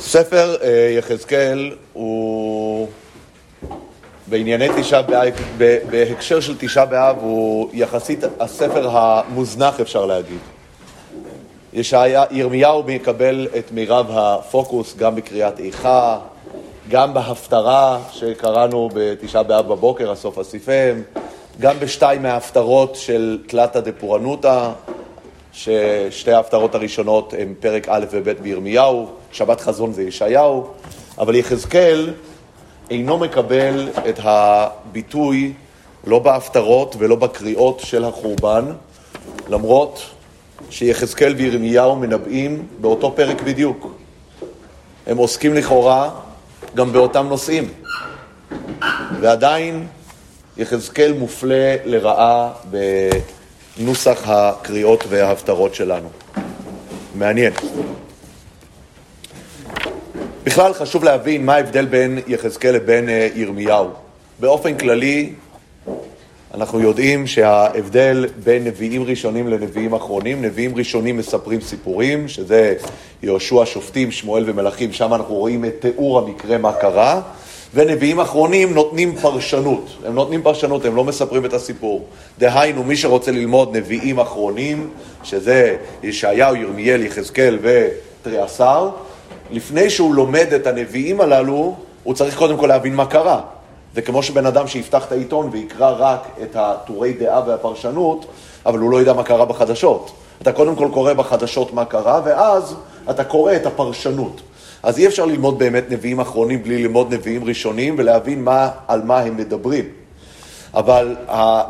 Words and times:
ספר 0.00 0.56
אה, 0.62 0.94
יחזקאל 0.98 1.72
הוא 1.92 2.88
בענייני 4.26 4.68
תשעה 4.80 5.02
באב, 5.02 5.34
בהקשר 5.90 6.40
של 6.40 6.54
תשעה 6.58 6.86
באב 6.86 7.16
הוא 7.20 7.70
יחסית 7.72 8.24
הספר 8.40 8.88
המוזנח 8.92 9.80
אפשר 9.80 10.06
להגיד. 10.06 10.38
ישעיה, 11.72 12.24
ירמיהו 12.30 12.82
מקבל 12.86 13.48
את 13.58 13.72
מירב 13.72 14.06
הפוקוס 14.10 14.96
גם 14.96 15.14
בקריאת 15.14 15.60
איכה, 15.60 16.18
גם 16.88 17.14
בהפטרה 17.14 17.98
שקראנו 18.12 18.88
בתשעה 18.94 19.42
באב 19.42 19.68
בבוקר, 19.68 20.10
הסוף 20.10 20.38
אסיפם, 20.38 21.02
גם 21.60 21.74
בשתיים 21.78 22.22
מההפטרות 22.22 22.96
של 22.96 23.38
תלתא 23.46 23.80
דפורענותא, 23.80 24.70
ששתי 25.52 26.32
ההפטרות 26.32 26.74
הראשונות 26.74 27.34
הן 27.38 27.54
פרק 27.60 27.88
א' 27.88 28.04
וב' 28.10 28.30
בירמיהו, 28.30 29.19
שבת 29.32 29.60
חזון 29.60 29.92
זה 29.92 30.02
ישעיהו, 30.02 30.66
אבל 31.18 31.34
יחזקאל 31.34 32.14
אינו 32.90 33.18
מקבל 33.18 33.88
את 34.08 34.20
הביטוי 34.22 35.52
לא 36.06 36.18
בהפטרות 36.18 36.96
ולא 36.98 37.16
בקריאות 37.16 37.80
של 37.80 38.04
החורבן, 38.04 38.64
למרות 39.48 40.02
שיחזקאל 40.70 41.34
וירמיהו 41.34 41.96
מנבאים 41.96 42.66
באותו 42.80 43.12
פרק 43.16 43.42
בדיוק. 43.42 43.92
הם 45.06 45.16
עוסקים 45.16 45.54
לכאורה 45.54 46.10
גם 46.74 46.92
באותם 46.92 47.26
נושאים, 47.28 47.68
ועדיין 49.20 49.86
יחזקאל 50.56 51.12
מופלה 51.12 51.76
לרעה 51.84 52.52
בנוסח 53.78 54.22
הקריאות 54.26 55.04
וההפטרות 55.08 55.74
שלנו. 55.74 56.08
מעניין. 57.14 57.52
בכלל 60.44 60.72
חשוב 60.72 61.04
להבין 61.04 61.46
מה 61.46 61.54
ההבדל 61.54 61.86
בין 61.86 62.18
יחזקאל 62.26 62.74
לבין 62.74 63.08
אה, 63.08 63.28
ירמיהו. 63.34 63.88
באופן 64.40 64.78
כללי, 64.78 65.32
אנחנו 66.54 66.80
יודעים 66.80 67.26
שההבדל 67.26 68.26
בין 68.44 68.64
נביאים 68.64 69.02
ראשונים 69.02 69.48
לנביאים 69.48 69.92
אחרונים, 69.92 70.42
נביאים 70.42 70.76
ראשונים 70.76 71.16
מספרים 71.16 71.60
סיפורים, 71.60 72.28
שזה 72.28 72.74
יהושע, 73.22 73.62
שופטים, 73.66 74.10
שמואל 74.10 74.44
ומלכים, 74.46 74.92
שם 74.92 75.14
אנחנו 75.14 75.34
רואים 75.34 75.64
את 75.64 75.74
תיאור 75.80 76.18
המקרה, 76.18 76.58
מה 76.58 76.72
קרה, 76.72 77.20
ונביאים 77.74 78.20
אחרונים 78.20 78.74
נותנים 78.74 79.16
פרשנות. 79.16 79.96
הם 80.06 80.14
נותנים 80.14 80.42
פרשנות, 80.42 80.84
הם 80.84 80.96
לא 80.96 81.04
מספרים 81.04 81.44
את 81.44 81.52
הסיפור. 81.52 82.06
דהיינו, 82.38 82.84
מי 82.84 82.96
שרוצה 82.96 83.30
ללמוד 83.30 83.76
נביאים 83.76 84.18
אחרונים, 84.18 84.90
שזה 85.22 85.76
ישעיהו, 86.02 86.56
ירמיאל, 86.56 87.02
יחזקאל 87.02 87.58
ותריעשר, 87.62 88.90
לפני 89.52 89.90
שהוא 89.90 90.14
לומד 90.14 90.46
את 90.56 90.66
הנביאים 90.66 91.20
הללו, 91.20 91.74
הוא 92.02 92.14
צריך 92.14 92.38
קודם 92.38 92.56
כל 92.56 92.66
להבין 92.66 92.94
מה 92.94 93.06
קרה. 93.06 93.40
זה 93.94 94.02
כמו 94.02 94.22
שבן 94.22 94.46
אדם 94.46 94.66
שיפתח 94.66 95.06
את 95.06 95.12
העיתון 95.12 95.48
ויקרא 95.52 95.94
רק 95.98 96.28
את 96.42 96.56
הטורי 96.56 97.12
דעה 97.12 97.42
והפרשנות, 97.46 98.26
אבל 98.66 98.78
הוא 98.78 98.90
לא 98.90 98.96
יודע 98.96 99.12
מה 99.12 99.22
קרה 99.22 99.44
בחדשות. 99.44 100.10
אתה 100.42 100.52
קודם 100.52 100.76
כל 100.76 100.88
קורא 100.92 101.12
בחדשות 101.12 101.74
מה 101.74 101.84
קרה, 101.84 102.20
ואז 102.24 102.74
אתה 103.10 103.24
קורא 103.24 103.56
את 103.56 103.66
הפרשנות. 103.66 104.40
אז 104.82 104.98
אי 104.98 105.06
אפשר 105.06 105.26
ללמוד 105.26 105.58
באמת 105.58 105.84
נביאים 105.90 106.20
אחרונים 106.20 106.62
בלי 106.62 106.82
ללמוד 106.82 107.14
נביאים 107.14 107.44
ראשונים 107.44 107.94
ולהבין 107.98 108.44
מה, 108.44 108.70
על 108.88 109.02
מה 109.02 109.18
הם 109.18 109.36
מדברים. 109.36 109.84
אבל, 110.74 111.16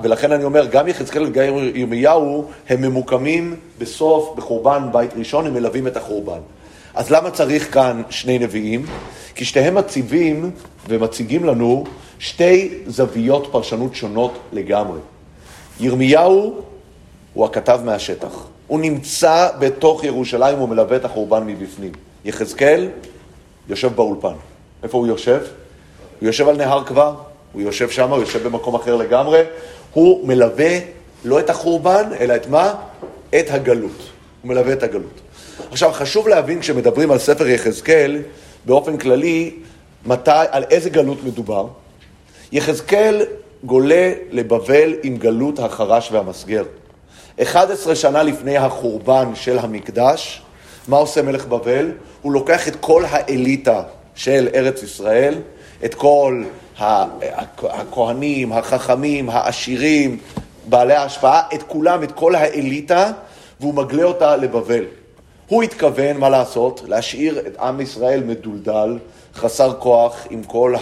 ולכן 0.03 0.33
אני 0.33 0.45
אומר, 0.45 0.67
גם 0.67 0.89
יחזקאל 0.89 1.27
וגם 1.27 1.43
ירמיהו, 1.75 2.45
הם 2.69 2.81
ממוקמים 2.81 3.57
בסוף, 3.79 4.35
בחורבן 4.37 4.89
בית 4.93 5.11
ראשון, 5.17 5.47
הם 5.47 5.55
מלווים 5.55 5.87
את 5.87 5.97
החורבן. 5.97 6.41
אז 7.01 7.11
למה 7.11 7.31
צריך 7.31 7.75
כאן 7.75 8.03
שני 8.11 8.39
נביאים? 8.39 8.87
כי 9.35 9.45
שתיהם 9.45 9.75
מציבים 9.75 10.51
ומציגים 10.89 11.45
לנו 11.45 11.85
שתי 12.19 12.79
זוויות 12.87 13.49
פרשנות 13.53 13.95
שונות 13.95 14.39
לגמרי. 14.53 14.99
ירמיהו 15.81 16.61
הוא 17.35 17.45
הכתב 17.45 17.81
מהשטח. 17.85 18.47
הוא 18.67 18.81
נמצא 18.81 19.49
בתוך 19.59 20.05
ירושלים, 20.05 20.59
הוא 20.59 20.69
מלווה 20.69 20.97
את 20.97 21.05
החורבן 21.05 21.47
מבפנים. 21.47 21.93
יחזקאל 22.25 22.89
יושב 23.69 23.93
באולפן. 23.95 24.35
איפה 24.83 24.99
הוא 24.99 25.07
יושב? 25.07 25.41
הוא 26.21 26.27
יושב 26.27 26.49
על 26.49 26.57
נהר 26.57 26.85
כבר, 26.85 27.15
הוא 27.53 27.63
יושב 27.63 27.91
שם, 27.91 28.11
הוא 28.11 28.19
יושב 28.19 28.43
במקום 28.43 28.75
אחר 28.75 28.97
לגמרי. 28.97 29.43
הוא 29.93 30.29
מלווה 30.29 30.79
לא 31.25 31.41
את 31.41 31.51
החורבן, 31.51 32.11
אלא 32.21 32.37
את 32.37 32.47
מה? 32.47 32.75
את 33.39 33.51
הגלות. 33.51 34.11
הוא 34.43 34.49
מלווה 34.49 34.73
את 34.73 34.83
הגלות. 34.83 35.21
עכשיו, 35.71 35.93
חשוב 35.93 36.29
להבין 36.29 36.61
כשמדברים 36.61 37.11
על 37.11 37.19
ספר 37.19 37.49
יחזקאל, 37.49 38.23
באופן 38.65 38.97
כללי, 38.97 39.55
מתי, 40.07 40.31
על 40.51 40.65
איזה 40.71 40.91
גלות 40.91 41.25
מדובר. 41.25 41.67
יחזקאל 42.53 43.23
גולה 43.65 44.13
לבבל 44.31 44.95
עם 45.03 45.17
גלות 45.17 45.59
החרש 45.59 46.13
והמסגר. 46.13 46.65
11 47.43 47.95
שנה 47.95 48.23
לפני 48.23 48.57
החורבן 48.57 49.35
של 49.35 49.59
המקדש, 49.59 50.43
מה 50.89 50.97
עושה 50.97 51.23
מלך 51.23 51.47
בבל? 51.47 51.93
הוא 52.23 52.33
לוקח 52.33 52.69
את 52.69 52.77
כל 52.81 53.05
האליטה 53.09 53.83
של 54.15 54.49
ארץ 54.55 54.83
ישראל, 54.83 55.35
את 55.85 55.95
כל 55.95 56.45
הכהנים, 57.63 58.53
החכמים, 58.53 59.31
העשירים, 59.31 60.19
בעלי 60.69 60.95
ההשפעה, 60.95 61.43
את 61.55 61.63
כולם, 61.63 62.03
את 62.03 62.13
כל 62.13 62.35
האליטה, 62.35 63.13
והוא 63.61 63.75
מגלה 63.75 64.05
אותה 64.05 64.37
לבבל. 64.37 64.85
הוא 65.51 65.63
התכוון, 65.63 66.17
מה 66.17 66.29
לעשות? 66.29 66.83
להשאיר 66.87 67.39
את 67.47 67.57
עם 67.59 67.81
ישראל 67.81 68.23
מדולדל, 68.23 68.99
חסר 69.35 69.73
כוח, 69.79 70.27
עם 70.31 70.43
כל 70.43 70.75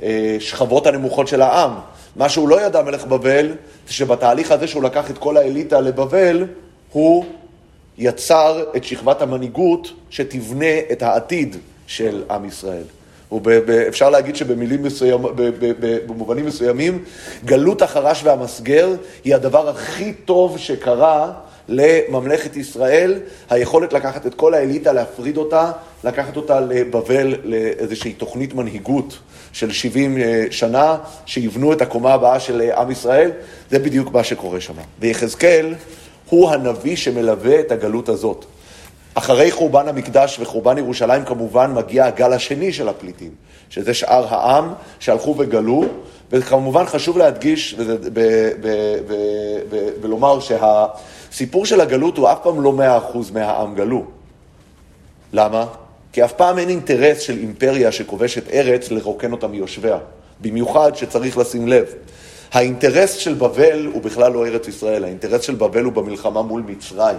השכבות 0.00 0.86
הנמוכות 0.86 1.28
של 1.28 1.42
העם. 1.42 1.70
מה 2.16 2.28
שהוא 2.28 2.48
לא 2.48 2.66
ידע, 2.66 2.82
מלך 2.82 3.04
בבל, 3.04 3.54
זה 3.86 3.92
שבתהליך 3.92 4.50
הזה 4.50 4.66
שהוא 4.66 4.82
לקח 4.82 5.10
את 5.10 5.18
כל 5.18 5.36
האליטה 5.36 5.80
לבבל, 5.80 6.46
הוא 6.92 7.24
יצר 7.98 8.64
את 8.76 8.84
שכבת 8.84 9.22
המנהיגות 9.22 9.88
שתבנה 10.10 10.78
את 10.92 11.02
העתיד 11.02 11.56
של 11.86 12.22
עם 12.30 12.44
ישראל. 12.44 12.84
ואפשר 13.44 14.10
להגיד 14.10 14.36
שבמילים 14.36 14.82
מסוים, 14.82 15.22
במובנים 16.06 16.46
מסוימים, 16.46 17.04
גלות 17.44 17.82
החרש 17.82 18.20
והמסגר 18.24 18.88
היא 19.24 19.34
הדבר 19.34 19.68
הכי 19.68 20.12
טוב 20.12 20.58
שקרה 20.58 21.32
לממלכת 21.68 22.56
ישראל, 22.56 23.18
היכולת 23.50 23.92
לקחת 23.92 24.26
את 24.26 24.34
כל 24.34 24.54
האליטה, 24.54 24.92
להפריד 24.92 25.36
אותה, 25.36 25.70
לקחת 26.04 26.36
אותה 26.36 26.60
לבבל 26.60 27.34
לאיזושהי 27.44 28.12
תוכנית 28.12 28.54
מנהיגות 28.54 29.18
של 29.52 29.72
70 29.72 30.18
אה, 30.18 30.44
שנה, 30.50 30.96
שיבנו 31.26 31.72
את 31.72 31.82
הקומה 31.82 32.14
הבאה 32.14 32.40
של 32.40 32.60
אה, 32.60 32.80
עם 32.80 32.90
ישראל, 32.90 33.30
זה 33.70 33.78
בדיוק 33.78 34.12
מה 34.12 34.24
שקורה 34.24 34.60
שם. 34.60 34.74
ויחזקאל 35.00 35.74
הוא 36.30 36.50
הנביא 36.50 36.96
שמלווה 36.96 37.60
את 37.60 37.72
הגלות 37.72 38.08
הזאת. 38.08 38.44
אחרי 39.14 39.50
חורבן 39.50 39.88
המקדש 39.88 40.38
וחורבן 40.40 40.78
ירושלים 40.78 41.24
כמובן 41.24 41.72
מגיע 41.74 42.06
הגל 42.06 42.32
השני 42.32 42.72
של 42.72 42.88
הפליטים, 42.88 43.30
שזה 43.70 43.94
שאר 43.94 44.34
העם 44.34 44.72
שהלכו 44.98 45.34
וגלו, 45.38 45.84
וכמובן 46.32 46.84
חשוב 46.86 47.18
להדגיש 47.18 47.76
ולומר 50.00 50.40
שה... 50.40 50.86
סיפור 51.34 51.66
של 51.66 51.80
הגלות 51.80 52.16
הוא 52.16 52.28
אף 52.32 52.38
פעם 52.42 52.60
לא 52.60 52.72
מאה 52.72 52.98
אחוז 52.98 53.30
מהעם 53.30 53.74
גלו. 53.74 54.04
למה? 55.32 55.66
כי 56.12 56.24
אף 56.24 56.32
פעם 56.32 56.58
אין 56.58 56.68
אינטרס 56.68 57.20
של 57.20 57.38
אימפריה 57.38 57.92
שכובשת 57.92 58.48
ארץ 58.48 58.90
לרוקן 58.90 59.32
אותה 59.32 59.46
מיושביה. 59.46 59.98
במיוחד 60.40 60.96
שצריך 60.96 61.38
לשים 61.38 61.68
לב. 61.68 61.86
האינטרס 62.52 63.12
של 63.12 63.34
בבל 63.34 63.86
הוא 63.92 64.02
בכלל 64.02 64.32
לא 64.32 64.46
ארץ 64.46 64.68
ישראל, 64.68 65.04
האינטרס 65.04 65.42
של 65.42 65.54
בבל 65.54 65.84
הוא 65.84 65.92
במלחמה 65.92 66.42
מול 66.42 66.62
מצרים. 66.66 67.18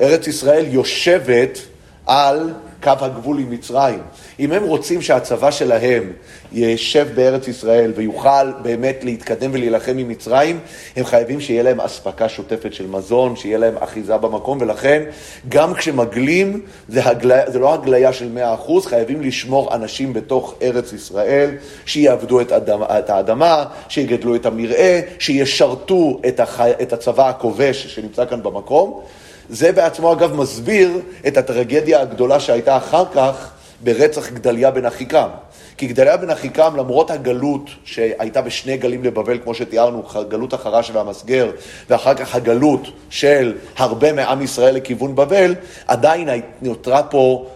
ארץ 0.00 0.26
ישראל 0.26 0.66
יושבת 0.68 1.58
על 2.06 2.52
קו 2.86 3.04
הגבול 3.04 3.38
עם 3.38 3.50
מצרים. 3.50 3.98
אם 4.40 4.52
הם 4.52 4.64
רוצים 4.64 5.02
שהצבא 5.02 5.50
שלהם 5.50 6.12
יישב 6.52 7.08
בארץ 7.14 7.48
ישראל 7.48 7.92
ויוכל 7.96 8.52
באמת 8.62 8.96
להתקדם 9.02 9.50
ולהילחם 9.52 9.98
עם 9.98 10.08
מצרים, 10.08 10.60
הם 10.96 11.04
חייבים 11.04 11.40
שיהיה 11.40 11.62
להם 11.62 11.80
אספקה 11.80 12.28
שוטפת 12.28 12.74
של 12.74 12.86
מזון, 12.86 13.36
שיהיה 13.36 13.58
להם 13.58 13.74
אחיזה 13.80 14.16
במקום, 14.16 14.58
ולכן 14.60 15.02
גם 15.48 15.74
כשמגלים, 15.74 16.60
זה, 16.88 17.08
הגל... 17.08 17.40
זה 17.46 17.58
לא 17.58 17.74
הגליה 17.74 18.12
של 18.12 18.38
100%, 18.68 18.70
חייבים 18.84 19.22
לשמור 19.22 19.74
אנשים 19.74 20.12
בתוך 20.12 20.54
ארץ 20.62 20.92
ישראל, 20.92 21.50
שיעבדו 21.86 22.40
את, 22.40 22.52
אדמה, 22.52 22.98
את 22.98 23.10
האדמה, 23.10 23.64
שיגדלו 23.88 24.34
את 24.34 24.46
המרעה, 24.46 25.00
שישרתו 25.18 26.20
את, 26.28 26.40
הח... 26.40 26.60
את 26.60 26.92
הצבא 26.92 27.28
הכובש 27.28 27.86
שנמצא 27.86 28.24
כאן 28.24 28.42
במקום. 28.42 29.00
זה 29.48 29.72
בעצמו 29.72 30.12
אגב 30.12 30.34
מסביר 30.34 31.00
את 31.26 31.36
הטרגדיה 31.36 32.00
הגדולה 32.00 32.40
שהייתה 32.40 32.76
אחר 32.76 33.04
כך 33.14 33.50
ברצח 33.84 34.28
גדליה 34.28 34.70
בן 34.70 34.86
אחיקם. 34.86 35.28
כי 35.76 35.86
גדליה 35.86 36.16
בן 36.16 36.30
אחיקם, 36.30 36.76
למרות 36.76 37.10
הגלות 37.10 37.70
שהייתה 37.84 38.42
בשני 38.42 38.76
גלים 38.76 39.04
לבבל, 39.04 39.38
כמו 39.38 39.54
שתיארנו, 39.54 40.02
גלות 40.28 40.52
החרש 40.52 40.90
והמסגר, 40.90 41.50
ואחר 41.90 42.14
כך 42.14 42.34
הגלות 42.34 42.88
של 43.10 43.54
הרבה 43.76 44.12
מעם 44.12 44.42
ישראל 44.42 44.74
לכיוון 44.74 45.14
בבל, 45.14 45.54
עדיין 45.86 46.28
נותרה 46.62 47.02
פה 47.02 47.46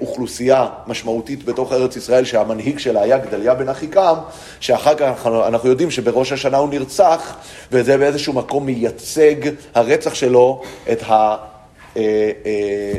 אוכלוסייה 0.00 0.66
משמעותית 0.86 1.44
בתוך 1.44 1.72
ארץ 1.72 1.96
ישראל, 1.96 2.24
שהמנהיג 2.24 2.78
שלה 2.78 3.02
היה 3.02 3.18
גדליה 3.18 3.54
בן 3.54 3.68
אחיקם, 3.68 4.14
שאחר 4.60 4.94
כך 4.94 5.26
אנחנו 5.26 5.68
יודעים 5.68 5.90
שבראש 5.90 6.32
השנה 6.32 6.56
הוא 6.56 6.68
נרצח, 6.68 7.36
וזה 7.72 7.98
באיזשהו 7.98 8.32
מקום 8.32 8.66
מייצג 8.66 9.34
הרצח 9.74 10.14
שלו 10.14 10.62
את 10.92 11.02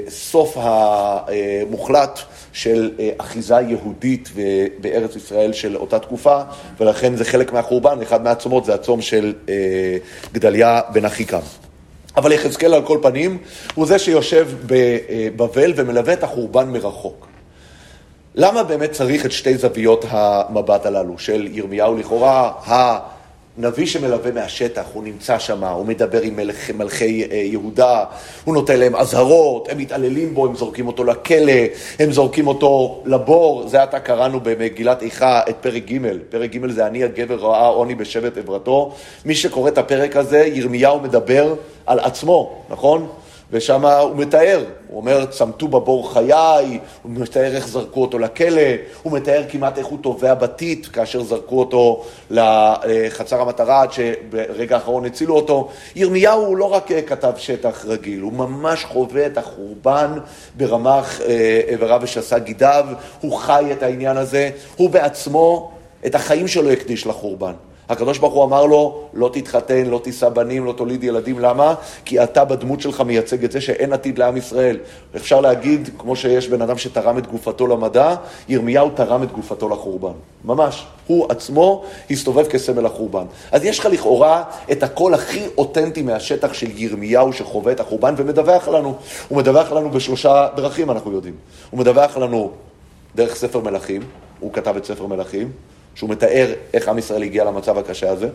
הסוף 0.08 0.58
המוחלט 0.60 2.20
של 2.54 2.92
אחיזה 3.18 3.56
יהודית 3.68 4.30
בארץ 4.82 5.16
ישראל 5.16 5.54
של 5.54 5.76
אותה 5.78 6.00
תקופה, 6.00 6.42
ולכן 6.80 7.16
זה 7.16 7.26
חלק 7.26 7.54
מהחורבן, 7.54 8.02
אחד 8.02 8.24
מהצומות 8.24 8.66
זה 8.66 8.74
הצום 8.74 9.02
של 9.02 9.34
גדליה 10.34 10.82
בן 10.94 11.06
אחיקם. 11.06 11.40
אבל 12.18 12.32
יחזקאל 12.32 12.74
על 12.74 12.82
כל 12.86 13.00
פנים 13.02 13.38
הוא 13.76 13.86
זה 13.86 14.00
שיושב 14.00 14.48
בבבל 14.66 15.74
ומלווה 15.76 16.14
את 16.14 16.24
החורבן 16.24 16.70
מרחוק. 16.70 17.28
למה 18.36 18.64
באמת 18.64 18.92
צריך 18.92 19.26
את 19.26 19.32
שתי 19.32 19.58
זוויות 19.58 20.06
המבט 20.10 20.86
הללו 20.86 21.18
של 21.18 21.48
ירמיהו 21.52 21.98
לכאורה, 21.98 22.52
הנביא 23.58 23.86
שמלווה 23.86 24.32
מהשטח, 24.32 24.84
הוא 24.94 25.04
נמצא 25.04 25.40
שם, 25.40 25.64
הוא 25.64 25.86
מדבר 25.86 26.22
עם 26.22 26.36
מלכ, 26.36 26.72
מלכי 26.72 27.28
אה, 27.32 27.38
יהודה, 27.38 28.04
הוא 28.46 28.54
נותן 28.54 28.80
להם 28.80 28.96
אזהרות, 28.96 29.70
הם 29.72 29.78
מתעללים 29.78 30.34
בו, 30.34 30.46
הם 30.46 30.56
זורקים 30.56 30.88
אותו 30.88 31.04
לכלא, 31.04 31.54
הם 32.00 32.12
זורקים 32.12 32.48
אותו 32.48 33.04
לבור, 33.06 33.68
זה 33.68 33.84
עתה 33.84 34.00
קראנו 34.00 34.40
במגילת 34.40 35.02
איכה 35.02 35.42
את 35.50 35.56
פרק 35.62 35.84
ג', 35.92 35.98
פרק 36.30 36.56
ג' 36.56 36.68
זה 36.68 36.88
אני 36.88 37.04
הגבר 37.04 37.36
ראה 37.36 37.68
עוני 37.68 37.96
בשבט 37.96 38.38
עברתו, 38.38 38.96
מי 39.26 39.36
שקורא 39.36 39.70
את 39.70 39.78
הפרק 39.78 40.16
הזה, 40.16 40.40
ירמיהו 40.54 41.00
מדבר 41.00 41.56
על 41.86 42.00
עצמו, 42.00 42.64
נכון? 42.70 43.08
ושם 43.52 43.86
הוא 43.86 44.16
מתאר, 44.16 44.64
הוא 44.88 44.98
אומר, 44.98 45.26
צמתו 45.26 45.68
בבור 45.68 46.14
חיי, 46.14 46.80
הוא 47.04 47.12
מתאר 47.12 47.56
איך 47.56 47.68
זרקו 47.68 48.02
אותו 48.02 48.20
לכלא, 48.20 48.62
הוא 49.04 49.14
מתאר 49.14 49.44
כמעט 49.50 49.78
איך 49.78 49.88
הוא 49.88 50.00
טובע 50.02 50.34
בטיט 50.34 50.88
כאשר 50.94 51.24
זרקו 51.24 51.60
אותו 51.60 52.04
לחצר 52.30 53.42
המטרה 53.42 53.82
עד 53.82 53.92
שברגע 53.94 54.76
האחרון 54.76 55.06
הצילו 55.06 55.36
אותו. 55.36 55.70
ירמיהו 55.96 56.46
הוא 56.46 56.58
לא 56.58 56.74
רק 56.74 56.92
כתב 57.08 57.34
שטח 57.38 57.86
רגיל, 57.86 58.22
הוא 58.22 58.34
ממש 58.34 58.86
חווה 58.86 59.26
את 59.26 59.38
החורבן 59.38 60.18
ברמ"ח 60.58 61.22
איבריו 61.68 62.00
ושסה 62.04 62.40
גידיו, 62.40 62.86
הוא 63.22 63.38
חי 63.38 63.66
את 63.72 63.84
העניין 63.84 64.18
הזה, 64.18 64.50
הוא 64.76 64.90
בעצמו 64.90 65.72
את 66.06 66.16
החיים 66.16 66.48
שלו 66.48 66.72
הקדיש 66.72 67.08
לחורבן. 67.08 67.54
הקדוש 67.92 68.18
ברוך 68.18 68.34
הוא 68.34 68.44
אמר 68.44 68.66
לו, 68.66 69.04
לא 69.14 69.30
תתחתן, 69.34 69.86
לא 69.86 70.00
תישא 70.04 70.30
בנים, 70.30 70.66
לא 70.66 70.74
תוליד 70.74 71.04
ילדים. 71.04 71.40
למה? 71.40 71.74
כי 72.06 72.24
אתה 72.24 72.46
בדמות 72.46 72.82
שלך 72.82 73.02
מייצג 73.02 73.44
את 73.44 73.52
זה 73.52 73.62
שאין 73.62 73.94
עתיד 73.94 74.18
לעם 74.18 74.38
ישראל. 74.38 74.78
אפשר 75.16 75.42
להגיד, 75.42 75.90
כמו 75.98 76.16
שיש 76.16 76.48
בן 76.48 76.62
אדם 76.62 76.78
שתרם 76.78 77.18
את 77.18 77.28
גופתו 77.28 77.68
למדע, 77.68 78.16
ירמיהו 78.50 78.90
תרם 78.90 79.24
את 79.24 79.32
גופתו 79.32 79.70
לחורבן. 79.70 80.12
ממש. 80.46 80.86
הוא 81.08 81.26
עצמו 81.30 81.84
הסתובב 82.12 82.48
כסמל 82.48 82.86
החורבן. 82.86 83.26
אז 83.52 83.66
יש 83.66 83.80
לך 83.80 83.86
לכאורה 83.86 84.44
את 84.72 84.84
הקול 84.84 85.14
הכי 85.14 85.44
אותנטי 85.58 86.02
מהשטח 86.02 86.54
של 86.54 86.68
ירמיהו 86.76 87.34
שחווה 87.34 87.72
את 87.72 87.80
החורבן 87.80 88.14
ומדווח 88.18 88.68
לנו. 88.68 88.96
הוא 89.28 89.38
מדווח 89.38 89.72
לנו 89.72 89.90
בשלושה 89.90 90.48
דרכים, 90.56 90.92
אנחנו 90.92 91.12
יודעים. 91.12 91.36
הוא 91.70 91.80
מדווח 91.80 92.18
לנו 92.18 92.52
דרך 93.16 93.36
ספר 93.36 93.60
מלכים, 93.60 94.02
הוא 94.40 94.54
כתב 94.54 94.76
את 94.78 94.86
ספר 94.86 95.08
מלכים. 95.08 95.52
שהוא 96.02 96.10
מתאר 96.10 96.54
איך 96.74 96.88
עם 96.88 96.98
ישראל 96.98 97.24
הגיע 97.24 97.44
למצב 97.44 97.78
הקשה 97.78 98.12
הזה. 98.12 98.30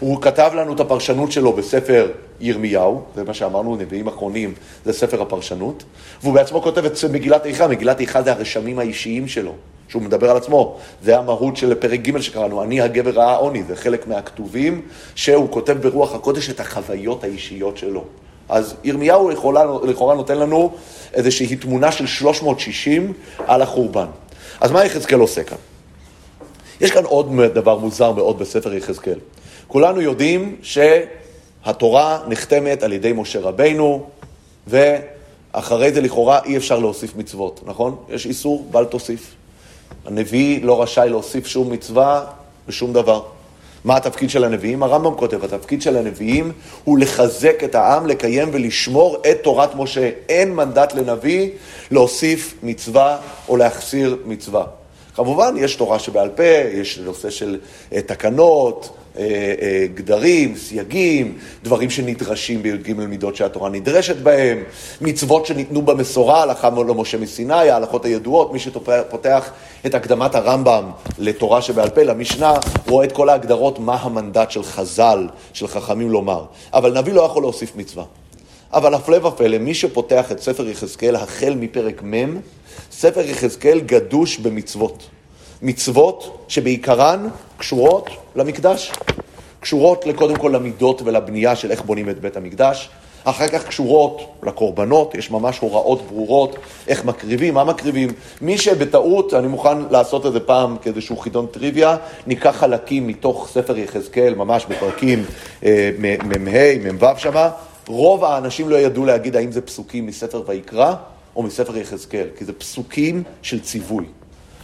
הוא 0.00 0.22
כתב 0.22 0.50
לנו 0.54 0.74
את 0.74 0.80
הפרשנות 0.80 1.32
שלו 1.32 1.52
בספר 1.52 2.10
ירמיהו, 2.40 3.02
זה 3.14 3.24
מה 3.24 3.34
שאמרנו, 3.34 3.76
נביאים 3.76 4.06
אחרונים, 4.06 4.54
זה 4.84 4.92
ספר 4.92 5.22
הפרשנות, 5.22 5.84
והוא 6.22 6.34
בעצמו 6.34 6.62
כותב 6.62 6.84
את 6.84 6.92
מגילת 7.12 7.46
איכה, 7.46 7.68
מגילת 7.68 8.00
איכה 8.00 8.22
זה 8.22 8.32
הרשמים 8.32 8.78
האישיים 8.78 9.28
שלו, 9.28 9.52
שהוא 9.88 10.02
מדבר 10.02 10.30
על 10.30 10.36
עצמו. 10.36 10.78
זה 11.02 11.18
המהות 11.18 11.56
של 11.56 11.74
פרק 11.74 12.00
ג' 12.00 12.20
שקראנו, 12.20 12.62
אני 12.62 12.80
הגבר 12.80 13.10
ראה 13.10 13.36
עוני, 13.36 13.62
זה 13.62 13.76
חלק 13.76 14.06
מהכתובים 14.06 14.82
שהוא 15.14 15.50
כותב 15.50 15.76
ברוח 15.80 16.14
הקודש 16.14 16.50
את 16.50 16.60
החוויות 16.60 17.24
האישיות 17.24 17.76
שלו. 17.76 18.04
אז 18.48 18.74
ירמיהו 18.84 19.30
לכאורה 19.84 20.14
נותן 20.14 20.38
לנו 20.38 20.72
איזושהי 21.14 21.56
תמונה 21.56 21.92
של 21.92 22.06
360 22.06 23.12
על 23.46 23.62
החורבן. 23.62 24.06
אז 24.60 24.70
מה 24.70 24.84
יחזקאל 24.84 25.20
עושה 25.20 25.44
כאן? 25.44 25.58
יש 26.80 26.90
כאן 26.90 27.04
עוד 27.04 27.40
דבר 27.54 27.78
מוזר 27.78 28.12
מאוד 28.12 28.38
בספר 28.38 28.74
יחזקאל. 28.74 29.18
כולנו 29.68 30.00
יודעים 30.00 30.56
שהתורה 30.62 32.18
נחתמת 32.28 32.82
על 32.82 32.92
ידי 32.92 33.12
משה 33.12 33.40
רבינו, 33.40 34.06
ואחרי 34.66 35.92
זה 35.92 36.00
לכאורה 36.00 36.40
אי 36.44 36.56
אפשר 36.56 36.78
להוסיף 36.78 37.16
מצוות, 37.16 37.60
נכון? 37.66 37.96
יש 38.08 38.26
איסור, 38.26 38.66
בל 38.70 38.84
תוסיף. 38.84 39.34
הנביא 40.06 40.64
לא 40.64 40.82
רשאי 40.82 41.08
להוסיף 41.08 41.46
שום 41.46 41.72
מצווה 41.72 42.24
ושום 42.68 42.92
דבר. 42.92 43.22
מה 43.84 43.96
התפקיד 43.96 44.30
של 44.30 44.44
הנביאים? 44.44 44.82
הרמב"ם 44.82 45.14
כותב, 45.14 45.44
התפקיד 45.44 45.82
של 45.82 45.96
הנביאים 45.96 46.52
הוא 46.84 46.98
לחזק 46.98 47.64
את 47.64 47.74
העם, 47.74 48.06
לקיים 48.06 48.48
ולשמור 48.52 49.16
את 49.30 49.38
תורת 49.42 49.74
משה. 49.74 50.10
אין 50.28 50.54
מנדט 50.54 50.94
לנביא 50.94 51.50
להוסיף 51.90 52.54
מצווה 52.62 53.18
או 53.48 53.56
להחסיר 53.56 54.16
מצווה. 54.24 54.64
כמובן, 55.14 55.54
יש 55.58 55.76
תורה 55.76 55.98
שבעל 55.98 56.28
פה, 56.28 56.42
יש 56.72 56.98
נושא 56.98 57.30
של 57.30 57.58
אה, 57.92 58.02
תקנות, 58.02 58.90
אה, 59.18 59.24
אה, 59.62 59.86
גדרים, 59.94 60.56
סייגים, 60.56 61.38
דברים 61.64 61.90
שנדרשים 61.90 62.62
בי"ג 62.62 62.92
מידות 62.92 63.36
שהתורה 63.36 63.70
נדרשת 63.70 64.16
בהם, 64.16 64.62
מצוות 65.00 65.46
שניתנו 65.46 65.82
במסורה, 65.82 66.42
הלכה 66.42 66.70
למשה 66.70 67.18
מסיני, 67.18 67.70
ההלכות 67.70 68.04
הידועות, 68.04 68.52
מי 68.52 68.58
שפותח 68.58 69.50
את 69.86 69.94
הקדמת 69.94 70.34
הרמב"ם 70.34 70.90
לתורה 71.18 71.62
שבעל 71.62 71.90
פה, 71.90 72.02
למשנה, 72.02 72.54
רואה 72.88 73.04
את 73.04 73.12
כל 73.12 73.28
ההגדרות 73.28 73.78
מה 73.78 73.94
המנדט 73.94 74.50
של 74.50 74.62
חז"ל, 74.62 75.28
של 75.52 75.66
חכמים 75.66 76.10
לומר. 76.10 76.44
אבל 76.72 76.98
נביא 76.98 77.12
לא 77.12 77.22
יכול 77.22 77.42
להוסיף 77.42 77.76
מצווה. 77.76 78.21
אבל 78.74 78.94
הפלא 78.94 79.26
ופלא, 79.26 79.58
מי 79.58 79.74
שפותח 79.74 80.32
את 80.32 80.40
ספר 80.40 80.68
יחזקאל 80.68 81.16
החל 81.16 81.54
מפרק 81.60 82.02
מ', 82.02 82.40
ספר 82.90 83.20
יחזקאל 83.20 83.80
גדוש 83.80 84.38
במצוות. 84.38 85.02
מצוות 85.62 86.44
שבעיקרן 86.48 87.28
קשורות 87.56 88.10
למקדש. 88.36 88.92
קשורות 89.60 90.04
קודם 90.14 90.36
כל 90.36 90.52
למידות 90.54 91.02
ולבנייה 91.02 91.56
של 91.56 91.70
איך 91.70 91.82
בונים 91.82 92.10
את 92.10 92.20
בית 92.20 92.36
המקדש. 92.36 92.90
אחר 93.24 93.48
כך 93.48 93.66
קשורות 93.66 94.32
לקורבנות, 94.42 95.14
יש 95.14 95.30
ממש 95.30 95.58
הוראות 95.58 96.02
ברורות 96.08 96.56
איך 96.88 97.04
מקריבים, 97.04 97.54
מה 97.54 97.64
מקריבים. 97.64 98.08
מי 98.40 98.58
שבטעות, 98.58 99.34
אני 99.34 99.48
מוכן 99.48 99.78
לעשות 99.90 100.26
את 100.26 100.32
זה 100.32 100.40
פעם 100.40 100.76
כאיזשהו 100.82 101.16
חידון 101.16 101.46
טריוויה, 101.46 101.96
ניקח 102.26 102.56
חלקים 102.58 103.06
מתוך 103.06 103.48
ספר 103.52 103.78
יחזקאל, 103.78 104.34
ממש 104.34 104.66
בפרקים 104.68 105.24
אה, 105.64 105.90
מ"ה, 105.98 106.92
מ"ו 106.92 107.18
שמה, 107.18 107.50
רוב 107.86 108.24
האנשים 108.24 108.68
לא 108.68 108.76
ידעו 108.76 109.04
להגיד 109.04 109.36
האם 109.36 109.52
זה 109.52 109.60
פסוקים 109.60 110.06
מספר 110.06 110.42
ויקרא 110.46 110.94
או 111.36 111.42
מספר 111.42 111.76
יחזקאל, 111.76 112.26
כי 112.38 112.44
זה 112.44 112.52
פסוקים 112.52 113.22
של 113.42 113.60
ציווי. 113.60 114.04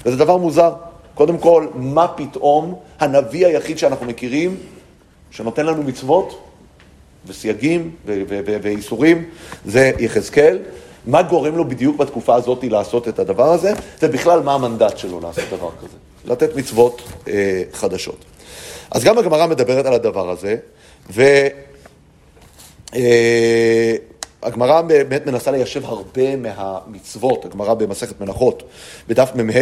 וזה 0.04 0.16
דבר 0.16 0.37
מוזר. 0.37 0.72
קודם 1.14 1.38
כל, 1.38 1.66
מה 1.75 2.08
פתאום 2.08 2.75
הנביא 3.00 3.46
היחיד 3.46 3.78
שאנחנו 3.78 4.06
מכירים, 4.06 4.56
שנותן 5.30 5.66
לנו 5.66 5.82
מצוות 5.82 6.44
וסייגים 7.26 7.90
ואיסורים, 8.62 9.25
זה 9.66 9.92
יחזקאל. 9.98 10.58
מה 11.06 11.22
גורם 11.22 11.56
לו 11.56 11.68
בדיוק 11.68 11.96
בתקופה 11.96 12.34
הזאת 12.34 12.64
לעשות 12.64 13.08
את 13.08 13.18
הדבר 13.18 13.52
הזה, 13.52 13.72
ובכלל 14.02 14.40
מה 14.40 14.54
המנדט 14.54 14.98
שלו 14.98 15.20
לעשות 15.20 15.44
דבר 15.50 15.70
כזה, 15.78 15.96
לתת 16.25 16.56
מצוות 16.56 17.02
אה, 17.28 17.62
חדשות. 17.72 18.25
אז 18.90 19.04
גם 19.04 19.18
הגמרא 19.18 19.46
מדברת 19.46 19.87
על 19.87 19.94
הדבר 19.94 20.30
הזה, 20.30 20.56
ו... 21.10 21.22
אה, 22.95 23.97
הגמרא 24.42 24.80
באמת 24.80 25.26
מנסה 25.26 25.50
ליישב 25.50 25.85
הרבה 25.85 26.37
מהמצוות, 26.37 27.45
הגמרא 27.45 27.75
במסכת 27.75 28.21
מנחות, 28.21 28.62
בדף 29.09 29.30
מ"ה, 29.35 29.61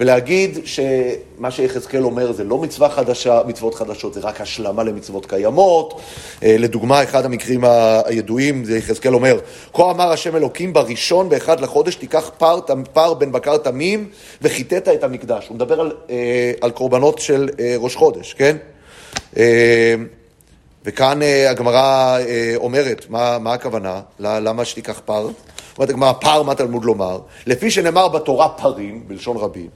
ולהגיד 0.00 0.58
שמה 0.64 1.50
שיחזקאל 1.50 2.04
אומר 2.04 2.32
זה 2.32 2.44
לא 2.44 2.58
מצווה 2.58 2.88
חדשה, 2.88 3.40
מצוות 3.46 3.74
חדשות, 3.74 4.14
זה 4.14 4.20
רק 4.20 4.40
השלמה 4.40 4.82
למצוות 4.82 5.26
קיימות. 5.26 6.00
אה, 6.42 6.56
לדוגמה, 6.58 7.02
אחד 7.02 7.24
המקרים 7.24 7.64
הידועים, 8.04 8.64
זה 8.64 8.78
יחזקאל 8.78 9.14
אומר, 9.14 9.38
כה 9.74 9.90
אמר 9.90 10.12
השם 10.12 10.36
אלוקים 10.36 10.72
בראשון 10.72 11.28
באחד 11.28 11.60
לחודש 11.60 11.94
תיקח 11.94 12.30
פר, 12.38 12.60
פר 12.92 13.14
בן 13.14 13.32
בקר 13.32 13.56
תמים 13.56 14.08
וחיטאת 14.42 14.88
את 14.88 15.04
המקדש. 15.04 15.48
הוא 15.48 15.54
מדבר 15.54 15.80
על, 15.80 15.92
אה, 16.10 16.52
על 16.60 16.70
קורבנות 16.70 17.18
של 17.18 17.48
ראש 17.78 17.96
חודש, 17.96 18.34
כן? 18.34 18.56
וכאן 20.84 21.22
אה, 21.22 21.50
הגמרא 21.50 22.18
אה, 22.18 22.52
אומרת, 22.56 23.06
מה, 23.08 23.38
מה 23.38 23.52
הכוונה? 23.52 24.00
למה 24.18 24.64
שתיקח 24.64 25.00
פר? 25.04 25.28
אומרת 25.76 25.90
הגמרא, 25.90 26.12
פר 26.12 26.42
מה 26.42 26.54
תלמוד 26.54 26.84
לומר? 26.84 27.20
לפי 27.46 27.70
שנאמר 27.70 28.08
בתורה 28.08 28.48
פרים, 28.48 29.04
בלשון 29.06 29.36
רבים, 29.36 29.68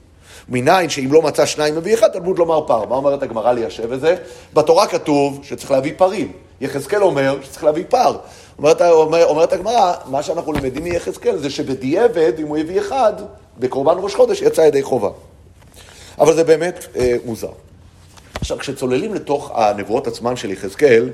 מניין 0.49 0.89
שאם 0.89 1.07
לא 1.11 1.21
מצא 1.21 1.45
שניים 1.45 1.75
מביא 1.75 1.93
אחד, 1.93 2.07
תלמוד 2.07 2.37
לומר 2.37 2.67
פר. 2.67 2.85
מה 2.85 2.95
אומרת 2.95 3.23
הגמרא 3.23 3.51
ליישב 3.51 3.91
את 3.91 4.01
זה? 4.01 4.15
בתורה 4.53 4.87
כתוב 4.87 5.39
שצריך 5.43 5.71
להביא 5.71 5.93
פרים. 5.97 6.31
יחזקאל 6.61 7.03
אומר 7.03 7.37
שצריך 7.43 7.63
להביא 7.63 7.83
פר. 7.89 8.17
אומרת, 8.57 8.81
אומר, 8.81 9.25
אומרת 9.25 9.53
הגמרא, 9.53 9.93
מה 10.05 10.23
שאנחנו 10.23 10.53
למדים 10.53 10.83
מיחזקאל 10.83 11.37
זה 11.37 11.49
שבדיעבד, 11.49 12.33
אם 12.39 12.47
הוא 12.47 12.57
הביא 12.57 12.79
אחד, 12.79 13.13
בקורבן 13.59 13.95
ראש 13.97 14.15
חודש 14.15 14.41
יצא 14.41 14.61
ידי 14.61 14.83
חובה. 14.83 15.09
אבל 16.19 16.35
זה 16.35 16.43
באמת 16.43 16.85
אה, 16.95 17.15
מוזר. 17.25 17.51
עכשיו, 18.47 18.57
כשצוללים 18.57 19.13
לתוך 19.13 19.51
הנבואות 19.55 20.07
עצמן 20.07 20.35
של 20.35 20.51
יחזקאל, 20.51 21.09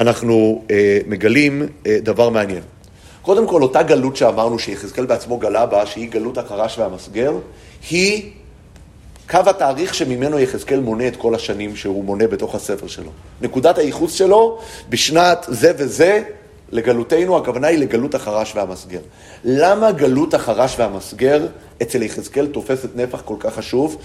אנחנו 0.00 0.64
אה, 0.70 0.98
מגלים 1.06 1.68
אה, 1.86 1.98
דבר 2.02 2.30
מעניין. 2.30 2.62
קודם 3.22 3.46
כל, 3.46 3.62
אותה 3.62 3.82
גלות 3.82 4.16
שאמרנו 4.16 4.58
שיחזקאל 4.58 5.06
בעצמו 5.06 5.38
גלה 5.38 5.66
בה, 5.66 5.86
שהיא 5.86 6.10
גלות 6.10 6.38
החרש 6.38 6.78
והמסגר, 6.78 7.32
היא 7.90 8.30
קו 9.30 9.38
התאריך 9.46 9.94
שממנו 9.94 10.38
יחזקאל 10.38 10.80
מונה 10.80 11.08
את 11.08 11.16
כל 11.16 11.34
השנים 11.34 11.76
שהוא 11.76 12.04
מונה 12.04 12.26
בתוך 12.26 12.54
הספר 12.54 12.86
שלו. 12.86 13.10
נקודת 13.40 13.78
הייחוס 13.78 14.12
שלו, 14.12 14.58
בשנת 14.88 15.46
זה 15.48 15.72
וזה, 15.78 16.22
לגלותנו, 16.72 17.36
הכוונה 17.36 17.66
היא 17.66 17.78
לגלות 17.78 18.14
החרש 18.14 18.52
והמסגר. 18.56 19.00
למה 19.44 19.92
גלות 19.92 20.34
החרש 20.34 20.74
והמסגר 20.78 21.46
אצל 21.82 22.02
יחזקאל 22.02 22.46
תופסת 22.46 22.96
נפח 22.96 23.22
כל 23.24 23.36
כך 23.40 23.54
חשוב? 23.54 23.96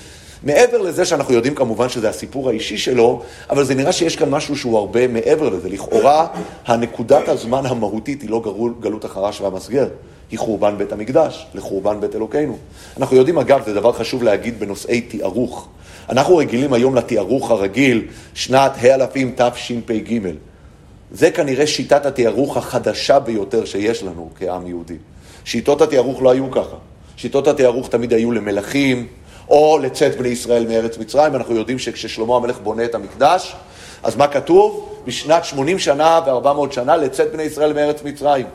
מעבר 0.44 0.78
לזה 0.78 1.06
שאנחנו 1.06 1.34
יודעים 1.34 1.56
כמובן 1.56 1.90
שזה 1.90 2.10
הסיפור 2.10 2.50
האישי 2.50 2.78
שלו, 2.78 3.22
אבל 3.50 3.64
זה 3.64 3.76
נראה 3.76 3.92
שיש 3.92 4.16
כאן 4.16 4.30
משהו 4.30 4.58
שהוא 4.58 4.78
הרבה 4.78 5.08
מעבר 5.08 5.50
לזה. 5.50 5.70
לכאורה, 5.70 6.28
הנקודת 6.66 7.28
הזמן 7.28 7.66
המהותית 7.66 8.22
היא 8.22 8.30
לא 8.30 8.44
גלות 8.80 9.06
החרש 9.06 9.42
והמסגר, 9.42 9.88
היא 10.32 10.40
חורבן 10.40 10.78
בית 10.78 10.92
המקדש, 10.92 11.48
לחורבן 11.54 12.00
בית 12.00 12.16
אלוקינו. 12.16 12.58
אנחנו 12.98 13.16
יודעים, 13.16 13.38
אגב, 13.38 13.62
זה 13.66 13.74
דבר 13.74 13.92
חשוב 13.92 14.24
להגיד 14.24 14.60
בנושאי 14.60 15.02
תיארוך. 15.02 15.68
אנחנו 16.10 16.38
רגילים 16.38 16.74
היום 16.74 16.96
לתיארוך 16.96 17.52
הרגיל, 17.52 18.08
שנת 18.34 18.72
האלפים 18.82 19.36
תשפ"ג. 19.36 20.20
זה 21.12 21.32
כנראה 21.32 21.68
שיטת 21.68 22.06
התיארוך 22.06 22.58
החדשה 22.58 23.20
ביותר 23.20 23.66
שיש 23.66 24.04
לנו 24.04 24.30
כעם 24.40 24.68
יהודי. 24.68 24.98
שיטות 25.46 25.82
התיארוך 25.82 26.22
לא 26.22 26.32
היו 26.32 26.52
ככה. 26.52 26.76
שיטות 27.18 27.48
התיארוך 27.48 27.90
תמיד 27.90 28.14
היו 28.14 28.32
למלכים, 28.32 29.08
או 29.52 29.78
לצאת 29.82 30.18
בני 30.18 30.30
ישראל 30.30 30.68
מארץ 30.68 30.98
מצרים. 30.98 31.36
אנחנו 31.36 31.56
יודעים 31.56 31.80
שכששלמה 31.80 32.36
המלך 32.36 32.60
בונה 32.60 32.86
את 32.86 32.96
המקדש, 32.96 33.56
אז 34.04 34.16
מה 34.16 34.28
כתוב? 34.28 34.90
בשנת 35.06 35.46
80 35.46 35.80
שנה 35.80 36.20
ו-400 36.26 36.74
שנה 36.74 36.98
לצאת 36.98 37.32
בני 37.32 37.44
ישראל 37.44 37.74
מארץ 37.74 38.04
מצרים. 38.04 38.46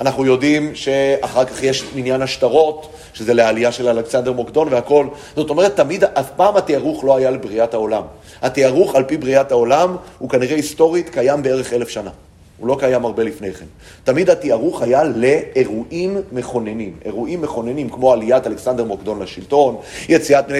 אנחנו 0.00 0.26
יודעים 0.26 0.74
שאחר 0.74 1.44
כך 1.44 1.62
יש 1.62 1.84
עניין 1.94 2.22
השטרות, 2.22 2.92
שזה 3.12 3.34
לעלייה 3.34 3.72
של 3.72 3.88
אלכסנדר 3.88 4.32
מוקדון 4.32 4.68
והכל. 4.70 5.06
זאת 5.36 5.50
אומרת, 5.50 5.76
תמיד, 5.76 6.04
אף 6.04 6.30
פעם 6.36 6.56
התיארוך 6.56 7.04
לא 7.04 7.16
היה 7.16 7.30
לבריאת 7.30 7.74
העולם. 7.74 8.02
התיארוך 8.42 8.94
על 8.94 9.04
פי 9.04 9.16
בריאת 9.16 9.52
העולם 9.52 9.96
הוא 10.18 10.30
כנראה 10.30 10.56
היסטורית 10.56 11.08
קיים 11.08 11.42
בערך 11.42 11.72
אלף 11.72 11.88
שנה. 11.88 12.10
הוא 12.60 12.68
לא 12.68 12.76
קיים 12.80 13.04
הרבה 13.04 13.22
לפני 13.22 13.52
כן. 13.52 13.64
תמיד 14.04 14.30
התיארוך 14.30 14.82
היה 14.82 15.04
לאירועים 15.04 16.16
מכוננים. 16.32 16.96
אירועים 17.04 17.42
מכוננים 17.42 17.90
כמו 17.90 18.12
עליית 18.12 18.46
אלכסנדר 18.46 18.84
מוקדון 18.84 19.22
לשלטון, 19.22 19.76
יציאת 20.08 20.48
בני 20.48 20.58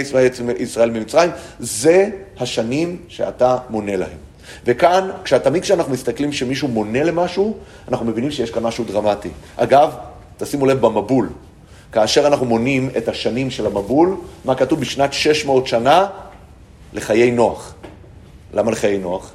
ישראל, 0.59 0.90
ממצרים, 0.90 1.30
זה 1.61 2.09
השנים 2.38 2.97
שאתה 3.09 3.57
מונה 3.71 3.97
להם. 3.97 4.19
וכאן, 4.66 5.11
תמיד 5.42 5.62
כשאנחנו 5.62 5.92
מסתכלים 5.92 6.33
שמישהו 6.33 6.69
מונה 6.69 7.04
למשהו, 7.04 7.57
אנחנו 7.88 8.07
מבינים 8.07 8.30
שיש 8.30 8.50
כאן 8.50 8.62
משהו 8.62 8.85
דרמטי. 8.85 9.30
אגב, 9.57 9.95
תשימו 10.38 10.66
לב 10.66 10.80
במבול, 10.80 11.28
כאשר 11.92 12.26
אנחנו 12.26 12.47
מונים 12.47 12.90
את 12.97 13.09
השנים 13.09 13.50
של 13.50 13.66
המבול, 13.66 14.16
מה 14.45 14.54
כתוב 14.54 14.80
בשנת 14.80 15.12
600 15.12 15.66
שנה 15.66 16.07
לחיי 16.92 17.30
נוח. 17.30 17.75
למה 18.54 18.71
לחיי 18.71 18.99
נוח? 18.99 19.33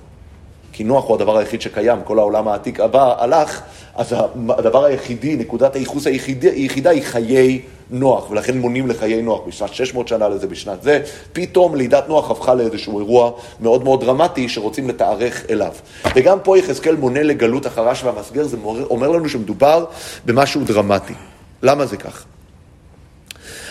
כי 0.75 0.83
נוח 0.83 1.05
הוא 1.07 1.15
הדבר 1.15 1.37
היחיד 1.37 1.61
שקיים, 1.61 1.99
כל 2.03 2.19
העולם 2.19 2.47
העתיק 2.47 2.79
הבא 2.79 3.15
הלך, 3.23 3.61
אז 3.95 4.15
הדבר 4.49 4.85
היחידי, 4.85 5.35
נקודת 5.35 5.75
הייחוס 5.75 6.07
היחידה, 6.07 6.89
היא 6.89 7.03
חיי 7.03 7.61
נוח, 7.89 8.31
ולכן 8.31 8.57
מונים 8.57 8.87
לחיי 8.87 9.21
נוח, 9.21 9.41
בשנת 9.47 9.73
600 9.73 10.07
שנה 10.07 10.29
לזה, 10.29 10.47
בשנת 10.47 10.81
זה, 10.81 11.03
פתאום 11.33 11.75
לידת 11.75 12.07
נוח 12.07 12.31
הפכה 12.31 12.53
לאיזשהו 12.55 12.99
אירוע 12.99 13.31
מאוד 13.59 13.83
מאוד 13.83 14.01
דרמטי 14.01 14.49
שרוצים 14.49 14.89
לתארך 14.89 15.45
אליו. 15.49 15.71
וגם 16.15 16.39
פה 16.43 16.57
יחזקאל 16.57 16.95
מונה 16.95 17.23
לגלות 17.23 17.65
החרש 17.65 18.03
והמסגר, 18.03 18.43
זה 18.43 18.57
אומר 18.63 19.09
לנו 19.09 19.29
שמדובר 19.29 19.85
במשהו 20.25 20.63
דרמטי. 20.63 21.13
למה 21.61 21.85
זה 21.85 21.97
כך? 21.97 22.25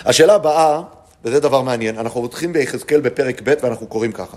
השאלה 0.04 0.34
הבאה, 0.34 0.80
וזה 1.25 1.40
דבר 1.40 1.62
מעניין, 1.62 1.99
אנחנו 1.99 2.20
הולכים 2.20 2.52
ביחזקאל 2.52 3.00
בפרק 3.00 3.40
ב' 3.44 3.54
ואנחנו 3.62 3.87
קוראים 3.87 4.12
ככה. 4.12 4.37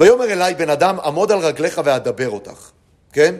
ויאמר 0.00 0.32
אליי 0.32 0.54
בן 0.54 0.70
אדם, 0.70 0.96
עמוד 1.04 1.32
על 1.32 1.38
רגליך 1.38 1.80
ואדבר 1.84 2.30
אותך, 2.30 2.70
כן? 3.12 3.34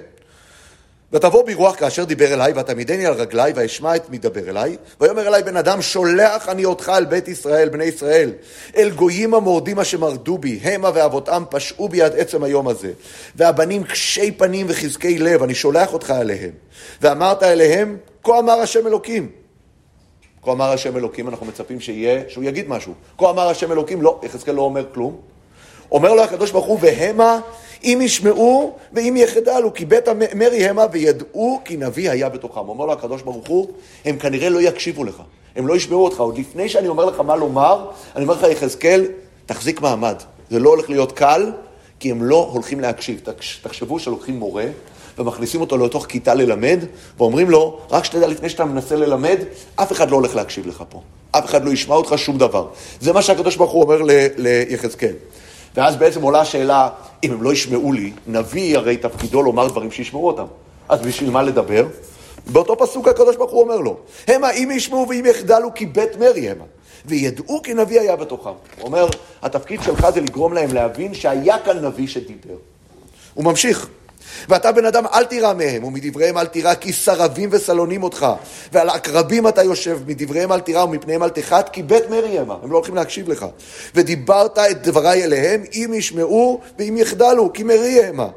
ותבוא 1.12 1.46
ברוח 1.46 1.76
כאשר 1.76 2.04
דיבר 2.04 2.34
אליי, 2.34 2.52
ותעמידני 2.52 3.06
על 3.06 3.14
רגלי, 3.14 3.52
ואשמע 3.54 3.96
את 3.96 4.10
מדבר 4.10 4.50
אליי. 4.50 4.76
ויאמר 5.00 5.28
אליי 5.28 5.42
בן 5.42 5.56
אדם, 5.56 5.82
שולח 5.82 6.48
אני 6.48 6.64
אותך 6.64 6.92
אל 6.96 7.04
בית 7.04 7.28
ישראל, 7.28 7.68
בני 7.68 7.84
ישראל, 7.84 8.32
אל 8.76 8.90
גויים 8.90 9.34
המורדים 9.34 9.80
אשר 9.80 9.98
מרדו 9.98 10.38
בי, 10.38 10.60
המה 10.62 10.90
ואבותם 10.94 11.42
פשעו 11.50 11.88
בי 11.88 12.02
עד 12.02 12.16
עצם 12.16 12.44
היום 12.44 12.68
הזה. 12.68 12.92
והבנים 13.36 13.84
קשי 13.84 14.30
פנים 14.30 14.66
וחזקי 14.68 15.18
לב, 15.18 15.42
אני 15.42 15.54
שולח 15.54 15.92
אותך 15.92 16.10
אליהם. 16.20 16.50
ואמרת 17.00 17.42
אליהם, 17.42 17.96
כה 18.24 18.38
אמר 18.38 18.60
השם 18.60 18.86
אלוקים. 18.86 19.30
כה 20.42 20.52
אמר 20.52 20.72
השם 20.72 20.96
אלוקים, 20.96 21.28
אנחנו 21.28 21.46
מצפים 21.46 21.80
שיהיה, 21.80 22.22
שהוא 22.28 22.44
יגיד 22.44 22.68
משהו. 22.68 22.94
כה 23.18 23.30
אמר 23.30 23.48
השם 23.48 23.72
אלוקים, 23.72 24.02
לא, 24.02 24.20
יחזקאל 24.22 24.54
לא 24.54 24.62
אומר 24.62 24.84
כלום. 24.94 25.20
אומר 25.92 26.14
לו 26.14 26.22
הקדוש 26.22 26.50
ברוך 26.50 26.66
הוא, 26.66 26.78
והמה 26.80 27.40
אם 27.84 27.98
ישמעו 28.02 28.76
ואם 28.92 29.16
יחדלו, 29.16 29.74
כי 29.74 29.84
בית 29.84 30.08
המרי 30.08 30.66
המה 30.66 30.86
וידעו 30.92 31.60
כי 31.64 31.76
נביא 31.76 32.10
היה 32.10 32.28
בתוכם. 32.28 32.68
אומר 32.68 32.86
לו 32.86 32.92
הקדוש 32.92 33.22
ברוך 33.22 33.48
הוא, 33.48 33.68
הם 34.04 34.18
כנראה 34.18 34.48
לא 34.48 34.60
יקשיבו 34.60 35.04
לך, 35.04 35.22
הם 35.56 35.66
לא 35.66 35.76
ישמעו 35.76 36.04
אותך. 36.04 36.20
עוד 36.20 36.38
לפני 36.38 36.68
שאני 36.68 36.88
אומר 36.88 37.04
לך 37.04 37.20
מה 37.20 37.36
לומר, 37.36 37.86
אני 38.16 38.24
אומר 38.24 38.34
לך, 38.34 38.46
יחזקאל, 38.50 39.06
תחזיק 39.46 39.80
מעמד. 39.80 40.16
זה 40.50 40.58
לא 40.58 40.70
הולך 40.70 40.90
להיות 40.90 41.12
קל, 41.12 41.52
כי 42.00 42.10
הם 42.10 42.22
לא 42.22 42.50
הולכים 42.52 42.80
להקשיב. 42.80 43.20
תחשבו 43.62 43.98
שלוקחים 43.98 44.38
מורה 44.38 44.66
ומכניסים 45.18 45.60
אותו 45.60 45.76
לתוך 45.76 46.06
כיתה 46.06 46.34
ללמד, 46.34 46.78
ואומרים 47.18 47.50
לו, 47.50 47.78
רק 47.90 48.04
שתדע, 48.04 48.26
לפני 48.26 48.48
שאתה 48.48 48.64
מנסה 48.64 48.96
ללמד, 48.96 49.38
אף 49.76 49.92
אחד 49.92 50.10
לא 50.10 50.16
הולך 50.16 50.36
להקשיב 50.36 50.66
לך 50.66 50.84
פה. 50.88 51.00
אף 51.30 51.44
אחד 51.44 51.64
לא 51.64 51.70
ישמע 51.70 51.94
אותך 51.94 52.14
שום 52.16 52.38
דבר. 52.38 52.66
זה 53.00 53.12
מה 53.12 53.22
שהקדוש 53.22 53.56
ברוך 53.56 53.70
הוא 53.70 53.82
אומר 53.82 54.02
ליחזקאל. 54.36 55.14
ואז 55.74 55.96
בעצם 55.96 56.22
עולה 56.22 56.40
השאלה, 56.40 56.88
אם 57.24 57.32
הם 57.32 57.42
לא 57.42 57.52
ישמעו 57.52 57.92
לי, 57.92 58.12
נביא 58.26 58.76
הרי 58.76 58.96
תפקידו 58.96 59.42
לומר 59.42 59.68
דברים 59.68 59.90
שישמעו 59.90 60.26
אותם. 60.26 60.46
אז 60.88 61.00
בשביל 61.00 61.30
מה 61.30 61.42
לדבר? 61.42 61.86
באותו 62.46 62.76
פסוק 62.78 63.08
הקדוש 63.08 63.36
ברוך 63.36 63.50
הוא 63.50 63.62
אומר 63.62 63.76
לו, 63.76 63.96
המה 64.28 64.50
אם 64.50 64.70
ישמעו 64.72 65.06
ואם 65.08 65.26
יחדלו 65.26 65.74
כי 65.74 65.86
בית 65.86 66.16
מרי 66.16 66.50
המה, 66.50 66.64
וידעו 67.06 67.62
כי 67.62 67.74
נביא 67.74 68.00
היה 68.00 68.16
בתוכם. 68.16 68.50
הוא 68.50 68.86
אומר, 68.86 69.06
התפקיד 69.42 69.82
שלך 69.82 70.10
זה 70.10 70.20
לגרום 70.20 70.52
להם 70.52 70.74
להבין 70.74 71.14
שהיה 71.14 71.58
כאן 71.58 71.84
נביא 71.84 72.06
שדיבר. 72.06 72.54
הוא 73.34 73.44
ממשיך. 73.44 73.88
ואתה 74.48 74.72
בן 74.72 74.84
אדם 74.84 75.06
אל 75.06 75.24
תירא 75.24 75.52
מהם, 75.52 75.84
ומדבריהם 75.84 76.38
אל 76.38 76.46
תירא, 76.46 76.74
כי 76.74 76.92
סרבים 76.92 77.48
וסלונים 77.52 78.02
אותך, 78.02 78.26
ועל 78.72 78.88
עקרבים 78.88 79.48
אתה 79.48 79.62
יושב, 79.62 79.98
מדבריהם 80.06 80.52
אל 80.52 80.60
תירא 80.60 80.84
ומפניהם 80.84 81.22
אל 81.22 81.28
תחת, 81.28 81.68
כי 81.68 81.82
בית 81.82 82.10
מרי 82.10 82.38
המה, 82.38 82.56
הם 82.62 82.72
לא 82.72 82.76
הולכים 82.76 82.94
להקשיב 82.94 83.28
לך. 83.28 83.46
ודיברת 83.94 84.58
את 84.58 84.82
דבריי 84.82 85.24
אליהם, 85.24 85.62
אם 85.72 85.90
ישמעו 85.94 86.60
ואם 86.78 86.96
יחדלו, 86.96 87.52
כי 87.52 87.62
מרי 87.62 88.04
המה. 88.04 88.28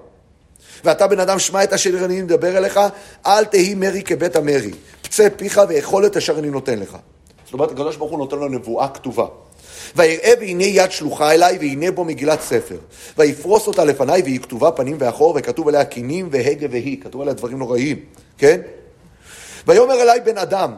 ואתה 0.84 1.08
בן 1.08 1.20
אדם 1.20 1.40
שמע 1.40 1.64
את 1.64 1.74
אשר 1.74 2.06
אני 2.06 2.22
מדבר 2.22 2.58
אליך, 2.58 2.80
אל 3.26 3.46
תהי 3.46 3.76
מרי 3.76 4.02
כבית 4.02 4.36
המרי. 4.36 4.72
פצה 5.02 5.28
פיך 5.38 5.62
ואכול 5.70 6.06
את 6.06 6.18
אשר 6.18 6.40
אני 6.40 6.50
נותן 6.50 6.80
לך. 6.80 6.98
זאת 7.46 7.54
אומרת, 7.54 7.72
הקדוש 7.72 7.96
ברוך 7.96 8.12
הוא 8.12 8.20
נותן 8.20 8.38
לו 8.38 8.48
נבואה 8.48 8.88
כתובה. 8.88 9.26
ויראה 9.96 10.34
והנה 10.40 10.64
יד 10.64 10.92
שלוחה 10.92 11.34
אליי, 11.34 11.58
והנה 11.58 11.92
בו 11.92 12.06
מגילת 12.06 12.42
ספר. 12.42 12.78
ויפרוס 13.18 13.68
אותה 13.68 13.86
לפניי, 13.86 14.22
והיא 14.22 14.40
כתובה 14.40 14.72
פנים 14.72 14.98
ואחור, 15.00 15.34
וכתוב 15.38 15.68
עליה 15.68 15.86
קינים 15.86 16.30
והגה 16.32 16.68
והיא. 16.72 17.02
כתוב 17.02 17.22
עליה 17.22 17.34
דברים 17.34 17.60
נוראים, 17.60 18.00
כן? 18.38 18.62
ויאמר 19.68 20.02
אליי 20.02 20.20
בן 20.20 20.38
אדם, 20.38 20.74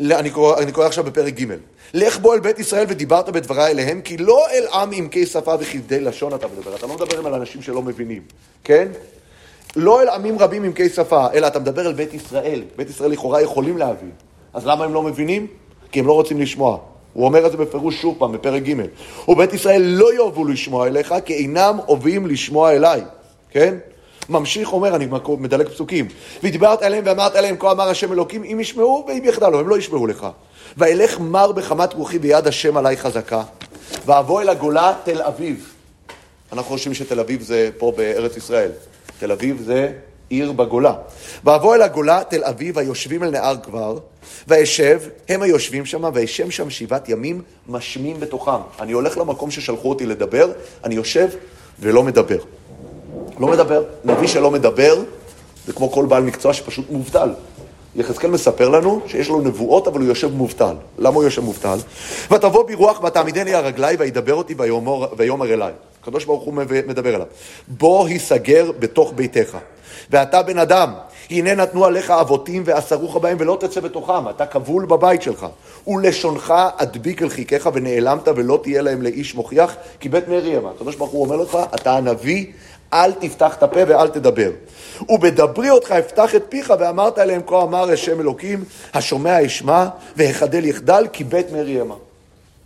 אני 0.00 0.30
קורא, 0.30 0.58
אני 0.58 0.72
קורא 0.72 0.86
עכשיו 0.86 1.04
בפרק 1.04 1.34
ג' 1.40 1.46
לך 1.94 2.18
בוא 2.18 2.34
אל 2.34 2.40
בית 2.40 2.58
ישראל 2.58 2.86
ודיברת 2.88 3.28
בדבריי 3.28 3.72
אליהם, 3.72 4.00
כי 4.00 4.16
לא 4.16 4.46
אל 4.50 4.66
עם 4.72 4.90
עמקי 4.92 5.26
שפה 5.26 5.54
וכבדי 5.60 6.00
לשון 6.00 6.34
אתה 6.34 6.46
מדבר. 6.46 6.74
אתה 6.74 6.86
לא 6.86 6.94
מדבר 6.94 7.26
על 7.26 7.34
אנשים 7.34 7.62
שלא 7.62 7.82
מבינים, 7.82 8.22
כן? 8.64 8.88
לא 9.76 10.02
אל 10.02 10.08
עמים 10.08 10.38
רבים 10.38 10.64
עמקי 10.64 10.88
שפה, 10.88 11.26
אלא 11.34 11.46
אתה 11.46 11.58
מדבר 11.58 11.86
אל 11.86 11.92
בית 11.92 12.14
ישראל. 12.14 12.62
בית 12.76 12.90
ישראל 12.90 13.10
לכאורה 13.10 13.42
יכולים 13.42 13.78
להבין. 13.78 14.10
אז 14.54 14.66
למה 14.66 14.84
הם 14.84 14.94
לא 14.94 15.02
מבינים? 15.02 15.46
כי 15.92 16.00
הם 16.00 16.06
לא 16.06 16.12
רוצים 16.12 16.40
לשמוע. 16.40 16.78
הוא 17.16 17.24
אומר 17.24 17.46
את 17.46 17.50
זה 17.52 17.56
בפירוש 17.56 18.02
שוב 18.02 18.16
פעם, 18.18 18.32
בפרק 18.32 18.62
ג' 18.62 18.74
ובית 19.28 19.52
ישראל 19.52 19.82
לא 19.82 20.14
יאהבו 20.14 20.44
לשמוע 20.44 20.86
אליך, 20.86 21.14
כי 21.24 21.34
אינם 21.34 21.78
אוהבים 21.88 22.26
לשמוע 22.26 22.72
אליי, 22.72 23.02
כן? 23.50 23.74
ממשיך 24.28 24.72
אומר, 24.72 24.96
אני 24.96 25.06
מדלג 25.38 25.68
פסוקים, 25.68 26.08
ודיברת 26.42 26.82
אליהם 26.82 27.04
ואמרת 27.06 27.36
אליהם, 27.36 27.56
כה 27.58 27.72
אמר 27.72 27.88
השם 27.88 28.12
אלוקים, 28.12 28.44
אם 28.44 28.60
ישמעו 28.60 29.04
ואם 29.08 29.22
יחדלו, 29.24 29.60
הם 29.60 29.68
לא 29.68 29.78
ישמעו 29.78 30.06
לך. 30.06 30.26
ואלך 30.76 31.20
מר 31.20 31.52
בחמת 31.52 31.92
רוחי 31.92 32.18
ביד 32.18 32.46
השם 32.46 32.76
עליי 32.76 32.96
חזקה, 32.96 33.42
ואבוא 34.06 34.42
אל 34.42 34.48
הגולה 34.48 34.94
תל 35.04 35.22
אביב. 35.22 35.72
אנחנו 36.52 36.70
חושבים 36.70 36.94
שתל 36.94 37.20
אביב 37.20 37.42
זה 37.42 37.70
פה 37.78 37.92
בארץ 37.96 38.36
ישראל. 38.36 38.70
תל 39.18 39.32
אביב 39.32 39.62
זה 39.64 39.92
עיר 40.28 40.52
בגולה. 40.52 40.94
ואבוא 41.44 41.74
אל 41.74 41.82
הגולה, 41.82 42.22
תל 42.28 42.44
אביב, 42.44 42.78
היושבים 42.78 43.22
אל 43.22 43.30
נהר 43.30 43.56
כבר, 43.62 43.98
ואשב, 44.48 45.00
הם 45.28 45.42
היושבים 45.42 45.86
שם, 45.86 46.04
ואשם 46.14 46.50
שם 46.50 46.70
שבעת 46.70 47.08
ימים, 47.08 47.42
משמים 47.68 48.20
בתוכם. 48.20 48.60
אני 48.80 48.92
הולך 48.92 49.18
למקום 49.18 49.50
ששלחו 49.50 49.88
אותי 49.88 50.06
לדבר, 50.06 50.52
אני 50.84 50.94
יושב 50.94 51.28
ולא 51.80 52.02
מדבר. 52.02 52.38
לא 53.40 53.48
מדבר. 53.48 53.84
נביא 54.04 54.28
שלא 54.28 54.50
מדבר, 54.50 55.02
זה 55.66 55.72
כמו 55.72 55.92
כל 55.92 56.06
בעל 56.06 56.22
מקצוע 56.22 56.52
שפשוט 56.52 56.90
מובטל. 56.90 57.30
יחזקאל 57.96 58.30
מספר 58.30 58.68
לנו 58.68 59.00
שיש 59.06 59.28
לו 59.28 59.40
נבואות, 59.40 59.88
אבל 59.88 60.00
הוא 60.00 60.08
יושב 60.08 60.34
מובטל. 60.34 60.74
למה 60.98 61.14
הוא 61.14 61.24
יושב 61.24 61.42
מובטל? 61.42 61.78
ותבוא 62.30 62.66
בי 62.66 62.74
רוח 62.74 63.04
ותעמידני 63.04 63.54
על 63.54 63.64
רגלי 63.64 63.96
וידבר 63.98 64.34
אותי 64.34 64.54
ויאמר 65.16 65.52
אליי. 65.52 65.72
הקדוש 66.02 66.24
ברוך 66.24 66.42
הוא 66.42 66.54
מדבר 66.86 67.14
אליו. 67.14 67.26
בוא 67.68 68.06
היסגר 68.06 68.70
בתוך 68.78 69.12
ביתך. 69.16 69.56
ואתה 70.10 70.42
בן 70.42 70.58
אדם, 70.58 70.92
הנה 71.30 71.54
נתנו 71.54 71.84
עליך 71.84 72.10
אבותים 72.10 72.62
ואסרוך 72.66 73.16
בהם 73.16 73.36
ולא 73.40 73.56
תצא 73.60 73.80
בתוכם, 73.80 74.28
אתה 74.30 74.46
כבול 74.46 74.86
בבית 74.86 75.22
שלך. 75.22 75.46
ולשונך 75.86 76.54
אדביק 76.76 77.22
אל 77.22 77.28
חיכך 77.28 77.70
ונעלמת 77.74 78.28
ולא 78.36 78.60
תהיה 78.62 78.82
להם 78.82 79.02
לאיש 79.02 79.34
מוכיח, 79.34 79.76
כי 80.00 80.08
בית 80.08 80.28
מרי 80.28 80.48
ימה. 80.48 80.70
הקדוש 80.70 80.96
ברוך 80.96 81.10
הוא 81.10 81.24
אומר 81.24 81.36
לך, 81.36 81.58
אתה 81.74 81.96
הנביא, 81.96 82.46
אל 82.92 83.12
תפתח 83.12 83.54
את 83.58 83.62
הפה 83.62 83.80
ואל 83.88 84.08
תדבר. 84.08 84.50
ובדברי 85.08 85.70
אותך 85.70 85.92
אפתח 85.92 86.34
את 86.34 86.44
פיך 86.48 86.74
ואמרת 86.78 87.18
אליהם 87.18 87.40
כה 87.46 87.62
אמר 87.62 87.90
השם 87.90 88.20
אלוקים, 88.20 88.64
השומע 88.94 89.46
אשמע 89.46 89.88
והחדל 90.16 90.64
יחדל 90.64 91.06
כי 91.12 91.24
בית 91.24 91.52
מרי 91.52 91.70
ימה. 91.70 91.94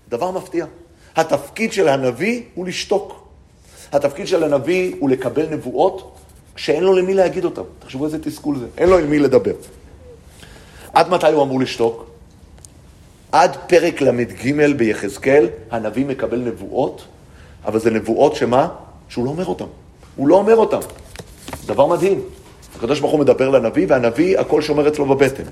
דבר 0.09 0.31
מפתיע. 0.31 0.67
התפקיד 1.17 1.73
של 1.73 1.89
הנביא 1.89 2.43
הוא 2.55 2.67
לשתוק. 2.67 3.29
התפקיד 3.93 4.27
של 4.27 4.45
הנביא 4.45 4.95
הוא 4.99 5.11
לקבל 5.11 5.47
נבואות 5.51 6.20
שאין 6.61 6.85
לו 6.85 6.93
למי 6.93 7.15
להגיד 7.15 7.45
אותם. 7.45 7.63
תחשבו 7.79 8.05
איזה 8.05 8.19
תסכול 8.19 8.59
זה. 8.59 8.67
אין 8.79 8.89
לו 8.89 8.99
עם 8.99 9.11
מי 9.11 9.19
לדבר. 9.19 9.53
עד 10.93 11.09
מתי 11.09 11.27
הוא 11.27 11.43
אמור 11.43 11.61
לשתוק? 11.61 12.07
עד 13.33 13.57
פרק 13.67 14.01
ל"ג 14.01 14.73
ביחזקאל, 14.77 15.49
הנביא 15.71 16.07
מקבל 16.07 16.39
נבואות, 16.39 17.05
אבל 17.65 17.79
זה 17.79 17.91
נבואות 17.91 18.37
שמה? 18.37 18.69
שהוא 19.09 19.25
לא 19.25 19.31
אומר 19.31 19.47
אותן. 19.47 19.65
הוא 20.17 20.29
לא 20.29 20.35
אומר 20.35 20.57
אותן. 20.57 20.79
דבר 21.67 21.87
מדהים. 21.87 22.23
הקדוש 22.77 23.01
ברוך 23.01 23.13
הוא 23.13 23.21
מדבר 23.21 23.49
לנביא, 23.49 23.87
והנביא, 23.89 24.39
הכל 24.39 24.63
שומר 24.63 24.89
אצלו 24.89 25.07
בבטן. 25.07 25.45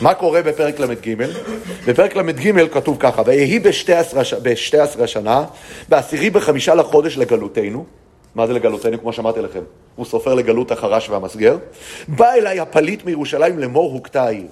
מה 0.00 0.14
קורה 0.14 0.42
בפרק 0.42 0.80
ל"ג? 0.80 1.14
בפרק 1.86 2.16
ל"ג 2.16 2.72
כתוב 2.72 2.96
ככה, 3.00 3.22
ויהי 3.26 3.58
בשתי 3.58 4.78
עשרה 4.78 5.06
שנה, 5.06 5.44
בעשירי 5.88 6.30
בחמישה 6.30 6.74
לחודש 6.74 7.16
לגלותנו, 7.16 7.84
מה 8.34 8.46
זה 8.46 8.52
לגלותנו? 8.52 9.00
כמו 9.00 9.12
שאמרתי 9.12 9.40
לכם, 9.40 9.62
הוא 9.96 10.06
סופר 10.06 10.34
לגלות 10.34 10.70
החרש 10.70 11.10
והמסגר. 11.10 11.58
בא 12.08 12.32
אליי 12.32 12.60
הפליט 12.60 13.04
מירושלים 13.04 13.58
לאמור 13.58 13.92
הוכתה 13.92 14.22
העיר. 14.24 14.46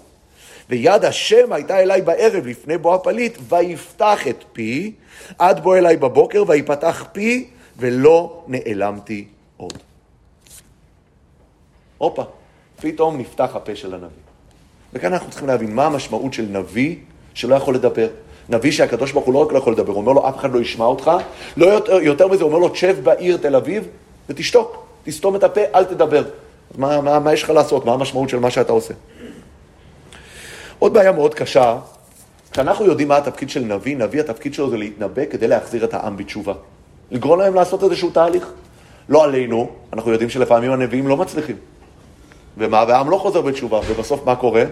ויד 0.70 1.04
השם 1.04 1.52
הייתה 1.52 1.80
אליי 1.80 2.02
בערב 2.02 2.46
לפני 2.46 2.78
בוא 2.78 2.94
הפליט, 2.94 3.38
ויפתח 3.48 4.28
את 4.28 4.44
פי, 4.52 4.92
עד 5.38 5.62
בוא 5.62 5.76
אליי 5.76 5.96
בבוקר, 5.96 6.44
ויפתח 6.46 7.04
פי, 7.12 7.48
ולא 7.76 8.44
נעלמתי 8.48 9.24
עוד. 9.56 9.78
הופה, 11.98 12.24
פתאום 12.80 13.18
נפתח 13.18 13.50
הפה 13.54 13.76
של 13.76 13.94
הנביא. 13.94 14.08
וכאן 14.92 15.12
אנחנו 15.12 15.30
צריכים 15.30 15.48
להבין 15.48 15.74
מה 15.74 15.86
המשמעות 15.86 16.32
של 16.32 16.46
נביא 16.50 16.96
שלא 17.34 17.54
יכול 17.54 17.74
לדבר. 17.74 18.08
נביא 18.52 18.70
שהקדוש 18.70 19.12
ברוך 19.12 19.26
הוא 19.26 19.34
לא 19.34 19.38
רק 19.38 19.52
לא 19.52 19.58
יכול 19.58 19.72
לדבר, 19.72 19.92
הוא 19.92 20.00
אומר 20.00 20.12
לו, 20.12 20.28
אף 20.28 20.36
אחד 20.36 20.52
לא 20.52 20.60
ישמע 20.60 20.84
אותך. 20.84 21.10
לא 21.56 21.66
יותר, 21.66 21.92
יותר 21.92 22.28
מזה, 22.28 22.44
הוא 22.44 22.48
אומר 22.48 22.58
לו, 22.58 22.68
תשב 22.68 22.96
בעיר 23.02 23.36
תל 23.36 23.56
אביב 23.56 23.88
ותשתוק, 24.28 24.86
תסתום 25.04 25.36
את 25.36 25.44
הפה, 25.44 25.60
אל 25.74 25.84
תדבר. 25.84 26.24
מה, 26.78 27.00
מה, 27.00 27.18
מה 27.18 27.32
יש 27.32 27.42
לך 27.42 27.50
לעשות? 27.50 27.84
מה 27.84 27.92
המשמעות 27.92 28.28
של 28.28 28.38
מה 28.38 28.50
שאתה 28.50 28.72
עושה? 28.72 28.94
עוד 30.78 30.94
בעיה 30.94 31.12
מאוד 31.12 31.34
קשה, 31.34 31.78
כשאנחנו 32.52 32.84
יודעים 32.84 33.08
מה 33.08 33.16
התפקיד 33.16 33.50
של 33.50 33.60
נביא, 33.60 33.96
נביא 33.96 34.20
התפקיד 34.20 34.54
שלו 34.54 34.70
זה 34.70 34.76
להתנבא 34.76 35.24
כדי 35.24 35.48
להחזיר 35.48 35.84
את 35.84 35.94
העם 35.94 36.16
בתשובה. 36.16 36.52
לגרום 37.10 37.40
להם 37.40 37.54
לעשות 37.54 37.82
איזשהו 37.82 38.10
תהליך. 38.10 38.52
לא 39.08 39.24
עלינו, 39.24 39.70
אנחנו 39.92 40.12
יודעים 40.12 40.30
שלפעמים 40.30 40.72
הנביאים 40.72 41.08
לא 41.08 41.16
מצליחים. 41.16 41.56
ומה, 42.58 42.84
והעם 42.88 43.10
לא 43.10 43.16
חוזר 43.16 43.40
בתשובה, 43.40 43.80
ובסוף 43.88 44.26
מה 44.26 44.36
קורה? 44.36 44.64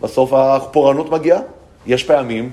בסוף 0.00 0.32
הפורענות 0.32 1.10
מגיעה. 1.10 1.40
יש 1.86 2.04
פעמים 2.04 2.52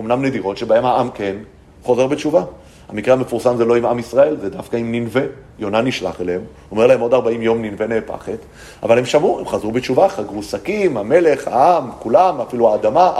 אמנם 0.00 0.24
נדירות, 0.24 0.56
שבהם 0.56 0.84
העם 0.84 1.10
כן 1.10 1.36
חוזר 1.82 2.06
בתשובה. 2.06 2.44
המקרה 2.88 3.14
המפורסם 3.14 3.56
זה 3.56 3.64
לא 3.64 3.76
עם 3.76 3.86
עם 3.86 3.98
ישראל, 3.98 4.36
זה 4.40 4.50
דווקא 4.50 4.76
עם 4.76 4.94
ננבה. 4.94 5.20
יונה 5.58 5.80
נשלח 5.80 6.20
אליהם, 6.20 6.40
אומר 6.70 6.86
להם 6.86 7.00
עוד 7.00 7.14
40 7.14 7.42
יום 7.42 7.62
ננבה 7.62 7.86
נהפכת, 7.86 8.38
אבל 8.82 8.98
הם 8.98 9.04
שמעו, 9.04 9.38
הם 9.38 9.46
חזרו 9.46 9.72
בתשובה, 9.72 10.08
חגרו 10.08 10.42
שקים, 10.42 10.96
המלך, 10.96 11.48
העם, 11.48 11.90
כולם, 11.98 12.40
אפילו 12.40 12.72
האדמה, 12.72 13.12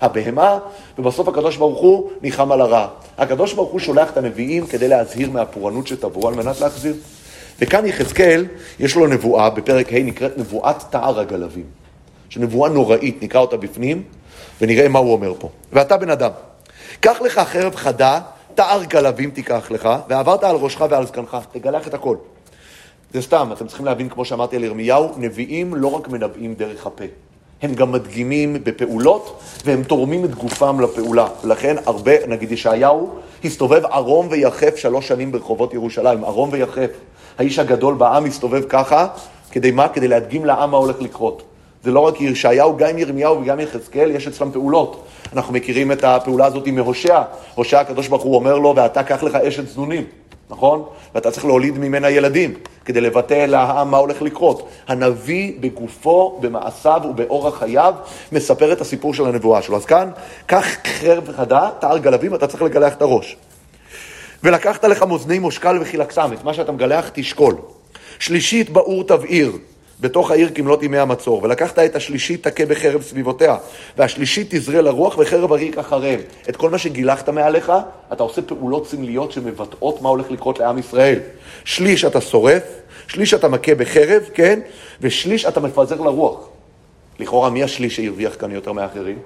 הבהמה, 0.00 0.58
ובסוף 0.98 1.28
הקדוש 1.28 1.56
ברוך 1.56 1.80
הוא 1.80 2.10
ניחם 2.22 2.52
על 2.52 2.60
הרע. 2.60 2.86
הקדוש 3.18 3.52
ברוך 3.52 3.70
הוא 3.70 3.80
שולח 3.80 4.10
את 4.10 4.16
הנביאים 4.16 4.66
כדי 4.66 4.88
להזהיר 4.88 5.30
מהפורענות 5.30 5.86
שתבוא 5.86 6.28
על 6.28 6.34
מנת 6.34 6.60
להחזיר. 6.60 6.94
וכאן 7.58 7.86
יחזקאל, 7.86 8.46
יש 8.80 8.96
לו 8.96 9.06
נבואה, 9.06 9.50
בפרק 9.50 9.92
ה' 9.92 10.02
נקראת 10.02 10.38
נבואת 10.38 10.76
תער 10.90 11.20
הגלבים. 11.20 11.64
שנבואה 12.28 12.70
נוראית, 12.70 13.22
נקרא 13.22 13.40
אותה 13.40 13.56
בפנים, 13.56 14.02
ונראה 14.60 14.88
מה 14.88 14.98
הוא 14.98 15.12
אומר 15.12 15.34
פה. 15.38 15.48
ואתה 15.72 15.96
בן 15.96 16.10
אדם, 16.10 16.30
קח 17.00 17.20
לך 17.20 17.38
חרב 17.38 17.74
חדה, 17.74 18.20
תער 18.54 18.84
גלבים 18.84 19.30
תיקח 19.30 19.70
לך, 19.70 19.88
ועברת 20.08 20.44
על 20.44 20.56
ראשך 20.56 20.84
ועל 20.90 21.06
זקנך, 21.06 21.36
תגלח 21.52 21.88
את 21.88 21.94
הכל. 21.94 22.16
זה 23.12 23.22
סתם, 23.22 23.50
אתם 23.52 23.66
צריכים 23.66 23.86
להבין, 23.86 24.08
כמו 24.08 24.24
שאמרתי 24.24 24.56
על 24.56 24.64
ירמיהו, 24.64 25.12
נביאים 25.16 25.74
לא 25.74 25.94
רק 25.94 26.08
מנבאים 26.08 26.54
דרך 26.54 26.86
הפה, 26.86 27.04
הם 27.62 27.74
גם 27.74 27.92
מדגימים 27.92 28.56
בפעולות, 28.64 29.40
והם 29.64 29.82
תורמים 29.82 30.24
את 30.24 30.34
גופם 30.34 30.80
לפעולה. 30.80 31.26
ולכן 31.44 31.76
הרבה, 31.86 32.26
נגיד 32.26 32.52
ישעיהו, 32.52 33.10
הסתובב 33.44 33.84
ערום 33.84 34.26
ויחף 34.30 34.76
שלוש 34.76 35.08
שנים 35.08 35.32
ברחובות 35.32 35.74
ירושלים, 35.74 36.24
ערום 36.24 36.48
ויחף. 36.52 36.90
האיש 37.38 37.58
הגדול 37.58 37.94
בעם 37.94 38.24
הסתובב 38.24 38.62
ככה, 38.68 39.06
כדי 39.50 39.70
מה? 39.70 39.88
כדי 39.88 40.08
להדגים 40.08 40.44
לעם 40.44 40.70
מה 40.70 40.76
הולך 40.76 40.96
לקרות. 41.00 41.42
זה 41.84 41.90
לא 41.90 42.00
רק 42.00 42.20
ירשעיהו, 42.20 42.76
גם 42.76 42.98
ירמיהו 42.98 43.40
וגם 43.40 43.60
יחזקאל, 43.60 44.10
יש 44.10 44.26
אצלם 44.26 44.52
פעולות. 44.52 45.04
אנחנו 45.32 45.52
מכירים 45.54 45.92
את 45.92 46.04
הפעולה 46.04 46.46
הזאת 46.46 46.68
מהושע. 46.68 47.22
הושע, 47.54 47.80
הקדוש 47.80 48.08
ברוך 48.08 48.22
הוא 48.22 48.34
אומר 48.34 48.58
לו, 48.58 48.74
ואתה 48.76 49.02
קח 49.02 49.22
לך 49.22 49.34
אשת 49.34 49.68
זנונים, 49.68 50.04
נכון? 50.50 50.84
ואתה 51.14 51.30
צריך 51.30 51.44
להוליד 51.44 51.78
ממנה 51.78 52.10
ילדים, 52.10 52.54
כדי 52.84 53.00
לבטא 53.00 53.46
לעם 53.48 53.90
מה 53.90 53.96
הולך 53.96 54.22
לקרות. 54.22 54.68
הנביא 54.88 55.52
בגופו, 55.60 56.38
במעשיו 56.40 57.00
ובאורח 57.10 57.58
חייו, 57.58 57.94
מספר 58.32 58.72
את 58.72 58.80
הסיפור 58.80 59.14
של 59.14 59.26
הנבואה 59.26 59.62
שלו. 59.62 59.76
אז 59.76 59.84
כאן, 59.84 60.10
קח 60.46 60.66
חרב 60.86 61.32
חדה, 61.36 61.70
תער 61.78 61.98
גלבים, 61.98 62.34
אתה 62.34 62.46
צריך 62.46 62.62
לגלח 62.62 62.92
את 62.92 63.02
הראש. 63.02 63.36
ולקחת 64.44 64.84
לך 64.84 65.02
מאזני 65.02 65.38
מושקל 65.38 65.78
וחילקסם, 65.80 66.32
את 66.32 66.44
מה 66.44 66.54
שאתה 66.54 66.72
מגלח 66.72 67.10
תשקול. 67.12 67.54
שלישית, 68.18 68.70
באור 68.70 69.04
תבעיר. 69.04 69.52
בתוך 70.00 70.30
העיר 70.30 70.50
כמלות 70.54 70.82
ימי 70.82 70.98
המצור, 70.98 71.42
ולקחת 71.42 71.78
את 71.78 71.96
השלישית 71.96 72.48
תכה 72.48 72.66
בחרב 72.66 73.02
סביבותיה, 73.02 73.56
והשלישית 73.96 74.46
תזרה 74.50 74.80
לרוח 74.80 75.18
וחרב 75.18 75.52
הריק 75.52 75.78
אחריהם. 75.78 76.20
את 76.48 76.56
כל 76.56 76.70
מה 76.70 76.78
שגילחת 76.78 77.28
מעליך, 77.28 77.72
אתה 78.12 78.22
עושה 78.22 78.42
פעולות 78.42 78.88
סמליות 78.88 79.32
שמבטאות 79.32 80.02
מה 80.02 80.08
הולך 80.08 80.30
לקרות 80.30 80.58
לעם 80.58 80.78
ישראל. 80.78 81.18
שליש 81.64 82.04
אתה 82.04 82.20
שורף, 82.20 82.62
שליש 83.06 83.34
אתה 83.34 83.48
מכה 83.48 83.74
בחרב, 83.74 84.22
כן? 84.34 84.60
ושליש 85.00 85.46
אתה 85.46 85.60
מפזר 85.60 86.00
לרוח. 86.00 86.48
לכאורה, 87.18 87.50
מי 87.50 87.62
השליש 87.62 87.96
שהרוויח 87.96 88.36
כאן 88.38 88.50
יותר 88.50 88.72
מאחרים? 88.72 89.18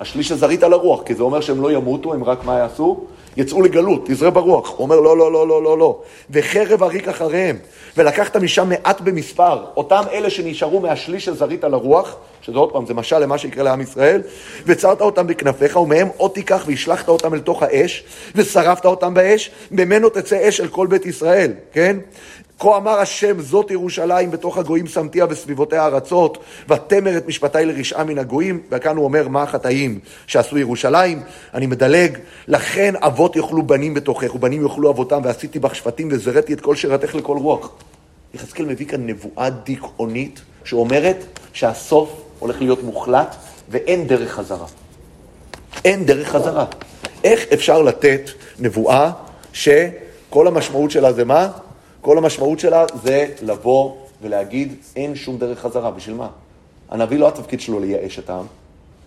השליש 0.00 0.28
שזרית 0.28 0.62
לרוח, 0.62 1.02
כי 1.02 1.14
זה 1.14 1.22
אומר 1.22 1.40
שהם 1.40 1.62
לא 1.62 1.72
ימותו, 1.72 2.14
הם 2.14 2.24
רק 2.24 2.44
מה 2.44 2.58
יעשו? 2.58 3.04
יצאו 3.36 3.62
לגלות, 3.62 4.06
תזרה 4.06 4.30
ברוח. 4.30 4.70
הוא 4.70 4.78
אומר, 4.78 5.00
לא, 5.00 5.18
לא, 5.18 5.32
לא, 5.32 5.48
לא, 5.48 5.62
לא, 5.62 5.78
לא. 5.78 6.00
וחרב 6.30 6.82
עריק 6.82 7.08
אחריהם. 7.08 7.56
ולקחת 7.96 8.36
משם 8.36 8.68
מעט 8.68 9.00
במספר, 9.00 9.64
אותם 9.76 10.02
אלה 10.12 10.30
שנשארו 10.30 10.80
מהשליש 10.80 11.24
שזרית 11.24 11.64
לרוח, 11.64 12.16
שזה 12.42 12.58
עוד 12.58 12.72
פעם, 12.72 12.86
זה 12.86 12.94
משל 12.94 13.18
למה 13.18 13.38
שיקרה 13.38 13.64
לעם 13.64 13.80
ישראל, 13.80 14.22
וצרת 14.66 15.00
אותם 15.00 15.26
בכנפיך, 15.26 15.76
ומהם 15.76 16.08
עוד 16.16 16.30
תיקח 16.30 16.64
והשלכת 16.66 17.08
אותם 17.08 17.34
אל 17.34 17.40
תוך 17.40 17.62
האש, 17.62 18.04
ושרפת 18.34 18.84
אותם 18.84 19.14
באש, 19.14 19.50
ממנו 19.70 20.08
תצא 20.08 20.48
אש 20.48 20.60
אל 20.60 20.68
כל 20.68 20.86
בית 20.86 21.06
ישראל, 21.06 21.52
כן? 21.72 21.96
כה 22.64 22.76
אמר 22.76 22.98
השם, 22.98 23.40
זאת 23.40 23.70
ירושלים, 23.70 24.30
בתוך 24.30 24.58
הגויים 24.58 24.86
שמתיה 24.86 25.26
וסביבותיה 25.30 25.86
ארצות, 25.86 26.38
ותמר 26.68 27.16
את 27.16 27.28
משפטי 27.28 27.64
לרשעה 27.64 28.04
מן 28.04 28.18
הגויים. 28.18 28.62
וכאן 28.70 28.96
הוא 28.96 29.04
אומר, 29.04 29.28
מה 29.28 29.42
החטאים 29.42 29.98
שעשו 30.26 30.58
ירושלים? 30.58 31.22
אני 31.54 31.66
מדלג, 31.66 32.18
לכן 32.48 32.94
אבות 32.96 33.36
יאכלו 33.36 33.62
בנים 33.62 33.94
בתוכך, 33.94 34.34
ובנים 34.34 34.62
יאכלו 34.62 34.90
אבותם, 34.90 35.20
ועשיתי 35.24 35.58
בך 35.58 35.74
שפטים, 35.74 36.08
וזרעתי 36.12 36.52
את 36.52 36.60
כל 36.60 36.76
שירתך 36.76 37.14
לכל 37.14 37.36
רוח. 37.36 37.70
יחזקאל 38.34 38.66
מביא 38.66 38.86
כאן 38.86 39.06
נבואה 39.06 39.50
דיכאונית, 39.50 40.40
שאומרת 40.64 41.24
שהסוף 41.52 42.22
הולך 42.38 42.60
להיות 42.60 42.82
מוחלט, 42.82 43.36
ואין 43.68 44.06
דרך 44.06 44.32
חזרה. 44.32 44.66
אין 45.84 46.04
דרך 46.04 46.28
חזרה. 46.28 46.64
איך 47.24 47.44
אפשר 47.54 47.82
לתת 47.82 48.30
נבואה 48.58 49.10
שכל 49.52 50.46
המשמעות 50.46 50.90
שלה 50.90 51.12
זה 51.12 51.24
מה? 51.24 51.48
כל 52.04 52.18
המשמעות 52.18 52.60
שלה 52.60 52.84
זה 53.02 53.26
לבוא 53.42 53.94
ולהגיד, 54.22 54.74
אין 54.96 55.14
שום 55.14 55.38
דרך 55.38 55.60
חזרה. 55.60 55.90
בשביל 55.90 56.16
מה? 56.16 56.28
הנביא 56.90 57.18
לא 57.18 57.28
התפקיד 57.28 57.60
שלו 57.60 57.80
לייאש 57.80 58.18
את 58.18 58.30
העם. 58.30 58.46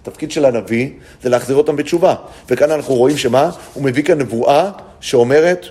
התפקיד 0.01 0.31
של 0.31 0.45
הנביא 0.45 0.89
זה 1.21 1.29
להחזיר 1.29 1.55
אותם 1.55 1.75
בתשובה. 1.75 2.15
וכאן 2.49 2.71
אנחנו 2.71 2.95
רואים 2.95 3.17
שמה? 3.17 3.49
הוא 3.73 3.83
מביא 3.83 4.03
כאן 4.03 4.17
נבואה 4.17 4.71
שאומרת 4.99 5.65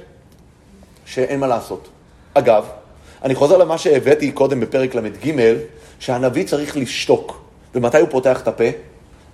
שאין 1.07 1.41
מה 1.41 1.47
לעשות. 1.47 1.89
אגב, 2.35 2.65
אני 3.23 3.35
חוזר 3.35 3.57
למה 3.57 3.79
שהבאתי 3.79 4.33
קודם 4.33 4.61
בפרק 4.61 4.95
ל"ג, 4.95 5.55
שהנביא 5.99 6.47
צריך 6.47 6.77
לשתוק. 6.77 7.43
ומתי 7.75 7.99
הוא 7.99 8.09
פותח 8.11 8.41
את 8.41 8.49
הפה? 8.49 8.65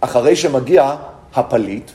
אחרי 0.00 0.36
שמגיע 0.36 0.96
הפליט, 1.34 1.90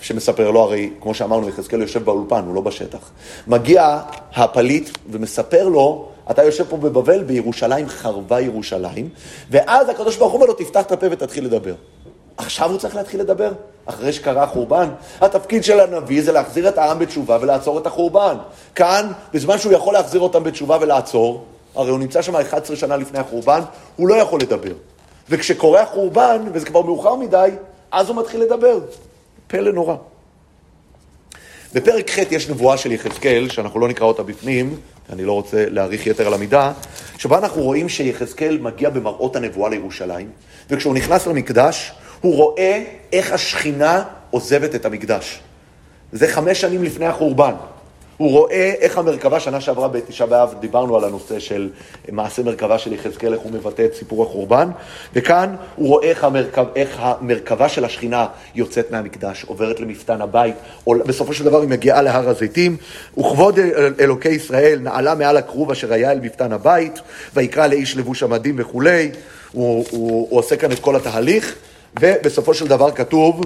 שמספר 0.00 0.50
לו, 0.50 0.60
הרי 0.60 0.90
כמו 1.00 1.14
שאמרנו, 1.14 1.48
יחזקאל 1.48 1.80
יושב 1.80 2.04
באולפן, 2.04 2.42
הוא 2.46 2.54
לא 2.54 2.60
בשטח. 2.60 3.10
מגיע 3.46 4.00
הפליט 4.34 4.90
ומספר 5.10 5.68
לו, 5.68 6.08
אתה 6.30 6.44
יושב 6.44 6.64
פה 6.68 6.76
בבבל, 6.76 7.22
בירושלים 7.22 7.88
חרבה 7.88 8.40
ירושלים, 8.40 9.08
ואז 9.50 9.88
הקדוש 9.88 10.16
ברוך 10.16 10.32
הוא 10.32 10.40
אומר 10.40 10.46
לו, 10.46 10.54
תפתח 10.54 10.80
את 10.80 10.92
הפה 10.92 11.06
ותתחיל 11.10 11.44
לדבר. 11.44 11.74
עכשיו 12.36 12.70
הוא 12.70 12.78
צריך 12.78 12.96
להתחיל 12.96 13.20
לדבר, 13.20 13.52
אחרי 13.86 14.12
שקרה 14.12 14.42
החורבן. 14.42 14.88
התפקיד 15.20 15.64
של 15.64 15.80
הנביא 15.80 16.22
זה 16.22 16.32
להחזיר 16.32 16.68
את 16.68 16.78
העם 16.78 16.98
בתשובה 16.98 17.38
ולעצור 17.40 17.78
את 17.78 17.86
החורבן. 17.86 18.36
כאן, 18.74 19.12
בזמן 19.34 19.58
שהוא 19.58 19.72
יכול 19.72 19.94
להחזיר 19.94 20.20
אותם 20.20 20.44
בתשובה 20.44 20.78
ולעצור, 20.80 21.44
הרי 21.74 21.90
הוא 21.90 21.98
נמצא 21.98 22.22
שם 22.22 22.36
11 22.36 22.76
שנה 22.76 22.96
לפני 22.96 23.18
החורבן, 23.18 23.60
הוא 23.96 24.08
לא 24.08 24.14
יכול 24.14 24.40
לדבר. 24.40 24.72
וכשקורה 25.28 25.82
החורבן, 25.82 26.42
וזה 26.52 26.66
כבר 26.66 26.82
מאוחר 26.82 27.14
מדי, 27.14 27.50
אז 27.90 28.08
הוא 28.08 28.16
מתחיל 28.16 28.40
לדבר. 28.40 28.78
פלא 29.48 29.72
נורא. 29.72 29.96
בפרק 31.74 32.10
ח' 32.10 32.18
יש 32.30 32.48
נבואה 32.48 32.76
של 32.76 32.92
יחזקאל, 32.92 33.48
שאנחנו 33.48 33.80
לא 33.80 33.88
נקרא 33.88 34.06
אותה 34.06 34.22
בפנים, 34.22 34.76
אני 35.12 35.24
לא 35.24 35.32
רוצה 35.32 35.64
להאריך 35.68 36.06
יתר 36.06 36.26
על 36.26 36.34
המידה, 36.34 36.72
שבה 37.18 37.38
אנחנו 37.38 37.62
רואים 37.62 37.88
שיחזקאל 37.88 38.58
מגיע 38.58 38.90
במראות 38.90 39.36
הנבואה 39.36 39.70
לירושלים, 39.70 40.30
וכשהוא 40.70 40.94
נכנס 40.94 41.26
למקדש, 41.26 41.92
הוא 42.20 42.34
רואה 42.34 42.84
איך 43.12 43.32
השכינה 43.32 44.04
עוזבת 44.30 44.74
את 44.74 44.84
המקדש. 44.84 45.40
זה 46.12 46.28
חמש 46.28 46.60
שנים 46.60 46.84
לפני 46.84 47.06
החורבן. 47.06 47.54
הוא 48.18 48.30
רואה 48.30 48.72
איך 48.78 48.98
המרכבה, 48.98 49.40
שנה 49.40 49.60
שעברה 49.60 49.88
בתשעה 49.88 50.26
באב 50.26 50.54
דיברנו 50.60 50.96
על 50.96 51.04
הנושא 51.04 51.38
של 51.38 51.70
מעשה 52.12 52.42
מרכבה 52.42 52.78
של 52.78 52.92
יחזקאל, 52.92 53.32
איך 53.32 53.42
הוא 53.42 53.52
מבטא 53.52 53.84
את 53.84 53.94
סיפור 53.94 54.22
החורבן, 54.22 54.68
וכאן 55.14 55.54
הוא 55.76 55.88
רואה 55.88 56.08
איך, 56.08 56.24
המרכב, 56.24 56.64
איך 56.76 56.96
המרכבה 56.98 57.68
של 57.68 57.84
השכינה 57.84 58.26
יוצאת 58.54 58.90
מהמקדש, 58.90 59.44
עוברת 59.44 59.80
למפתן 59.80 60.20
הבית, 60.20 60.54
או 60.86 60.94
בסופו 61.06 61.34
של 61.34 61.44
דבר 61.44 61.60
היא 61.60 61.68
מגיעה 61.68 62.02
להר 62.02 62.28
הזיתים, 62.28 62.76
וכבוד 63.18 63.58
אלוקי 64.00 64.28
ישראל 64.28 64.78
נעלה 64.78 65.14
מעל 65.14 65.36
הכרוב 65.36 65.70
אשר 65.70 65.92
היה 65.92 66.12
אל 66.12 66.20
מפתן 66.20 66.52
הבית, 66.52 67.00
ויקרא 67.34 67.66
לאיש 67.66 67.96
לבוש 67.96 68.22
המדים 68.22 68.54
וכולי, 68.58 69.10
הוא, 69.52 69.84
הוא, 69.90 70.26
הוא 70.30 70.38
עושה 70.38 70.56
כאן 70.56 70.72
את 70.72 70.78
כל 70.78 70.96
התהליך. 70.96 71.54
ובסופו 72.00 72.54
של 72.54 72.68
דבר 72.68 72.90
כתוב, 72.90 73.40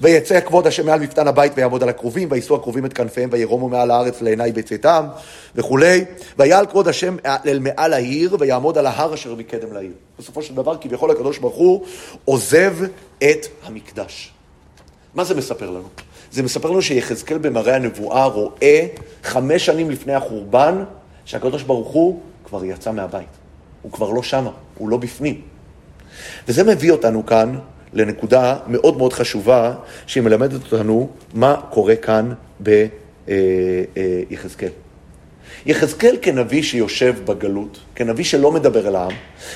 ויצא 0.00 0.40
כבוד 0.40 0.66
השם 0.66 0.86
מעל 0.86 1.00
מפתן 1.00 1.28
הבית 1.28 1.52
ויעמוד 1.56 1.82
על 1.82 1.88
הכרובים, 1.88 2.28
ויישאו 2.30 2.56
הכרובים 2.56 2.86
את 2.86 2.92
כנפיהם 2.92 3.28
וירומו 3.32 3.68
מעל 3.68 3.90
הארץ 3.90 4.22
לעיני 4.22 4.52
בצאתם 4.52 5.06
וכולי, 5.54 6.04
ויעל 6.38 6.66
כבוד 6.66 6.88
השם 6.88 7.16
אל 7.46 7.58
מעל 7.58 7.92
העיר 7.92 8.36
ויעמוד 8.40 8.78
על 8.78 8.86
ההר 8.86 9.14
אשר 9.14 9.34
מקדם 9.34 9.72
לעיר. 9.72 9.92
בסופו 10.18 10.42
של 10.42 10.54
דבר 10.54 10.76
כביכול 10.76 11.10
הקדוש 11.10 11.38
ברוך 11.38 11.56
הוא 11.56 11.84
עוזב 12.24 12.76
את 13.18 13.46
המקדש. 13.64 14.32
מה 15.14 15.24
זה 15.24 15.34
מספר 15.34 15.70
לנו? 15.70 15.88
זה 16.32 16.42
מספר 16.42 16.70
לנו 16.70 16.82
שיחזקאל 16.82 17.38
במראה 17.38 17.76
הנבואה 17.76 18.24
רואה 18.24 18.86
חמש 19.22 19.66
שנים 19.66 19.90
לפני 19.90 20.14
החורבן 20.14 20.84
שהקדוש 21.24 21.62
ברוך 21.62 21.88
הוא 21.88 22.20
כבר 22.44 22.64
יצא 22.64 22.92
מהבית. 22.92 23.28
הוא 23.82 23.92
כבר 23.92 24.10
לא 24.10 24.22
שמה, 24.22 24.50
הוא 24.78 24.88
לא 24.88 24.96
בפנים. 24.96 25.40
וזה 26.48 26.64
מביא 26.64 26.90
אותנו 26.90 27.26
כאן 27.26 27.58
לנקודה 27.96 28.56
מאוד 28.66 28.98
מאוד 28.98 29.12
חשובה, 29.12 29.74
שהיא 30.06 30.22
מלמדת 30.22 30.72
אותנו 30.72 31.08
מה 31.34 31.60
קורה 31.70 31.96
כאן 31.96 32.32
ביחזקאל. 32.60 34.68
יחזקאל 35.66 36.16
כנביא 36.22 36.62
שיושב 36.62 37.14
בגלות, 37.24 37.78
כנביא 37.94 38.24
שלא 38.24 38.52
מדבר 38.52 38.88
אל 38.88 38.96
העם, 38.96 39.12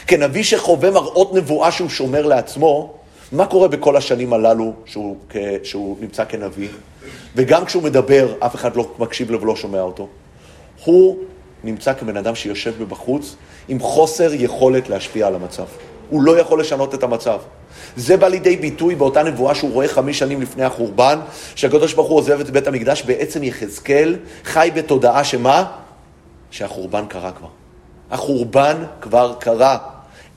כנביא 0.06 0.42
שחווה 0.42 0.90
מראות 0.90 1.34
נבואה 1.34 1.72
שהוא 1.72 1.88
שומר 1.88 2.26
לעצמו, 2.26 2.94
מה 3.32 3.46
קורה 3.46 3.68
בכל 3.68 3.96
השנים 3.96 4.32
הללו 4.32 4.72
שהוא, 4.84 5.16
שהוא 5.62 5.96
נמצא 6.00 6.24
כנביא? 6.24 6.68
וגם 7.36 7.64
כשהוא 7.64 7.82
מדבר, 7.82 8.34
אף 8.38 8.54
אחד 8.54 8.76
לא 8.76 8.94
מקשיב 8.98 9.30
לו 9.30 9.40
ולא 9.40 9.56
שומע 9.56 9.80
אותו. 9.80 10.08
הוא 10.84 11.18
נמצא 11.64 11.94
כבן 11.94 12.16
אדם 12.16 12.34
שיושב 12.34 12.82
מבחוץ 12.82 13.36
עם 13.68 13.80
חוסר 13.80 14.34
יכולת 14.34 14.88
להשפיע 14.88 15.26
על 15.26 15.34
המצב. 15.34 15.66
הוא 16.10 16.22
לא 16.22 16.38
יכול 16.38 16.60
לשנות 16.60 16.94
את 16.94 17.02
המצב. 17.02 17.38
זה 17.96 18.16
בא 18.16 18.28
לידי 18.28 18.56
ביטוי 18.56 18.94
באותה 18.94 19.22
נבואה 19.22 19.54
שהוא 19.54 19.72
רואה 19.72 19.88
חמש 19.88 20.18
שנים 20.18 20.42
לפני 20.42 20.64
החורבן, 20.64 21.18
שהקדוש 21.54 21.94
ברוך 21.94 22.08
הוא 22.08 22.18
עוזב 22.18 22.40
את 22.40 22.50
בית 22.50 22.66
המקדש, 22.66 23.02
בעצם 23.02 23.42
יחזקאל 23.42 24.16
חי 24.44 24.70
בתודעה 24.74 25.24
שמה? 25.24 25.64
שהחורבן 26.50 27.06
קרה 27.08 27.32
כבר. 27.32 27.48
החורבן 28.10 28.76
כבר 29.00 29.34
קרה. 29.38 29.78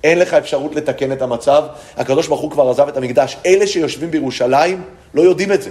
אין 0.04 0.20
לך 0.20 0.34
אפשרות 0.34 0.76
לתקן 0.76 1.12
את 1.12 1.22
המצב, 1.22 1.64
הקדוש 1.98 2.28
ברוך 2.28 2.42
הוא 2.42 2.52
כבר 2.52 2.70
עזב 2.70 2.88
את 2.88 2.98
המקדש. 2.98 3.38
אלה 3.46 3.68
שיושבים 3.68 4.12
בירושלים 4.12 4.82
לא 5.14 5.22
יודעים 5.22 5.52
את 5.52 5.62
זה. 5.62 5.70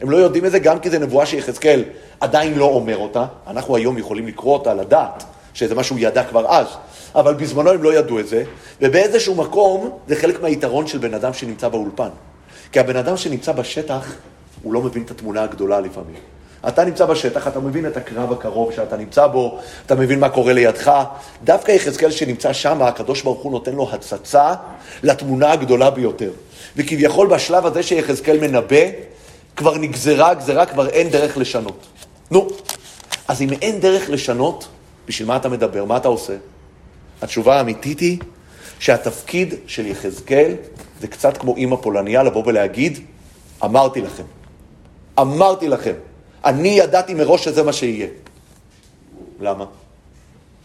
הם 0.00 0.10
לא 0.10 0.16
יודעים 0.16 0.46
את 0.46 0.50
זה 0.50 0.58
גם 0.58 0.78
כי 0.78 0.90
זו 0.90 0.98
נבואה 0.98 1.26
שיחזקאל 1.26 1.84
עדיין 2.20 2.58
לא 2.58 2.64
אומר 2.64 2.96
אותה. 2.96 3.24
אנחנו 3.46 3.76
היום 3.76 3.98
יכולים 3.98 4.26
לקרוא 4.26 4.52
אותה, 4.52 4.74
לדעת 4.74 5.24
שזה 5.54 5.74
מה 5.74 5.84
שהוא 5.84 5.98
ידע 6.00 6.24
כבר 6.24 6.46
אז. 6.48 6.66
אבל 7.14 7.34
בזמנו 7.34 7.70
הם 7.70 7.82
לא 7.82 7.94
ידעו 7.94 8.20
את 8.20 8.28
זה, 8.28 8.44
ובאיזשהו 8.80 9.34
מקום 9.34 9.98
זה 10.08 10.16
חלק 10.16 10.42
מהיתרון 10.42 10.86
של 10.86 10.98
בן 10.98 11.14
אדם 11.14 11.32
שנמצא 11.32 11.68
באולפן. 11.68 12.08
כי 12.72 12.80
הבן 12.80 12.96
אדם 12.96 13.16
שנמצא 13.16 13.52
בשטח, 13.52 14.12
הוא 14.62 14.74
לא 14.74 14.80
מבין 14.80 15.02
את 15.02 15.10
התמונה 15.10 15.42
הגדולה 15.42 15.80
לפעמים. 15.80 16.20
אתה 16.68 16.84
נמצא 16.84 17.06
בשטח, 17.06 17.48
אתה 17.48 17.60
מבין 17.60 17.86
את 17.86 17.96
הקרב 17.96 18.32
הקרוב 18.32 18.72
שאתה 18.72 18.96
נמצא 18.96 19.26
בו, 19.26 19.58
אתה 19.86 19.94
מבין 19.94 20.20
מה 20.20 20.28
קורה 20.28 20.52
לידך. 20.52 20.92
דווקא 21.44 21.72
יחזקאל 21.72 22.10
שנמצא 22.10 22.52
שם, 22.52 22.82
הקדוש 22.82 23.22
ברוך 23.22 23.42
הוא 23.42 23.52
נותן 23.52 23.72
לו 23.72 23.88
הצצה 23.92 24.54
לתמונה 25.02 25.52
הגדולה 25.52 25.90
ביותר. 25.90 26.30
וכביכול 26.76 27.26
בשלב 27.26 27.66
הזה 27.66 27.82
שיחזקאל 27.82 28.38
מנבא, 28.40 28.84
כבר 29.56 29.78
נגזרה 29.78 30.30
הגזרה, 30.30 30.66
כבר 30.66 30.88
אין 30.88 31.10
דרך 31.10 31.38
לשנות. 31.38 31.86
נו, 32.30 32.48
אז 33.28 33.42
אם 33.42 33.48
אין 33.62 33.80
דרך 33.80 34.10
לשנות, 34.10 34.68
בשביל 35.08 35.28
מה 35.28 35.36
אתה 35.36 35.48
מדבר? 35.48 35.84
מה 35.84 35.96
אתה 35.96 36.08
עושה? 36.08 36.36
התשובה 37.22 37.56
האמיתית 37.56 38.00
היא 38.00 38.18
שהתפקיד 38.78 39.54
של 39.66 39.86
יחזקאל 39.86 40.54
זה 41.00 41.06
קצת 41.06 41.36
כמו 41.36 41.56
אימא 41.56 41.76
פולניה 41.76 42.22
לבוא 42.22 42.42
ולהגיד, 42.46 42.98
אמרתי 43.64 44.00
לכם, 44.00 44.22
אמרתי 45.20 45.68
לכם, 45.68 45.94
אני 46.44 46.68
ידעתי 46.68 47.14
מראש 47.14 47.44
שזה 47.44 47.62
מה 47.62 47.72
שיהיה. 47.72 48.06
למה? 49.40 49.64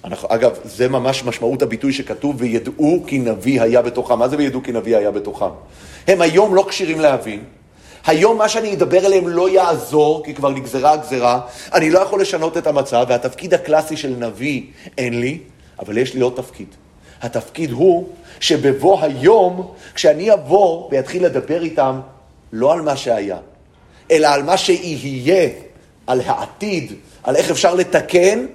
אנחנו, 0.03 0.27
אגב, 0.31 0.51
זה 0.63 0.89
ממש 0.89 1.23
משמעות 1.23 1.61
הביטוי 1.61 1.93
שכתוב, 1.93 2.35
וידעו 2.39 3.03
כי 3.07 3.19
נביא 3.19 3.61
היה 3.61 3.81
בתוכם. 3.81 4.19
מה 4.19 4.27
זה 4.27 4.37
וידעו 4.37 4.63
כי 4.63 4.71
נביא 4.71 4.97
היה 4.97 5.11
בתוכם? 5.11 5.49
הם 6.07 6.21
היום 6.21 6.55
לא 6.55 6.65
כשירים 6.69 6.99
להבין. 6.99 7.43
היום 8.05 8.37
מה 8.37 8.49
שאני 8.49 8.73
אדבר 8.73 9.05
אליהם 9.05 9.27
לא 9.27 9.49
יעזור, 9.49 10.23
כי 10.25 10.33
כבר 10.33 10.49
נגזרה 10.49 10.91
הגזרה. 10.91 11.41
אני 11.73 11.89
לא 11.89 11.99
יכול 11.99 12.21
לשנות 12.21 12.57
את 12.57 12.67
המצב, 12.67 13.05
והתפקיד 13.09 13.53
הקלאסי 13.53 13.97
של 13.97 14.15
נביא 14.19 14.61
אין 14.97 15.19
לי. 15.19 15.39
אבל 15.79 15.97
יש 15.97 16.13
לי 16.13 16.21
עוד 16.21 16.33
תפקיד. 16.35 16.67
התפקיד 17.21 17.71
הוא 17.71 18.07
שבבוא 18.39 19.01
היום, 19.01 19.73
כשאני 19.95 20.33
אבוא 20.33 20.89
ויתחיל 20.91 21.25
לדבר 21.25 21.63
איתם 21.63 21.99
לא 22.53 22.73
על 22.73 22.81
מה 22.81 22.97
שהיה, 22.97 23.37
אלא 24.11 24.27
על 24.27 24.43
מה 24.43 24.57
שיהיה, 24.57 25.49
על 26.07 26.21
העתיד, 26.25 26.93
על 27.23 27.35
איך 27.35 27.51
אפשר 27.51 27.75
לתקן, 27.75 28.45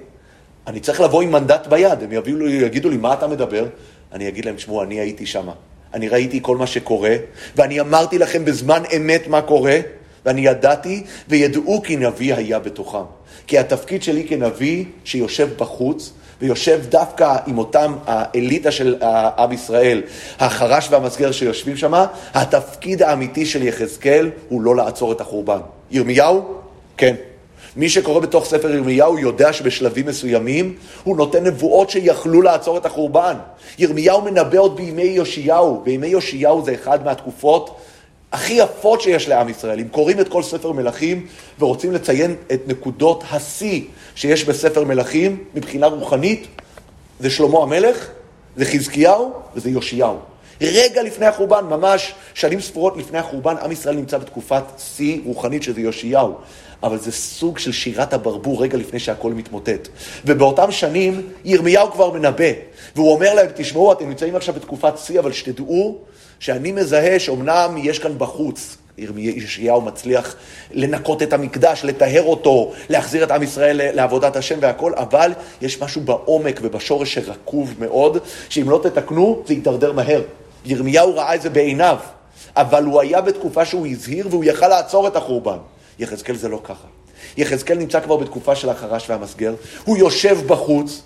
אני 0.67 0.79
צריך 0.79 1.01
לבוא 1.01 1.21
עם 1.21 1.31
מנדט 1.31 1.67
ביד. 1.67 2.03
הם 2.03 2.11
יביאו 2.11 2.37
לי, 2.37 2.51
יגידו 2.51 2.89
לי, 2.89 2.97
מה 2.97 3.13
אתה 3.13 3.27
מדבר? 3.27 3.65
אני 4.13 4.27
אגיד 4.27 4.45
להם, 4.45 4.57
שמעו, 4.57 4.83
אני 4.83 4.99
הייתי 4.99 5.25
שם. 5.25 5.49
אני 5.95 6.07
ראיתי 6.07 6.39
כל 6.41 6.57
מה 6.57 6.67
שקורה, 6.67 7.15
ואני 7.55 7.79
אמרתי 7.79 8.17
לכם 8.17 8.45
בזמן 8.45 8.83
אמת 8.97 9.27
מה 9.27 9.41
קורה, 9.41 9.79
ואני 10.25 10.41
ידעתי, 10.41 11.03
וידעו 11.29 11.81
כי 11.81 11.95
נביא 11.97 12.33
היה 12.35 12.59
בתוכם. 12.59 13.03
כי 13.47 13.59
התפקיד 13.59 14.03
שלי 14.03 14.27
כנביא 14.27 14.85
שיושב 15.03 15.49
בחוץ, 15.57 16.13
ויושב 16.41 16.81
דווקא 16.89 17.35
עם 17.47 17.57
אותם 17.57 17.95
האליטה 18.05 18.71
של 18.71 18.95
עם 19.37 19.51
ישראל, 19.51 20.01
החרש 20.39 20.87
והמסגר 20.91 21.31
שיושבים 21.31 21.77
שם, 21.77 21.93
התפקיד 22.33 23.03
האמיתי 23.03 23.45
של 23.45 23.63
יחזקאל 23.63 24.29
הוא 24.49 24.61
לא 24.61 24.75
לעצור 24.75 25.11
את 25.11 25.21
החורבן. 25.21 25.59
ירמיהו? 25.91 26.55
כן. 26.97 27.15
מי 27.75 27.89
שקורא 27.89 28.19
בתוך 28.19 28.45
ספר 28.45 28.75
ירמיהו 28.75 29.19
יודע 29.19 29.53
שבשלבים 29.53 30.05
מסוימים 30.05 30.75
הוא 31.03 31.17
נותן 31.17 31.43
נבואות 31.43 31.89
שיכלו 31.89 32.41
לעצור 32.41 32.77
את 32.77 32.85
החורבן. 32.85 33.35
ירמיהו 33.79 34.21
מנבא 34.21 34.57
עוד 34.57 34.75
בימי 34.75 35.03
יאשיהו, 35.03 35.81
בימי 35.83 36.07
יאשיהו 36.07 36.65
זה 36.65 36.73
אחד 36.73 37.05
מהתקופות 37.05 37.77
הכי 38.31 38.53
יפות 38.53 39.01
שיש 39.01 39.27
לעם 39.27 39.49
ישראל. 39.49 39.79
אם 39.79 39.87
קוראים 39.87 40.19
את 40.19 40.27
כל 40.27 40.43
ספר 40.43 40.71
מלכים 40.71 41.27
ורוצים 41.59 41.91
לציין 41.91 42.35
את 42.53 42.67
נקודות 42.67 43.23
השיא 43.31 43.81
שיש 44.15 44.43
בספר 44.43 44.83
מלכים 44.83 45.43
מבחינה 45.53 45.87
רוחנית, 45.87 46.47
זה 47.19 47.29
שלמה 47.29 47.59
המלך, 47.59 48.07
זה 48.55 48.65
חזקיהו 48.65 49.33
וזה 49.55 49.69
יאשיהו. 49.69 50.17
רגע 50.61 51.03
לפני 51.03 51.25
החורבן, 51.25 51.65
ממש 51.69 52.13
שנים 52.33 52.61
ספורות 52.61 52.97
לפני 52.97 53.17
החורבן, 53.17 53.55
עם 53.57 53.71
ישראל 53.71 53.95
נמצא 53.95 54.17
בתקופת 54.17 54.63
שיא 54.77 55.19
רוחנית 55.25 55.63
שזה 55.63 55.81
יאשיהו. 55.81 56.33
אבל 56.85 56.97
זה 56.97 57.11
סוג 57.11 57.57
של 57.57 57.71
שירת 57.71 58.13
הברבור 58.13 58.63
רגע 58.63 58.77
לפני 58.77 58.99
שהכל 58.99 59.33
מתמוטט. 59.33 59.87
ובאותם 60.25 60.71
שנים 60.71 61.29
ירמיהו 61.45 61.91
כבר 61.91 62.11
מנבא, 62.11 62.51
והוא 62.95 63.11
אומר 63.11 63.33
להם, 63.33 63.47
תשמעו, 63.55 63.91
אתם 63.91 64.09
נמצאים 64.09 64.35
עכשיו 64.35 64.53
בתקופת 64.55 64.93
שיא, 64.97 65.19
אבל 65.19 65.31
שתדעו 65.31 65.97
שאני 66.39 66.71
מזהה 66.71 67.19
שאומנם 67.19 67.75
יש 67.77 67.99
כאן 67.99 68.11
בחוץ, 68.17 68.77
ישעיהו 69.17 69.81
מצליח 69.81 70.35
לנקות 70.71 71.23
את 71.23 71.33
המקדש, 71.33 71.81
לטהר 71.83 72.23
אותו, 72.23 72.73
להחזיר 72.89 73.23
את 73.23 73.31
עם 73.31 73.43
ישראל 73.43 73.95
לעבודת 73.95 74.35
השם 74.35 74.57
והכל, 74.61 74.93
אבל 74.95 75.31
יש 75.61 75.81
משהו 75.81 76.01
בעומק 76.01 76.59
ובשורש 76.63 77.13
שרקוב 77.13 77.73
מאוד, 77.79 78.17
שאם 78.49 78.69
לא 78.69 78.79
תתקנו, 78.83 79.43
זה 79.47 79.53
יידרדר 79.53 79.91
מהר. 79.91 80.21
ירמיהו 80.65 81.15
ראה 81.15 81.35
את 81.35 81.41
זה 81.41 81.49
בעיניו, 81.49 81.97
אבל 82.55 82.83
הוא 82.83 83.01
היה 83.01 83.21
בתקופה 83.21 83.65
שהוא 83.65 83.87
הזהיר 83.87 84.27
והוא 84.29 84.43
יכל 84.43 84.67
לעצור 84.67 85.07
את 85.07 85.15
החורבן. 85.15 85.57
יחזקאל 85.99 86.35
זה 86.35 86.49
לא 86.49 86.61
ככה. 86.63 86.87
יחזקאל 87.37 87.77
נמצא 87.77 87.99
כבר 87.99 88.17
בתקופה 88.17 88.55
של 88.55 88.69
החרש 88.69 89.09
והמסגר, 89.09 89.53
הוא 89.85 89.97
יושב 89.97 90.37
בחוץ, 90.47 91.01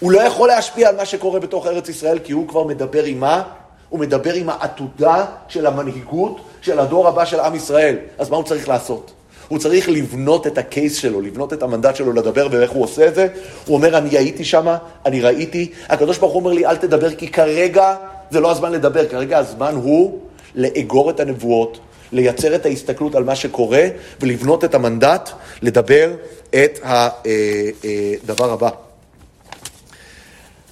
הוא 0.00 0.12
לא 0.12 0.20
יכול 0.20 0.48
להשפיע 0.48 0.88
על 0.88 0.96
מה 0.96 1.04
שקורה 1.04 1.40
בתוך 1.40 1.66
ארץ 1.66 1.88
ישראל, 1.88 2.18
כי 2.18 2.32
הוא 2.32 2.48
כבר 2.48 2.64
מדבר 2.64 3.04
עם 3.04 3.20
מה? 3.20 3.42
הוא 3.88 4.00
מדבר 4.00 4.34
עם 4.34 4.50
העתודה 4.50 5.26
של 5.48 5.66
המנהיגות 5.66 6.40
של 6.62 6.78
הדור 6.78 7.08
הבא 7.08 7.24
של 7.24 7.40
עם 7.40 7.54
ישראל. 7.54 7.96
אז 8.18 8.30
מה 8.30 8.36
הוא 8.36 8.44
צריך 8.44 8.68
לעשות? 8.68 9.12
הוא 9.48 9.58
צריך 9.58 9.88
לבנות 9.88 10.46
את 10.46 10.58
הקייס 10.58 10.96
שלו, 10.96 11.20
לבנות 11.20 11.52
את 11.52 11.62
המנדט 11.62 11.96
שלו 11.96 12.12
לדבר, 12.12 12.48
ואיך 12.50 12.70
הוא 12.70 12.84
עושה 12.84 13.06
את 13.06 13.14
זה? 13.14 13.28
הוא 13.66 13.76
אומר, 13.76 13.98
אני 13.98 14.18
הייתי 14.18 14.44
שם, 14.44 14.74
אני 15.06 15.20
ראיתי. 15.20 15.72
הקדוש 15.88 16.18
ברוך 16.18 16.32
הוא 16.32 16.40
אומר 16.40 16.52
לי, 16.52 16.66
אל 16.66 16.76
תדבר, 16.76 17.14
כי 17.14 17.28
כרגע 17.28 17.96
זה 18.30 18.40
לא 18.40 18.50
הזמן 18.50 18.72
לדבר, 18.72 19.08
כרגע 19.08 19.38
הזמן 19.38 19.74
הוא 19.74 20.18
לאגור 20.54 21.10
את 21.10 21.20
הנבואות, 21.20 21.78
לייצר 22.12 22.54
את 22.54 22.66
ההסתכלות 22.66 23.14
על 23.14 23.24
מה 23.24 23.36
שקורה, 23.36 23.88
ולבנות 24.20 24.64
את 24.64 24.74
המנדט 24.74 25.30
לדבר 25.62 26.12
את 26.50 26.78
הדבר 26.82 28.44
אה, 28.44 28.48
אה, 28.48 28.52
הבא. 28.52 28.70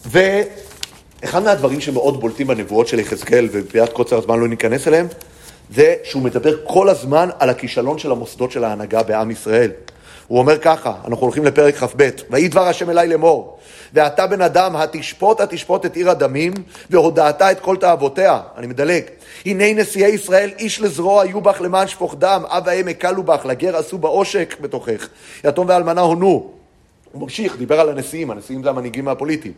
ואחד 0.06 1.42
מהדברים 1.42 1.80
שמאוד 1.80 2.20
בולטים 2.20 2.46
בנבואות 2.46 2.88
של 2.88 3.00
יחזקאל, 3.00 3.48
ובפריעת 3.52 3.92
קוצר 3.92 4.18
הזמן 4.18 4.40
לא 4.40 4.48
ניכנס 4.48 4.88
אליהם, 4.88 5.06
זה 5.74 5.94
שהוא 6.04 6.22
מדבר 6.22 6.56
כל 6.64 6.88
הזמן 6.88 7.28
על 7.38 7.50
הכישלון 7.50 7.98
של 7.98 8.12
המוסדות 8.12 8.52
של 8.52 8.64
ההנהגה 8.64 9.02
בעם 9.02 9.30
ישראל. 9.30 9.70
הוא 10.28 10.38
אומר 10.38 10.58
ככה, 10.58 10.92
אנחנו 11.06 11.26
הולכים 11.26 11.44
לפרק 11.44 11.74
כ"ב, 11.74 12.08
ויהי 12.30 12.48
דבר 12.48 12.68
השם 12.68 12.90
אליי 12.90 13.08
לאמור, 13.08 13.58
ואתה 13.94 14.26
בן 14.26 14.40
אדם, 14.40 14.76
התשפוט 14.76 15.40
התשפוט 15.40 15.86
את 15.86 15.96
עיר 15.96 16.10
הדמים, 16.10 16.52
והודעת 16.90 17.42
את 17.42 17.60
כל 17.60 17.76
תאוותיה, 17.76 18.40
אני 18.56 18.66
מדלג. 18.66 19.02
הנה 19.46 19.72
נשיאי 19.74 20.08
ישראל, 20.08 20.50
איש 20.58 20.80
לזרוע 20.80 21.22
היו 21.22 21.40
בך 21.40 21.60
למען 21.60 21.88
שפוך 21.88 22.14
דם, 22.18 22.42
אב 22.48 22.62
ואם 22.66 22.88
הקלו 22.88 23.22
בך, 23.22 23.46
לגר 23.46 23.76
עשו 23.76 23.98
בעושק 23.98 24.56
בתוכך, 24.60 25.08
יתום 25.44 25.66
ואלמנה 25.68 26.00
הונו. 26.00 26.50
הוא 27.12 27.22
ממשיך, 27.22 27.56
דיבר 27.56 27.80
על 27.80 27.88
הנשיאים, 27.88 28.30
הנשיאים 28.30 28.62
זה 28.62 28.70
המנהיגים 28.70 29.08
הפוליטיים. 29.08 29.54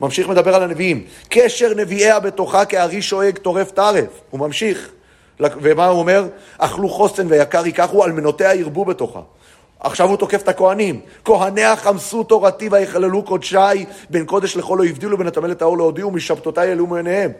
ממשיך 0.00 0.28
מדבר 0.28 0.54
על 0.54 0.62
הנביאים. 0.62 1.04
קשר 1.28 1.74
נביאיה 1.76 2.20
בתוכה 2.20 2.64
כארי 2.64 3.02
שואג 3.02 3.38
טורף 3.38 3.70
טרף. 3.70 4.20
הוא 4.30 4.40
ממשיך. 4.40 4.90
ומה 5.40 5.86
הוא 5.86 5.98
אומר? 5.98 6.26
אכלו 6.58 6.88
חוסן 6.88 7.26
ויקר 7.30 7.66
ייקחו, 7.66 8.04
אלמנותיה 8.04 8.54
ירבו 8.54 8.84
בתוכה. 8.84 9.20
עכשיו 9.84 10.08
הוא 10.08 10.16
תוקף 10.16 10.42
את 10.42 10.48
הכהנים. 10.48 11.00
כהניה 11.24 11.76
חמסו 11.76 12.24
תורתי 12.24 12.68
ויכללו 12.72 13.22
קודשי, 13.22 13.56
בין 14.10 14.26
קודש 14.26 14.56
לחול 14.56 14.78
לא 14.78 14.84
הבדילו, 14.84 15.18
בין 15.18 15.26
הטמא 15.26 15.46
לטהור 15.46 15.78
לא 15.78 15.84
הודיעו, 15.84 16.10
משבתותי 16.10 16.60
העלו 16.60 16.86
מעיניהם. 16.86 17.30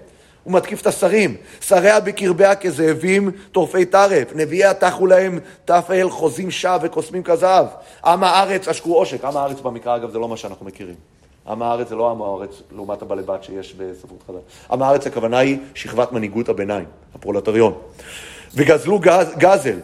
הוא 0.44 0.52
מתקיף 0.52 0.80
את 0.80 0.86
השרים. 0.86 1.36
שריה 1.60 2.00
בקרביה 2.00 2.54
כזאבים 2.54 3.30
טורפי 3.52 3.84
טרף. 3.84 4.28
נביאיה 4.34 4.74
תחו 4.74 5.06
להם 5.06 5.38
תפל 5.64 6.10
חוזים 6.10 6.50
שב 6.50 6.78
וקוסמים 6.82 7.22
כזהב. 7.22 7.66
עם 8.04 8.24
הארץ 8.24 8.68
עשקו 8.68 8.94
עושק. 8.94 9.24
עם 9.24 9.36
הארץ 9.36 9.60
במקרא, 9.60 9.96
אגב, 9.96 10.10
זה 10.10 10.18
לא 10.18 10.28
מה 10.28 10.36
שאנחנו 10.36 10.66
מכירים. 10.66 10.94
עם 11.48 11.62
הארץ 11.62 11.88
זה 11.88 11.96
לא 11.96 12.10
עם 12.10 12.22
הארץ 12.22 12.62
לעומת 12.72 13.02
הבעלי 13.02 13.22
בת 13.22 13.44
שיש 13.44 13.74
בספרות 13.74 14.22
חדש. 14.26 14.42
עם 14.72 14.82
הארץ 14.82 15.06
הכוונה 15.06 15.38
היא 15.38 15.58
שכבת 15.74 16.12
מנהיגות 16.12 16.48
הביניים, 16.48 16.86
הפרולטריון. 17.14 17.72
וגזלו 18.54 18.98
גז, 18.98 19.26
גזל. 19.38 19.78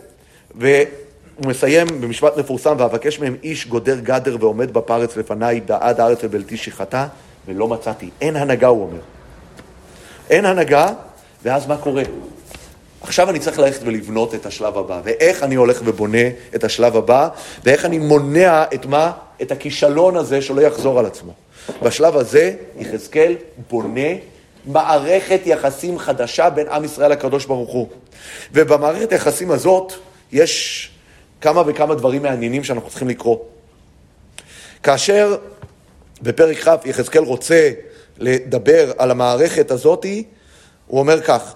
והוא 1.41 1.51
מסיים 1.51 1.87
במשפט 2.01 2.37
מפורסם, 2.37 2.77
ואבקש 2.79 3.21
מהם 3.21 3.37
איש 3.43 3.67
גודר 3.67 3.99
גדר 4.01 4.37
ועומד 4.41 4.73
בפרץ 4.73 5.17
לפניי, 5.17 5.61
בעד 5.61 6.01
הארץ 6.01 6.19
ובלתי 6.23 6.57
שחטא, 6.57 7.07
ולא 7.49 7.69
מצאתי. 7.69 8.11
אין 8.21 8.37
הנהגה, 8.37 8.67
הוא 8.67 8.83
אומר. 8.83 9.01
אין 10.31 10.45
הנהגה, 10.45 10.89
ואז 11.45 11.67
מה 11.67 11.77
קורה? 11.77 12.03
עכשיו 13.01 13.31
אני 13.31 13.39
צריך 13.39 13.59
ללכת 13.59 13.81
ולבנות 13.85 14.35
את 14.35 14.47
השלב 14.47 14.79
הבא. 14.79 15.01
ואיך 15.05 15.43
אני 15.43 15.55
הולך 15.55 15.81
ובונה 15.85 16.29
את 16.55 16.65
השלב 16.65 16.97
הבא, 16.97 17.29
ואיך 17.65 17.85
אני 17.85 17.99
מונע 17.99 18.65
את 18.75 18.87
מה? 18.87 19.13
את 19.43 19.53
הכישלון 19.53 20.17
הזה 20.17 20.43
שלא 20.43 20.61
יחזור 20.61 20.99
על 20.99 21.07
עצמו. 21.07 21.33
בשלב 21.83 22.17
הזה 22.17 22.55
יחזקאל 22.79 23.35
בונה 23.71 24.11
מערכת 24.67 25.41
יחסים 25.45 25.99
חדשה 25.99 26.51
בין 26.51 26.69
עם 26.69 26.85
ישראל 26.85 27.13
לקדוש 27.13 27.47
ברוך 27.47 27.71
הוא. 27.71 27.89
ובמערכת 28.53 29.13
היחסים 29.13 29.51
הזאת 29.51 29.93
יש 30.33 30.91
כמה 31.41 31.63
וכמה 31.67 31.95
דברים 31.95 32.23
מעניינים 32.23 32.65
שאנחנו 32.65 32.89
צריכים 32.89 33.09
לקרוא. 33.09 33.39
כאשר 34.83 35.37
בפרק 36.23 36.57
כ' 36.57 36.87
יחזקאל 36.87 37.23
רוצה 37.23 37.71
לדבר 38.19 38.93
על 38.99 39.11
המערכת 39.11 39.71
הזאתי, 39.71 40.25
הוא 40.87 41.01
אומר 41.01 41.21
כך, 41.21 41.55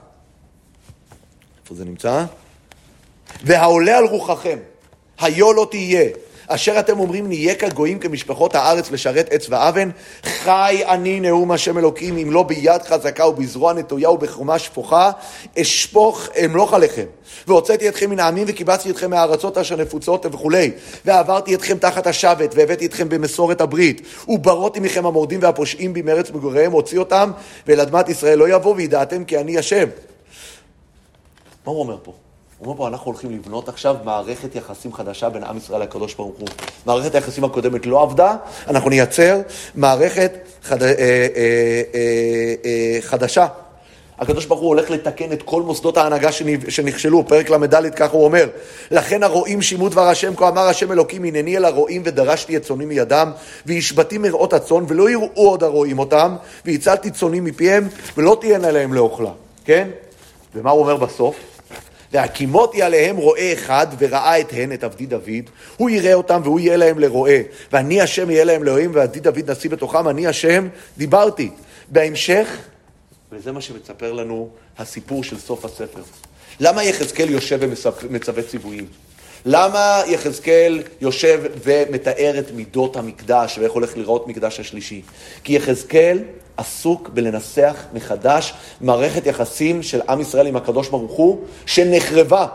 איפה 1.62 1.75
זה 1.75 1.85
נמצא? 1.85 2.25
והעולה 3.44 3.99
על 3.99 4.05
רוחכם, 4.05 4.59
היו 5.18 5.53
לא 5.53 5.66
תהיה, 5.70 6.11
אשר 6.47 6.79
אתם 6.79 6.99
אומרים 6.99 7.29
נהיה 7.29 7.55
כגויים 7.55 7.99
כמשפחות 7.99 8.55
הארץ 8.55 8.91
לשרת 8.91 9.29
עץ 9.31 9.47
ואבן, 9.49 9.91
חי 10.25 10.83
אני 10.89 11.21
נאום 11.21 11.51
השם 11.51 11.79
אלוקים, 11.79 12.17
אם 12.17 12.33
לא 12.33 12.43
ביד 12.43 12.83
חזקה 12.83 13.27
ובזרוע 13.27 13.73
נטויה 13.73 14.11
ובחומה 14.11 14.59
שפוכה, 14.59 15.11
אשפוך 15.59 16.29
אמלוך 16.45 16.75
עליכם. 16.75 17.05
והוצאתי 17.47 17.89
אתכם 17.89 18.11
מן 18.11 18.21
העמים 18.21 18.45
וקיבצתי 18.49 18.91
אתכם 18.91 19.11
מהארצות 19.11 19.59
אשר 19.59 19.77
נפוצות 19.77 20.27
וכולי. 20.27 20.71
ועברתי 21.05 21.55
אתכם 21.55 21.79
תחת 21.79 22.07
השבת 22.07 22.55
והבאתי 22.55 22.87
אתכם 22.87 23.09
במסורת 23.09 23.61
הברית. 23.61 24.03
וברותי 24.29 24.81
מכם 24.81 25.07
המורדים 25.07 25.41
והפושעים 25.43 25.93
במרץ 25.93 26.31
מגוריהם, 26.31 26.73
הוציא 26.73 26.99
אותם, 26.99 27.31
ואל 27.67 27.81
אדמת 27.81 28.09
ישראל 28.09 28.39
לא 28.39 28.49
יבוא, 28.49 28.75
וידעתם 28.77 29.25
כי 29.25 29.39
אני 29.39 29.59
השם. 29.59 29.89
מה 31.67 31.73
הוא 31.73 31.81
אומר 31.81 31.99
פה? 32.03 32.13
הוא 32.64 32.72
אומר 32.72 32.79
פה, 32.79 32.88
אנחנו 32.88 33.11
הולכים 33.11 33.31
לבנות 33.31 33.68
עכשיו 33.68 33.96
מערכת 34.05 34.55
יחסים 34.55 34.92
חדשה 34.92 35.29
בין 35.29 35.44
עם 35.44 35.57
ישראל 35.57 35.83
לקדוש 35.83 36.14
ברוך 36.14 36.35
הוא. 36.38 36.48
מערכת 36.87 37.14
היחסים 37.14 37.44
הקודמת 37.44 37.87
לא 37.87 38.03
עבדה, 38.03 38.37
אנחנו 38.68 38.90
נייצר 38.90 39.40
מערכת 39.74 40.33
חד... 40.62 40.83
אה, 40.83 40.88
אה, 40.88 40.94
אה, 40.96 42.55
אה, 42.64 42.98
חדשה. 43.00 43.46
הקדוש 44.18 44.46
ברוך 44.46 44.61
הוא 44.61 44.68
הולך 44.68 44.90
לתקן 44.90 45.33
את 45.33 45.42
כל 45.42 45.62
מוסדות 45.62 45.96
ההנהגה 45.96 46.31
שנכשלו, 46.68 47.27
פרק 47.27 47.50
ל"ד, 47.50 47.94
ככה 47.94 48.12
הוא 48.12 48.24
אומר. 48.24 48.48
לכן 48.90 49.22
הרועים 49.22 49.62
שימו 49.62 49.88
דבר 49.88 50.09
השם, 50.09 50.37
כה 50.37 50.48
אמר 50.48 50.68
השם 50.68 50.92
אלוקים, 50.92 51.24
הנני 51.24 51.57
אל 51.57 51.64
הרועים 51.64 52.03
ודרשתי 52.05 52.57
את 52.57 52.62
צאני 52.62 52.85
מידם, 52.85 53.31
והשבתי 53.66 54.18
מרעות 54.18 54.53
הצאן, 54.53 54.85
ולא 54.88 55.11
יראו 55.11 55.29
עוד 55.35 55.62
הרועים 55.62 55.98
אותם, 55.98 56.37
והצלתי 56.64 57.11
צאני 57.11 57.40
מפיהם, 57.40 57.88
ולא 58.16 58.37
תהיינה 58.40 58.70
להם 58.70 58.94
לאוכלה. 58.94 59.31
כן? 59.64 59.88
ומה 60.55 60.70
הוא 60.70 60.81
אומר 60.81 60.96
בסוף? 60.96 61.54
והקימותי 62.14 62.83
עליהם 62.83 63.16
רועה 63.16 63.53
אחד, 63.53 63.87
וראה 63.98 64.40
את 64.40 64.53
הן, 64.53 64.72
את 64.72 64.85
עבדי 64.85 65.07
דוד, 65.07 65.50
הוא 65.77 65.90
יראה 65.90 66.14
אותם 66.14 66.40
והוא 66.44 66.61
יהיה 66.61 66.77
להם 66.77 66.98
לרועה. 66.98 67.38
ואני 67.72 68.00
השם 68.00 68.31
יהיה 68.31 68.44
להם 68.44 68.64
לאלוהים, 68.64 68.90
ועבדי 68.94 69.20
דוד 69.20 69.50
נשיא 69.50 69.70
בתוכם, 69.70 70.09
אני 70.09 70.27
השם 70.27 70.68
דיברתי. 70.98 71.50
בהמשך, 71.88 72.48
וזה 73.33 73.53
מה 73.53 73.61
שמצפר 73.61 74.12
לנו 74.12 74.48
הסיפור 74.79 75.24
של 75.24 75.38
סוף 75.38 75.64
הספר. 75.64 76.03
למה 76.61 76.85
יחזקאל 76.85 77.31
יושב 77.31 77.61
ומצווה 78.03 78.42
ציוויים? 78.42 78.87
למה 79.44 80.03
יחזקאל 80.07 80.83
יושב 81.00 81.40
ומתאר 81.64 82.38
את 82.38 82.50
מידות 82.50 82.96
המקדש 82.96 83.59
ואיך 83.59 83.72
הולך 83.72 83.96
לראות 83.96 84.29
מקדש 84.29 84.61
השלישי? 84.61 85.03
כי 85.44 85.53
יחזקאל 85.53 86.18
עסוק 86.57 87.09
בלנסח 87.09 87.85
מחדש 87.95 88.55
מערכת 88.81 89.27
יחסים 89.27 89.83
של 89.83 90.01
עם 90.09 90.21
ישראל 90.21 90.47
עם 90.47 90.57
הקדוש 90.57 90.88
ברוך 90.88 91.12
הוא, 91.12 91.38
שנחרבה, 91.67 92.47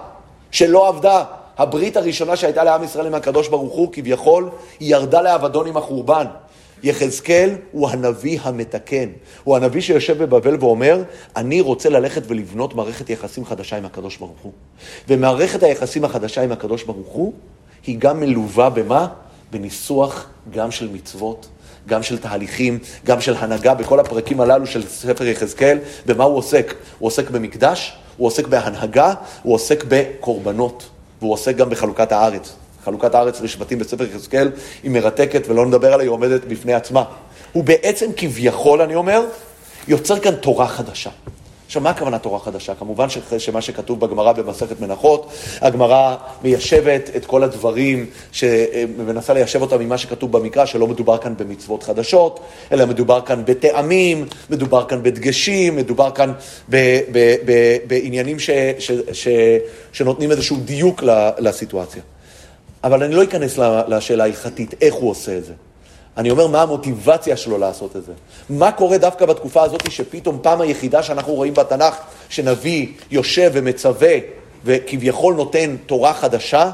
שלא 0.51 0.87
עבדה. 0.87 1.23
הברית 1.57 1.97
הראשונה 1.97 2.35
שהייתה 2.35 2.63
לעם 2.63 2.83
ישראל 2.83 3.05
עם 3.05 3.13
הקדוש 3.13 3.47
ברוך 3.47 3.73
הוא, 3.73 3.89
כביכול, 3.93 4.49
היא 4.79 4.95
ירדה 4.95 5.21
לאבדון 5.21 5.67
עם 5.67 5.77
החורבן. 5.77 6.25
יחזקאל 6.83 7.49
הוא 7.71 7.89
הנביא 7.89 8.39
המתקן. 8.41 9.09
הוא 9.43 9.55
הנביא 9.55 9.81
שיושב 9.81 10.23
בבבל 10.23 10.57
ואומר, 10.59 11.03
אני 11.35 11.61
רוצה 11.61 11.89
ללכת 11.89 12.21
ולבנות 12.27 12.75
מערכת 12.75 13.09
יחסים 13.09 13.45
חדשה 13.45 13.77
עם 13.77 13.85
הקדוש 13.85 14.17
ברוך 14.17 14.39
הוא. 14.41 14.51
ומערכת 15.07 15.63
היחסים 15.63 16.05
החדשה 16.05 16.41
עם 16.41 16.51
הקדוש 16.51 16.83
ברוך 16.83 17.07
הוא, 17.07 17.33
היא 17.87 17.97
גם 17.99 18.19
מלווה 18.19 18.69
במה? 18.69 19.07
בניסוח 19.51 20.29
גם 20.51 20.71
של 20.71 20.89
מצוות, 20.93 21.47
גם 21.89 22.03
של 22.03 22.17
תהליכים, 22.17 22.79
גם 23.05 23.21
של 23.21 23.35
הנהגה, 23.35 23.73
בכל 23.73 23.99
הפרקים 23.99 24.41
הללו 24.41 24.67
של 24.67 24.87
ספר 24.87 25.27
יחזקאל, 25.27 25.77
במה 26.05 26.23
הוא 26.23 26.37
עוסק? 26.37 26.73
הוא 26.99 27.07
עוסק 27.07 27.29
במקדש, 27.29 27.93
הוא 28.17 28.27
עוסק 28.27 28.47
בהנהגה, 28.47 29.13
הוא 29.43 29.53
עוסק 29.53 29.83
בקורבנות, 29.87 30.89
והוא 31.19 31.33
עוסק 31.33 31.55
גם 31.55 31.69
בחלוקת 31.69 32.11
הארץ. 32.11 32.53
חלוקת 32.85 33.15
הארץ 33.15 33.41
לשבטים 33.41 33.79
בספר 33.79 34.03
יחזקאל 34.03 34.51
היא 34.83 34.91
מרתקת, 34.91 35.41
ולא 35.47 35.65
נדבר 35.65 35.93
עליה, 35.93 36.03
היא 36.03 36.09
עומדת 36.09 36.45
בפני 36.45 36.73
עצמה. 36.73 37.03
הוא 37.53 37.63
בעצם 37.63 38.05
כביכול, 38.17 38.81
אני 38.81 38.95
אומר, 38.95 39.25
יוצר 39.87 40.19
כאן 40.19 40.35
תורה 40.35 40.67
חדשה. 40.67 41.09
עכשיו, 41.69 41.81
מה 41.81 41.89
הכוונה 41.89 42.19
תורה 42.19 42.39
חדשה? 42.39 42.75
כמובן 42.75 43.07
שמה 43.37 43.61
שכתוב 43.61 43.99
בגמרא 43.99 44.31
במסכת 44.31 44.81
מנחות, 44.81 45.31
הגמרא 45.61 46.15
מיישבת 46.43 47.09
את 47.15 47.25
כל 47.25 47.43
הדברים, 47.43 48.05
שמנסה 48.31 49.33
ליישב 49.33 49.61
אותם 49.61 49.79
ממה 49.79 49.97
שכתוב 49.97 50.31
במקרא, 50.31 50.65
שלא 50.65 50.87
מדובר 50.87 51.17
כאן 51.17 51.33
במצוות 51.37 51.83
חדשות, 51.83 52.39
אלא 52.71 52.85
מדובר 52.85 53.21
כאן 53.21 53.41
בטעמים, 53.45 54.25
מדובר 54.49 54.85
כאן 54.85 55.03
בדגשים, 55.03 55.75
מדובר 55.75 56.11
כאן 56.11 56.31
ב, 56.69 56.75
ב, 57.11 57.35
ב, 57.45 57.77
בעניינים 57.87 58.39
ש, 58.39 58.49
ש, 58.79 58.91
ש, 59.11 59.27
שנותנים 59.91 60.31
איזשהו 60.31 60.57
דיוק 60.57 61.03
לסיטואציה. 61.39 62.01
אבל 62.83 63.03
אני 63.03 63.15
לא 63.15 63.23
אכנס 63.23 63.57
לשאלה 63.87 64.23
ההלכתית, 64.23 64.73
איך 64.81 64.93
הוא 64.93 65.09
עושה 65.09 65.37
את 65.37 65.45
זה. 65.45 65.53
אני 66.17 66.31
אומר, 66.31 66.47
מה 66.47 66.61
המוטיבציה 66.61 67.37
שלו 67.37 67.57
לעשות 67.57 67.95
את 67.95 68.05
זה? 68.05 68.11
מה 68.49 68.71
קורה 68.71 68.97
דווקא 68.97 69.25
בתקופה 69.25 69.63
הזאת 69.63 69.91
שפתאום 69.91 70.39
פעם 70.41 70.61
היחידה 70.61 71.03
שאנחנו 71.03 71.33
רואים 71.33 71.53
בתנ"ך, 71.53 71.95
שנביא 72.29 72.87
יושב 73.11 73.51
ומצווה 73.53 74.13
וכביכול 74.65 75.33
נותן 75.33 75.75
תורה 75.85 76.13
חדשה, 76.13 76.71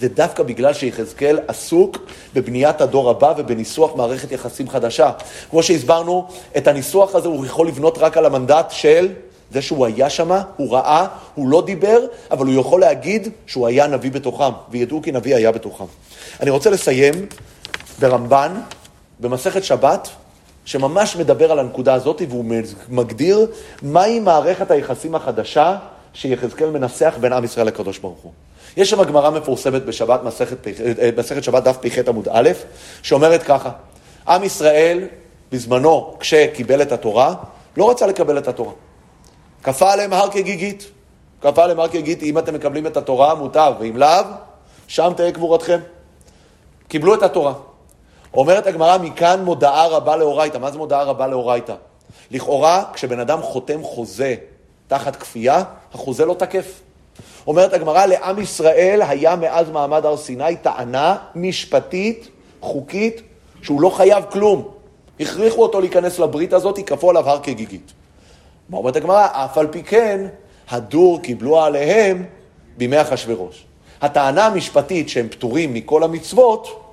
זה 0.00 0.08
דווקא 0.08 0.42
בגלל 0.42 0.72
שיחזקאל 0.72 1.38
עסוק 1.48 1.98
בבניית 2.34 2.80
הדור 2.80 3.10
הבא 3.10 3.34
ובניסוח 3.36 3.96
מערכת 3.96 4.32
יחסים 4.32 4.68
חדשה. 4.68 5.10
כמו 5.50 5.62
שהסברנו, 5.62 6.28
את 6.56 6.68
הניסוח 6.68 7.14
הזה 7.14 7.28
הוא 7.28 7.46
יכול 7.46 7.68
לבנות 7.68 7.98
רק 7.98 8.16
על 8.16 8.26
המנדט 8.26 8.70
של 8.70 9.08
זה 9.50 9.62
שהוא 9.62 9.86
היה 9.86 10.10
שם, 10.10 10.30
הוא 10.56 10.72
ראה, 10.72 11.06
הוא 11.34 11.48
לא 11.48 11.62
דיבר, 11.66 11.98
אבל 12.30 12.46
הוא 12.46 12.60
יכול 12.60 12.80
להגיד 12.80 13.28
שהוא 13.46 13.66
היה 13.66 13.86
נביא 13.86 14.10
בתוכם, 14.10 14.52
וידעו 14.70 15.02
כי 15.02 15.12
נביא 15.12 15.36
היה 15.36 15.52
בתוכם. 15.52 15.84
אני 16.40 16.50
רוצה 16.50 16.70
לסיים 16.70 17.26
ברמב"ן, 18.00 18.60
במסכת 19.20 19.64
שבת, 19.64 20.08
שממש 20.64 21.16
מדבר 21.16 21.52
על 21.52 21.58
הנקודה 21.58 21.94
הזאת, 21.94 22.22
והוא 22.28 22.44
מגדיר 22.88 23.46
מהי 23.82 24.20
מערכת 24.20 24.70
היחסים 24.70 25.14
החדשה 25.14 25.76
שיחזקאל 26.14 26.70
מנסח 26.70 27.14
בין 27.20 27.32
עם 27.32 27.44
ישראל 27.44 27.66
לקדוש 27.66 27.98
ברוך 27.98 28.20
הוא. 28.22 28.32
יש 28.76 28.90
שם 28.90 29.02
גמרא 29.02 29.30
מפורסמת 29.30 29.84
בשבת, 29.84 30.22
מסכת, 30.22 30.66
אה, 30.66 31.10
מסכת 31.16 31.44
שבת 31.44 31.62
דף 31.62 31.76
פ"ח 31.76 31.98
עמוד 32.08 32.28
א', 32.32 32.48
שאומרת 33.02 33.42
ככה, 33.42 33.70
עם 34.28 34.44
ישראל 34.44 35.06
בזמנו, 35.52 36.16
כשקיבל 36.20 36.82
את 36.82 36.92
התורה, 36.92 37.34
לא 37.76 37.90
רצה 37.90 38.06
לקבל 38.06 38.38
את 38.38 38.48
התורה. 38.48 38.72
כפה 39.62 39.92
עליהם 39.92 40.12
הר 40.12 40.30
כגיגית. 40.30 40.90
כפה 41.42 41.64
עליהם 41.64 41.80
הר 41.80 41.88
כגיגית, 41.88 42.22
אם 42.22 42.38
אתם 42.38 42.54
מקבלים 42.54 42.86
את 42.86 42.96
התורה, 42.96 43.34
מוטב, 43.34 43.72
ואם 43.80 43.96
לאו, 43.96 44.24
שם 44.88 45.12
תהא 45.16 45.30
קבורתכם. 45.30 45.80
קיבלו 46.88 47.14
את 47.14 47.22
התורה. 47.22 47.52
אומרת 48.36 48.66
הגמרא, 48.66 48.98
מכאן 48.98 49.44
מודעה 49.44 49.86
רבה 49.86 50.16
לאורייתא. 50.16 50.58
מה 50.58 50.70
זה 50.70 50.78
מודעה 50.78 51.02
רבה 51.02 51.26
לאורייתא? 51.26 51.74
לכאורה, 52.30 52.84
כשבן 52.92 53.20
אדם 53.20 53.42
חותם 53.42 53.82
חוזה 53.82 54.34
תחת 54.88 55.16
כפייה, 55.16 55.62
החוזה 55.94 56.24
לא 56.24 56.34
תקף. 56.34 56.80
אומרת 57.46 57.72
הגמרא, 57.72 58.06
לעם 58.06 58.38
ישראל 58.38 59.02
היה 59.08 59.36
מאז 59.36 59.70
מעמד 59.70 60.06
הר 60.06 60.16
סיני 60.16 60.56
טענה 60.56 61.16
משפטית, 61.34 62.28
חוקית, 62.60 63.22
שהוא 63.62 63.80
לא 63.80 63.90
חייב 63.90 64.24
כלום. 64.30 64.68
הכריחו 65.20 65.62
אותו 65.62 65.80
להיכנס 65.80 66.18
לברית 66.18 66.52
הזאת, 66.52 66.78
כפו 66.86 67.10
עליו 67.10 67.30
הר 67.30 67.38
כגיגית. 67.42 67.92
מה 68.68 68.78
אומרת 68.78 68.96
הגמרא? 68.96 69.26
אף 69.32 69.58
על 69.58 69.66
פי 69.66 69.82
כן, 69.82 70.26
הדור 70.70 71.22
קיבלו 71.22 71.60
עליהם 71.60 72.24
בימי 72.76 73.00
אחשורוש. 73.00 73.64
הטענה 74.02 74.46
המשפטית 74.46 75.08
שהם 75.08 75.28
פטורים 75.28 75.74
מכל 75.74 76.02
המצוות, 76.02 76.83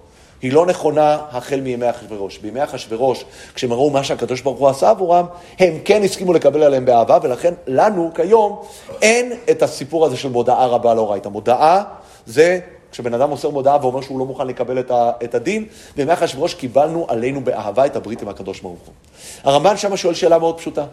היא 0.42 0.54
לא 0.54 0.66
נכונה 0.66 1.18
החל 1.32 1.60
מימי 1.60 1.90
אחשורוש. 1.90 2.38
בימי 2.38 2.64
אחשורוש, 2.64 3.26
כשהם 3.54 3.74
ראו 3.74 3.90
מה 3.90 4.04
שהקדוש 4.04 4.42
ברוך 4.42 4.60
הוא 4.60 4.70
עשה 4.70 4.90
עבורם, 4.90 5.26
הם 5.60 5.80
כן 5.86 6.04
הסכימו 6.04 6.34
לקבל 6.34 6.64
עליהם 6.64 6.86
באהבה, 6.86 7.18
ולכן 7.24 7.54
לנו 7.68 8.12
כיום 8.16 8.62
אין 9.02 9.34
את 9.52 9.62
הסיפור 9.62 10.06
הזה 10.06 10.18
של 10.18 10.30
מודעה 10.30 10.68
רבה 10.68 10.94
לאורייתא. 10.94 11.30
מודעה 11.30 11.84
זה 12.26 12.60
כשבן 12.92 13.14
אדם 13.14 13.30
מוסר 13.30 13.50
מודעה 13.50 13.78
ואומר 13.82 14.02
שהוא 14.02 14.20
לא 14.20 14.26
מוכן 14.26 14.48
לקבל 14.48 14.80
את, 15.24 15.36
הדין, 15.36 15.66
בימי 15.96 16.14
אחשורוש 16.14 16.54
קיבלנו 16.54 17.06
עלינו 17.10 17.42
באהבה 17.42 17.86
את 17.86 17.96
הברית 17.96 18.22
עם 18.22 18.28
הקדוש 18.28 18.60
ברוך 18.60 18.80
הוא. 18.86 18.94
הרמב"ן 19.44 19.78
שמה 19.78 19.98
שואל 19.98 20.14
שאלה 20.14 20.40
מאוד 20.40 20.58
פשוטה. 20.58 20.86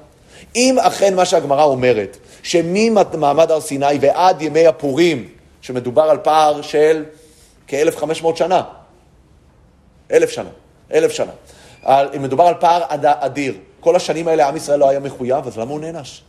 אם 0.57 0.77
אכן 0.81 1.15
מה 1.15 1.25
שהגמרא 1.25 1.65
אומרת, 1.65 2.17
שממעמד 2.43 3.51
הר 3.51 3.61
סיני 3.61 3.99
ועד 4.01 4.43
ימי 4.43 4.67
הפורים, 4.67 5.29
שמדובר 5.61 6.03
על 6.03 6.19
פער 6.19 6.63
של 6.63 7.05
כ-1,500 7.67 8.37
שנה, 8.37 8.63
אלף 10.13 10.31
שנה, 10.31 10.51
אלף 10.93 11.13
שנה. 11.13 11.33
אם 12.17 12.23
מדובר 12.23 12.45
על 12.45 12.55
פער 12.61 12.83
אדיר, 13.01 13.55
כל 13.81 13.97
השנים 13.97 14.29
האלה 14.29 14.49
עם 14.49 14.57
ישראל 14.57 14.79
לא 14.79 14.89
היה 14.89 15.01
מחויב, 15.01 15.47
אז 15.47 15.59
למה 15.59 15.71
הוא 15.71 15.81
נענש? 15.81 16.23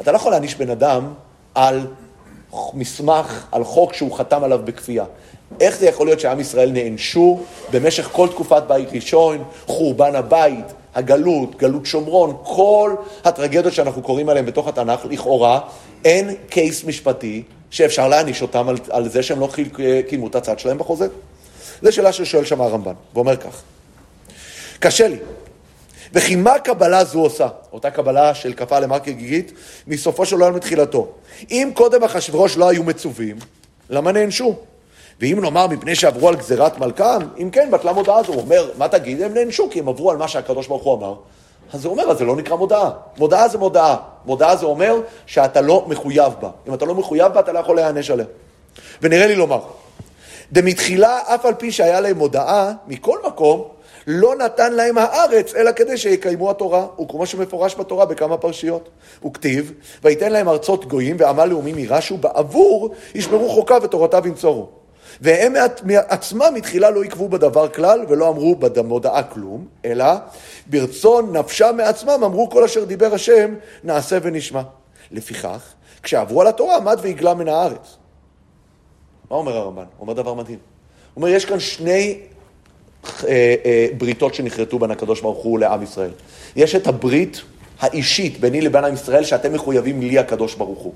אתה 0.00 0.12
לא 0.12 0.16
יכול 0.16 0.30
להעניש 0.30 0.54
בן 0.54 0.70
אדם 0.70 1.14
על 1.54 1.86
מסמך, 2.74 3.46
על 3.52 3.64
חוק 3.64 3.92
שהוא 3.92 4.18
חתם 4.18 4.44
עליו 4.44 4.60
בכפייה. 4.64 5.04
איך 5.60 5.78
זה 5.78 5.86
יכול 5.86 6.06
להיות 6.06 6.20
שעם 6.20 6.40
ישראל 6.40 6.70
נענשו 6.70 7.40
במשך 7.72 8.08
כל 8.12 8.28
תקופת 8.28 8.62
בית 8.68 8.92
ראשון, 8.92 9.44
חורבן 9.66 10.14
הבית, 10.14 10.64
הגלות, 10.94 11.56
גלות 11.56 11.86
שומרון, 11.86 12.36
כל 12.42 12.94
הטרגדיות 13.24 13.72
שאנחנו 13.72 14.02
קוראים 14.02 14.28
עליהן 14.28 14.46
בתוך 14.46 14.68
התנ"ך, 14.68 15.04
לכאורה 15.10 15.60
אין 16.04 16.34
קייס 16.48 16.84
משפטי 16.84 17.42
שאפשר 17.70 18.08
להעניש 18.08 18.42
אותם 18.42 18.68
על, 18.68 18.76
על 18.90 19.08
זה 19.08 19.22
שהם 19.22 19.40
לא 19.40 19.48
קיימו 20.08 20.26
את 20.26 20.34
הצד 20.34 20.58
שלהם 20.58 20.78
בחוזה. 20.78 21.08
זו 21.82 21.92
שאלה 21.92 22.12
ששואל 22.12 22.44
שם 22.44 22.60
הרמב"ן, 22.60 22.92
ואומר 23.14 23.36
כך: 23.36 23.62
קשה 24.80 25.08
לי, 25.08 25.18
וכי 26.12 26.36
מה 26.36 26.58
קבלה 26.58 27.04
זו 27.04 27.20
עושה? 27.20 27.48
אותה 27.72 27.90
קבלה 27.90 28.34
של 28.34 28.52
כפה 28.52 28.78
למרקה 28.78 29.10
גיגית, 29.10 29.52
מסופו 29.86 30.26
של 30.26 30.40
עולם 30.40 30.54
מתחילתו. 30.54 31.08
אם 31.50 31.70
קודם 31.74 32.04
אחשוורוש 32.04 32.56
לא 32.56 32.68
היו 32.68 32.84
מצווים, 32.84 33.36
למה 33.90 34.12
נענשו? 34.12 34.56
ואם 35.20 35.38
נאמר 35.42 35.66
מפני 35.66 35.94
שעברו 35.94 36.28
על 36.28 36.36
גזירת 36.36 36.78
מלכם, 36.78 37.18
אם 37.38 37.50
כן, 37.50 37.70
בטלה 37.70 37.92
מודעה 37.92 38.22
זו. 38.22 38.32
הוא 38.32 38.42
אומר, 38.42 38.70
מה 38.78 38.88
תגיד? 38.88 39.22
הם 39.22 39.34
נענשו 39.34 39.68
כי 39.70 39.78
הם 39.78 39.88
עברו 39.88 40.10
על 40.10 40.16
מה 40.16 40.28
שהקדוש 40.28 40.66
ברוך 40.66 40.82
הוא 40.82 40.98
אמר. 40.98 41.14
אז 41.72 41.84
הוא 41.84 41.92
אומר, 41.92 42.10
אז 42.10 42.18
זה 42.18 42.24
לא 42.24 42.36
נקרא 42.36 42.56
מודעה. 42.56 42.90
מודעה 43.18 43.48
זה 43.48 43.58
מודעה. 43.58 43.96
מודעה 44.26 44.56
זה 44.56 44.66
אומר 44.66 45.00
שאתה 45.26 45.60
לא 45.60 45.84
מחויב 45.88 46.32
בה. 46.40 46.50
אם 46.68 46.74
אתה 46.74 46.84
לא 46.84 46.94
מחויב 46.94 47.32
בה, 47.32 47.40
אתה 47.40 47.52
לא 47.52 47.58
יכול 47.58 47.76
להיענש 47.76 48.10
עליה. 48.10 48.26
ונראה 49.02 49.26
לי 49.26 49.34
לומר, 49.34 49.60
דמתחילה, 50.52 51.20
אף 51.26 51.46
על 51.46 51.54
פי 51.54 51.72
שהיה 51.72 52.00
להם 52.00 52.18
מודעה, 52.18 52.72
מכל 52.86 53.18
מקום, 53.26 53.68
לא 54.06 54.36
נתן 54.36 54.72
להם 54.72 54.98
הארץ, 54.98 55.54
אלא 55.54 55.72
כדי 55.72 55.96
שיקיימו 55.96 56.50
התורה. 56.50 56.86
וכמו 57.00 57.26
שמפורש 57.26 57.74
בתורה 57.74 58.06
בכמה 58.06 58.36
פרשיות. 58.36 58.88
הוא 59.20 59.34
כתיב, 59.34 59.72
ויתן 60.02 60.32
להם 60.32 60.48
ארצות 60.48 60.84
גויים 60.84 61.16
ועמל 61.18 61.44
לאומים 61.44 61.78
יירשו, 61.78 62.16
בעבור 62.16 62.90
ישמרו 63.14 63.48
חוקיו 63.48 63.80
ותורותיו 63.82 64.26
ינצורו. 64.26 64.68
והם 65.20 65.54
מעצמם 65.84 66.54
מתחילה 66.54 66.90
לא 66.90 67.02
עקבו 67.02 67.28
בדבר 67.28 67.68
כלל 67.68 68.04
ולא 68.08 68.28
אמרו 68.28 68.54
במודעה 68.56 69.22
כלום, 69.22 69.66
אלא 69.84 70.04
ברצון 70.66 71.36
נפשם 71.36 71.74
מעצמם 71.76 72.24
אמרו 72.24 72.50
כל 72.50 72.64
אשר 72.64 72.84
דיבר 72.84 73.14
השם 73.14 73.54
נעשה 73.84 74.18
ונשמע. 74.22 74.62
לפיכך, 75.10 75.72
כשעברו 76.02 76.40
על 76.40 76.46
התורה 76.46 76.76
עמד 76.76 76.98
והגלה 77.02 77.34
מן 77.34 77.48
הארץ. 77.48 77.97
מה 79.30 79.36
אומר 79.36 79.56
הרמב"ן? 79.56 79.82
הוא 79.82 79.88
אומר 80.00 80.12
דבר 80.12 80.34
מדהים. 80.34 80.58
הוא 81.14 81.22
אומר, 81.22 81.34
יש 81.34 81.44
כאן 81.44 81.60
שני 81.60 82.20
אה, 83.24 83.54
אה, 83.64 83.86
בריתות 83.98 84.34
שנכרתו 84.34 84.78
בין 84.78 84.90
הקדוש 84.90 85.20
ברוך 85.20 85.44
הוא 85.44 85.58
לעם 85.58 85.82
ישראל. 85.82 86.10
יש 86.56 86.74
את 86.74 86.86
הברית 86.86 87.42
האישית 87.80 88.40
ביני 88.40 88.60
לבין 88.60 88.84
עם 88.84 88.94
ישראל, 88.94 89.24
שאתם 89.24 89.52
מחויבים 89.52 90.00
לי 90.00 90.18
הקדוש 90.18 90.54
ברוך 90.54 90.78
הוא. 90.78 90.92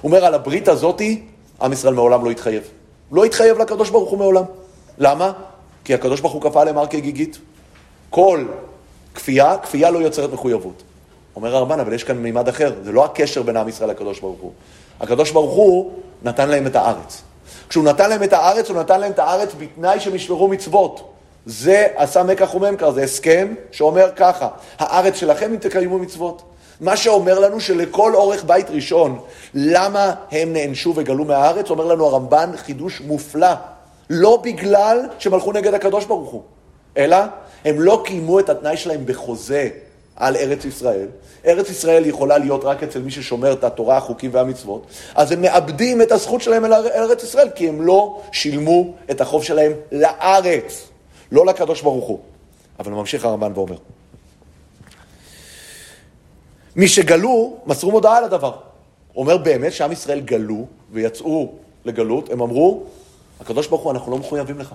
הוא 0.00 0.10
אומר, 0.10 0.24
על 0.24 0.34
הברית 0.34 0.68
הזאתי, 0.68 1.22
עם 1.62 1.72
ישראל 1.72 1.94
מעולם 1.94 2.24
לא 2.24 2.30
התחייב. 2.30 2.62
לא 3.12 3.24
התחייב 3.24 3.58
לקדוש 3.58 3.90
ברוך 3.90 4.10
הוא 4.10 4.18
מעולם. 4.18 4.44
למה? 4.98 5.32
כי 5.84 5.94
הקדוש 5.94 6.20
ברוך 6.20 6.32
הוא 6.32 6.42
כפה 6.42 6.60
עליהם 6.60 6.78
הר 6.78 6.86
כגיגית. 6.86 7.38
כל 8.10 8.44
כפייה, 9.14 9.56
כפייה 9.58 9.90
לא 9.90 9.98
יוצרת 9.98 10.32
מחויבות. 10.32 10.82
אומר 11.36 11.56
הרמב"ן, 11.56 11.80
אבל 11.80 11.92
יש 11.92 12.04
כאן 12.04 12.16
מימד 12.16 12.48
אחר, 12.48 12.74
זה 12.84 12.92
לא 12.92 13.04
הקשר 13.04 13.42
בין 13.42 13.56
עם 13.56 13.68
ישראל 13.68 13.90
לקדוש 13.90 14.20
ברוך 14.20 14.40
הוא. 14.40 14.52
הקדוש 15.00 15.30
ברוך 15.30 15.54
הוא 15.54 15.92
נתן 16.22 16.48
להם 16.48 16.66
את 16.66 16.76
הארץ. 16.76 17.22
כשהוא 17.74 17.84
נתן 17.84 18.10
להם 18.10 18.22
את 18.22 18.32
הארץ, 18.32 18.70
הוא 18.70 18.80
נתן 18.80 19.00
להם 19.00 19.12
את 19.12 19.18
הארץ 19.18 19.48
בתנאי 19.58 20.00
שהם 20.00 20.14
ישמרו 20.14 20.48
מצוות. 20.48 21.12
זה 21.46 21.86
עשה 21.96 22.22
מקח 22.22 22.54
וממכר, 22.54 22.90
זה 22.90 23.02
הסכם 23.02 23.54
שאומר 23.70 24.10
ככה, 24.16 24.48
הארץ 24.78 25.14
שלכם 25.14 25.50
אם 25.50 25.56
תקיימו 25.56 25.98
מצוות. 25.98 26.42
מה 26.80 26.96
שאומר 26.96 27.38
לנו 27.38 27.60
שלכל 27.60 28.14
אורך 28.14 28.44
בית 28.44 28.70
ראשון, 28.70 29.18
למה 29.54 30.14
הם 30.30 30.52
נענשו 30.52 30.92
וגלו 30.96 31.24
מהארץ, 31.24 31.70
אומר 31.70 31.84
לנו 31.84 32.06
הרמב"ן 32.06 32.50
חידוש 32.56 33.00
מופלא. 33.00 33.52
לא 34.10 34.40
בגלל 34.42 35.00
שהם 35.18 35.34
הלכו 35.34 35.52
נגד 35.52 35.74
הקדוש 35.74 36.04
ברוך 36.04 36.30
הוא, 36.30 36.42
אלא 36.96 37.16
הם 37.64 37.80
לא 37.80 38.02
קיימו 38.04 38.40
את 38.40 38.50
התנאי 38.50 38.76
שלהם 38.76 39.06
בחוזה 39.06 39.68
על 40.16 40.36
ארץ 40.36 40.64
ישראל. 40.64 41.08
ארץ 41.46 41.70
ישראל 41.70 42.06
יכולה 42.06 42.38
להיות 42.38 42.64
רק 42.64 42.82
אצל 42.82 43.02
מי 43.02 43.10
ששומר 43.10 43.52
את 43.52 43.64
התורה, 43.64 43.96
החוקים 43.96 44.30
והמצוות, 44.34 44.86
אז 45.14 45.32
הם 45.32 45.42
מאבדים 45.42 46.02
את 46.02 46.12
הזכות 46.12 46.42
שלהם 46.42 46.64
על 46.64 46.72
ארץ 46.72 47.22
ישראל, 47.22 47.48
כי 47.54 47.68
הם 47.68 47.82
לא 47.82 48.20
שילמו 48.32 48.94
את 49.10 49.20
החוב 49.20 49.44
שלהם 49.44 49.72
לארץ, 49.92 50.88
לא 51.32 51.46
לקדוש 51.46 51.82
ברוך 51.82 52.06
הוא. 52.06 52.18
אבל 52.78 52.92
ממשיך 52.92 53.24
הרמב"ן 53.24 53.52
ואומר, 53.54 53.76
מי 56.76 56.88
שגלו, 56.88 57.56
מסרו 57.66 57.90
מודעה 57.90 58.18
על 58.18 58.24
הדבר. 58.24 58.52
אומר 59.16 59.36
באמת 59.36 59.72
שעם 59.72 59.92
ישראל 59.92 60.20
גלו 60.20 60.66
ויצאו 60.92 61.52
לגלות, 61.84 62.30
הם 62.30 62.40
אמרו, 62.40 62.82
הקדוש 63.40 63.66
ברוך 63.66 63.82
הוא, 63.82 63.92
אנחנו 63.92 64.12
לא 64.12 64.18
מחויבים 64.18 64.58
לך. 64.58 64.74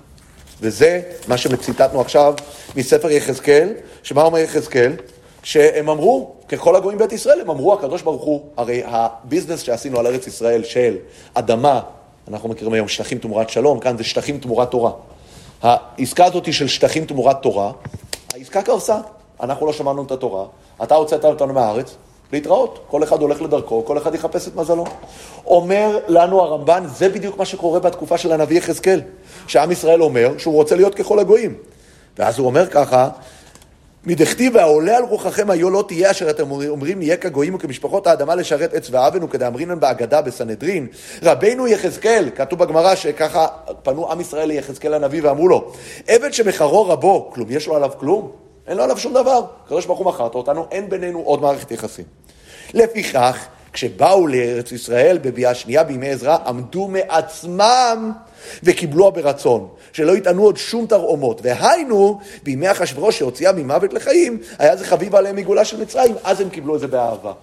וזה 0.62 1.02
מה 1.28 1.38
שציטטנו 1.38 2.02
עכשיו 2.02 2.34
מספר 2.76 3.12
יחזקאל, 3.12 3.74
שמה 4.04 4.22
אומר 4.22 4.38
יחזקאל? 4.38 4.94
שהם 5.44 5.90
אמרו, 5.90 6.32
ככל 6.50 6.76
הגויים 6.76 7.00
בית 7.00 7.12
ישראל, 7.12 7.42
הם 7.42 7.50
אמרו, 7.50 7.74
הקדוש 7.74 8.02
ברוך 8.02 8.24
הוא, 8.24 8.42
הרי 8.58 8.82
הביזנס 8.86 9.62
שעשינו 9.62 10.00
על 10.00 10.08
ארץ 10.08 10.28
ישראל 10.28 10.64
של 10.64 10.98
אדמה, 11.34 11.82
אנחנו 12.28 12.50
מכירים 12.50 12.74
היום 12.74 12.88
שטחים 12.88 13.18
תמורת 13.18 13.50
שלום, 13.50 13.80
כאן 13.80 13.98
זה 13.98 14.04
שטחים 14.04 14.40
תמורת 14.40 14.72
תורה. 14.72 14.92
העסקה 15.62 16.26
הזאת 16.26 16.46
היא 16.46 16.54
של 16.54 16.68
שטחים 16.68 17.06
תמורת 17.06 17.42
תורה, 17.42 17.72
העסקה 18.34 18.62
קרסה, 18.62 18.98
אנחנו 19.42 19.66
לא 19.66 19.74
שמענו 19.74 20.04
את 20.04 20.12
התורה, 20.12 20.46
אתה 20.84 20.96
הוצאת 20.96 21.26
אותנו 21.26 21.54
מהארץ, 21.54 21.96
להתראות. 22.34 22.80
כל 22.88 23.04
אחד 23.04 23.22
הולך 23.22 23.42
לדרכו, 23.42 23.86
כל 23.86 23.98
אחד 23.98 24.16
יחפש 24.16 24.48
את 24.48 24.56
מזלו. 24.56 24.86
אומר 25.46 26.00
לנו 26.08 26.42
הרמב"ן, 26.42 26.84
זה 26.88 27.10
בדיוק 27.10 27.38
מה 27.38 27.46
שקורה 27.46 27.80
בתקופה 27.80 28.18
של 28.18 28.32
הנביא 28.32 28.58
יחזקאל, 28.58 29.02
שעם 29.48 29.72
ישראל 29.72 30.02
אומר 30.04 30.38
שהוא 30.38 30.54
רוצה 30.54 30.76
להיות 30.76 30.96
ככל 30.96 31.20
הגויים. 31.20 31.56
ואז 32.18 32.40
הוא 32.40 32.48
אומר 32.48 32.68
ככה, 32.68 33.10
מדכתיב 34.06 34.56
והעולה 34.56 34.97
על 34.97 35.04
רוחכם 35.04 35.50
היו 35.50 35.70
לא 35.70 35.84
תהיה 35.88 36.12
אשר 36.12 36.30
אתם 36.30 36.52
אומרים 36.52 37.00
נהיה 37.00 37.18
כגויים 37.18 37.56
וכמשפחות 37.56 38.08
האדמה 38.08 38.36
לשרת 38.36 38.74
עץ 38.74 38.88
ואבן 38.91 39.24
וכדאמרינן 39.24 39.80
בהגדה 39.80 40.22
בסנהדרין. 40.22 40.88
רבנו 41.24 41.68
יחזקאל, 41.68 42.30
כתוב 42.36 42.60
בגמרא 42.60 42.95
שככה 42.95 43.47
פנו 43.84 44.12
עם 44.12 44.22
ישראל 44.22 44.47
ליחזקאל 44.47 44.93
הנביא 44.93 45.22
ואמרו 45.24 45.47
לו, 45.47 45.72
עבד 46.08 46.34
שמחרו 46.34 46.89
רבו, 46.89 47.32
כלום 47.34 47.47
יש 47.52 47.68
לו 47.68 47.76
עליו 47.76 47.91
כלום? 48.00 48.32
אין 48.68 48.78
לו 48.78 48.84
עליו 48.84 48.97
שום 48.97 49.14
דבר. 49.14 49.45
הקדוש 49.66 49.86
ברוך 49.86 50.00
הוא 50.00 50.08
מכרת 50.08 50.36
אותנו, 50.36 50.68
אין 50.72 50.89
בינינו 50.89 51.20
עוד 51.20 51.41
מערכת 51.41 51.72
יחסים. 51.72 52.06
לפיכך, 52.74 53.47
כשבאו 53.74 54.28
לארץ 54.28 54.72
ישראל 54.72 55.18
בביאה 55.22 55.54
שנייה 55.54 55.84
בימי 55.84 56.10
עזרא, 56.10 56.38
עמדו 56.45 56.88
מעצמם 56.88 58.12
וקיבלוה 58.64 59.12
ברצון, 59.12 59.68
שלא 59.94 60.18
יטענו 60.18 60.44
עוד 60.44 60.58
שום 60.58 60.86
תרעומות. 60.86 61.42
והיינו, 61.44 62.20
בימי 62.44 62.72
אחשוורוש 62.72 63.20
שהוציאה 63.20 63.52
ממוות 63.52 63.94
לחיים, 63.94 64.40
היה 64.60 64.76
זה 64.76 64.86
חביב 64.86 65.16
עליהם 65.16 65.36
מגאולה 65.36 65.66
של 65.66 65.82
מצרים, 65.82 66.16
אז 66.24 66.42
הם 66.42 66.50
קיבלו 66.50 66.76
את 66.76 66.80
זה 66.80 66.88
באהבה. 66.88 67.34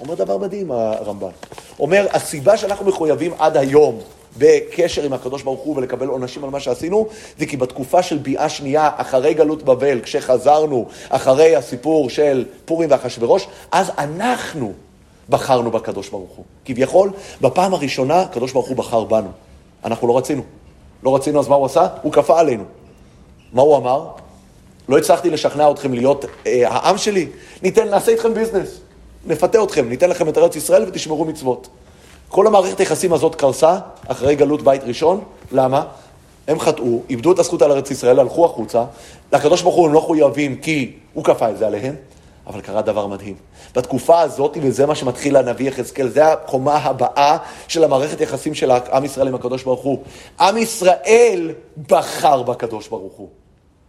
אומר 0.00 0.14
דבר 0.14 0.38
מדהים 0.38 0.70
הרמב"ן. 0.70 1.30
אומר, 1.78 2.06
הסיבה 2.12 2.56
שאנחנו 2.56 2.86
מחויבים 2.86 3.32
עד 3.38 3.56
היום 3.56 3.98
בקשר 4.38 5.02
עם 5.02 5.12
הקדוש 5.12 5.42
ברוך 5.42 5.60
הוא 5.60 5.76
ולקבל 5.76 6.06
עונשים 6.06 6.44
על 6.44 6.50
מה 6.50 6.60
שעשינו, 6.60 7.08
זה 7.38 7.46
כי 7.46 7.56
בתקופה 7.56 8.02
של 8.02 8.18
ביאה 8.18 8.48
שנייה, 8.48 8.90
אחרי 8.96 9.34
גלות 9.34 9.62
בבל, 9.62 10.00
כשחזרנו, 10.00 10.86
אחרי 11.08 11.56
הסיפור 11.56 12.10
של 12.10 12.44
פורים 12.64 12.90
ואחשוורוש, 12.90 13.46
אז 13.72 13.90
אנחנו 13.98 14.72
בחרנו 15.28 15.70
בקדוש 15.70 16.08
ברוך 16.08 16.30
הוא. 16.36 16.44
כביכול, 16.64 17.10
בפעם 17.40 17.74
הראשונה 17.74 18.20
הקדוש 18.20 18.52
ברוך 18.52 18.68
הוא 18.68 18.76
בחר 18.76 19.04
בנו. 19.04 19.28
אנחנו 19.84 20.08
לא 20.08 20.18
רצינו. 20.18 20.42
לא 21.02 21.16
רצינו, 21.16 21.40
אז 21.40 21.48
מה 21.48 21.54
הוא 21.54 21.66
עשה? 21.66 21.86
הוא 22.02 22.12
כפה 22.12 22.40
עלינו. 22.40 22.64
מה 23.52 23.62
הוא 23.62 23.76
אמר? 23.76 24.06
לא 24.88 24.98
הצלחתי 24.98 25.30
לשכנע 25.30 25.70
אתכם 25.70 25.92
להיות 25.92 26.24
אה, 26.46 26.68
העם 26.68 26.98
שלי, 26.98 27.28
ניתן, 27.62 27.88
נעשה 27.88 28.12
איתכם 28.12 28.34
ביזנס. 28.34 28.80
נפתה 29.26 29.62
אתכם, 29.62 29.88
ניתן 29.88 30.10
לכם 30.10 30.28
את 30.28 30.38
ארץ 30.38 30.56
ישראל 30.56 30.84
ותשמרו 30.88 31.24
מצוות. 31.24 31.68
כל 32.28 32.46
המערכת 32.46 32.80
היחסים 32.80 33.12
הזאת 33.12 33.34
קרסה 33.34 33.78
אחרי 34.06 34.34
גלות 34.34 34.62
בית 34.62 34.84
ראשון, 34.84 35.20
למה? 35.52 35.84
הם 36.48 36.60
חטאו, 36.60 37.02
איבדו 37.10 37.32
את 37.32 37.38
הזכות 37.38 37.62
על 37.62 37.72
ארץ 37.72 37.90
ישראל, 37.90 38.18
הלכו 38.18 38.44
החוצה, 38.44 38.84
לקדוש 39.32 39.62
ברוך 39.62 39.74
הוא 39.74 39.86
הם 39.86 39.92
לא 39.92 40.00
מחויבים 40.00 40.56
כי 40.56 40.92
הוא 41.14 41.24
כפה 41.24 41.50
את 41.50 41.58
זה 41.58 41.66
עליהם, 41.66 41.94
אבל 42.46 42.60
קרה 42.60 42.82
דבר 42.82 43.06
מדהים. 43.06 43.36
בתקופה 43.74 44.20
הזאת, 44.20 44.56
וזה 44.62 44.86
מה 44.86 44.94
שמתחיל 44.94 45.36
הנביא 45.36 45.68
יחזקאל, 45.68 46.08
זה 46.08 46.32
הקומה 46.32 46.76
הבאה 46.76 47.36
של 47.68 47.84
המערכת 47.84 48.20
יחסים 48.20 48.54
של 48.54 48.70
עם 48.70 49.04
ישראל 49.04 49.28
עם 49.28 49.34
הקדוש 49.34 49.62
ברוך 49.62 49.80
הוא. 49.80 50.02
עם 50.40 50.56
ישראל 50.56 51.50
בחר 51.88 52.42
בקדוש 52.42 52.88
ברוך 52.88 53.12
הוא. 53.12 53.28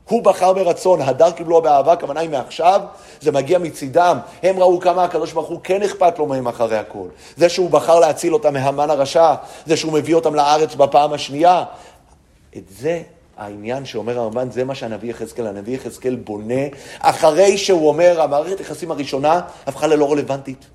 הוא 0.10 0.24
בחר 0.24 0.53
ברצון, 0.53 1.01
הדר 1.01 1.32
קיבלו 1.32 1.62
באהבה, 1.62 1.93
הכוונה 1.93 2.20
היא 2.20 2.30
מעכשיו, 2.30 2.82
זה 3.22 3.32
מגיע 3.32 3.60
מצידם. 3.60 4.18
הם 4.43 4.60
ראו 4.60 4.80
כמה 4.80 5.03
הקדוש 5.03 5.34
ברוך 5.34 5.47
הוא 5.47 5.60
כן 5.64 5.84
אכפת 5.84 6.20
לו 6.20 6.26
מהם 6.26 6.47
אחרי 6.47 6.78
הכל. 6.78 7.08
זה 7.38 7.49
שהוא 7.49 7.70
בחר 7.70 7.99
להציל 7.99 8.34
אותם 8.34 8.53
מהמן 8.53 8.89
הרשע, 8.89 9.34
זה 9.66 9.78
שהוא 9.78 9.93
מביא 9.93 10.16
אותם 10.16 10.36
לארץ 10.36 10.76
בפעם 10.76 11.14
השנייה. 11.14 11.64
את 12.58 12.64
זה 12.80 13.01
העניין 13.38 13.86
שאומר 13.86 14.20
הרמב"ן, 14.20 14.52
זה 14.52 14.64
מה 14.64 14.76
שהנביא 14.76 15.10
יחזקאל, 15.10 15.48
הנביא 15.48 15.76
יחזקאל 15.76 16.16
בונה, 16.16 16.62
אחרי 17.00 17.58
שהוא 17.58 17.88
אומר, 17.88 18.22
המערכת 18.22 18.60
היחסים 18.60 18.92
הראשונה 18.92 19.42
הפכה 19.68 19.88
ללא 19.88 20.12
רלוונטית. 20.12 20.66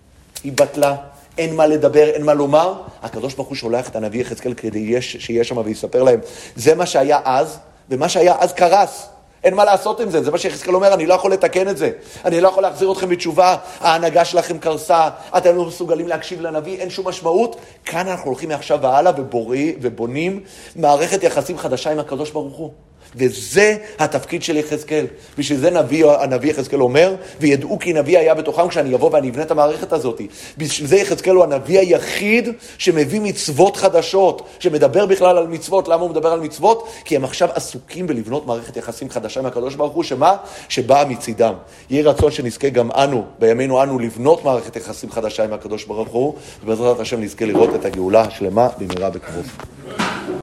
היא 0.45 0.53
בטלה, 0.53 0.97
אין 1.39 1.57
מה 1.57 1.67
לדבר, 1.67 2.09
אין 2.09 2.25
מה 2.25 2.35
לומר. 2.35 2.75
הקדוש 3.03 3.35
ברוך 3.35 3.49
הוא 3.49 3.57
שולח 3.57 3.89
את 3.89 3.97
הנביא 3.97 4.21
יחזקאל 4.21 4.55
כדי 4.55 5.03
שיהיה 5.03 5.45
שם 5.45 5.57
ויספר 5.57 6.03
להם. 6.03 6.21
זה 6.57 6.75
מה 6.75 6.87
שהיה 6.87 7.21
אז, 7.25 7.59
ומה 7.91 8.09
שהיה 8.09 8.35
אז 8.39 8.53
קרס. 8.53 9.12
אין 9.45 9.55
מה 9.55 9.64
לעשות 9.64 10.01
עם 10.01 10.11
זה, 10.11 10.22
זה 10.22 10.30
מה 10.30 10.38
שיחזקאל 10.38 10.74
אומר, 10.74 10.95
אני 10.95 11.07
לא 11.07 11.14
יכול 11.14 11.32
לתקן 11.32 11.68
את 11.68 11.76
זה. 11.76 11.90
אני 12.24 12.40
לא 12.40 12.49
יכול 12.49 12.62
להחזיר 12.62 12.93
אתכם 12.93 13.09
בתשובה, 13.09 13.57
ההנהגה 13.80 14.24
שלכם 14.24 14.59
קרסה, 14.59 15.09
אתם 15.36 15.57
לא 15.57 15.64
מסוגלים 15.64 16.09
להקשיב 16.09 16.40
לנביא, 16.40 16.78
אין 16.78 16.90
שום 16.90 17.09
משמעות. 17.09 17.57
כאן 17.84 18.09
אנחנו 18.09 18.30
הולכים 18.30 18.49
מעכשיו 18.49 18.78
והלאה 18.82 19.12
ובורי, 19.16 19.76
ובונים 19.80 20.40
מערכת 20.76 21.22
יחסים 21.22 21.59
חדשה 21.59 21.93
עם 21.93 21.99
הקדוש 21.99 22.30
ברוך 22.30 22.57
הוא. 22.57 22.70
וזה 23.17 23.77
התפקיד 23.99 24.43
של 24.43 24.57
יחזקאל. 24.57 25.07
בשביל 25.39 25.59
זה 25.59 25.71
נביא, 25.71 26.07
הנביא 26.07 26.51
יחזקאל 26.51 26.83
אומר, 26.83 27.15
וידעו 27.41 27.79
כי 27.79 27.93
נביא 27.93 28.19
היה 28.19 28.35
בתוכם 28.35 28.69
כשאני 28.69 28.95
אבוא 28.95 29.11
ואני 29.13 29.31
אבנה 29.31 29.43
את 29.43 29.51
המערכת 29.51 29.93
הזאת. 29.93 30.21
בשביל 30.59 30.89
זה 30.89 30.97
יחזקאל 30.97 31.35
הוא 31.35 31.45
הנביא 31.45 31.79
היחיד 31.79 32.49
שמביא 32.79 33.21
מצוות 33.21 33.77
חדשות, 33.77 34.49
שמדבר 34.59 35.07
בכלל 35.07 35.39
על 35.39 35.47
מצוות. 35.47 35.89
למה 35.89 36.03
הוא 36.03 36.11
מדבר 36.11 36.33
על 36.33 36.41
מצוות? 36.41 36.89
כי 37.05 37.17
הם 37.17 37.25
עכשיו 37.25 37.49
עסוקים 37.55 38.07
בלבנות 38.07 38.47
מערכת 38.47 38.77
יחסים 38.77 39.11
חדשה 39.11 39.41
עם 39.41 39.47
הקדוש 39.47 39.75
ברוך 39.75 39.93
הוא, 39.93 40.05
שמה? 40.05 40.37
שבאה 40.69 41.05
מצידם. 41.05 41.55
יהי 41.91 42.03
רצון 42.03 42.31
שנזכה 42.31 42.69
גם 42.69 42.91
אנו, 42.91 43.25
בימינו 43.39 43.83
אנו, 43.83 43.99
לבנות 43.99 44.45
מערכת 44.45 44.77
יחסים 44.77 45.11
חדשה 45.11 45.45
עם 45.45 45.53
הקדוש 45.53 45.85
ברוך 45.85 46.09
הוא, 46.09 46.35
ובעזרת 46.65 47.01
השם 47.01 47.21
נזכה 47.21 47.45
לראות 47.45 47.75
את 47.75 47.85
הגאולה 47.85 48.21
השלמה 48.21 48.69
במהרה 48.79 49.11
בקרוב. 49.11 49.47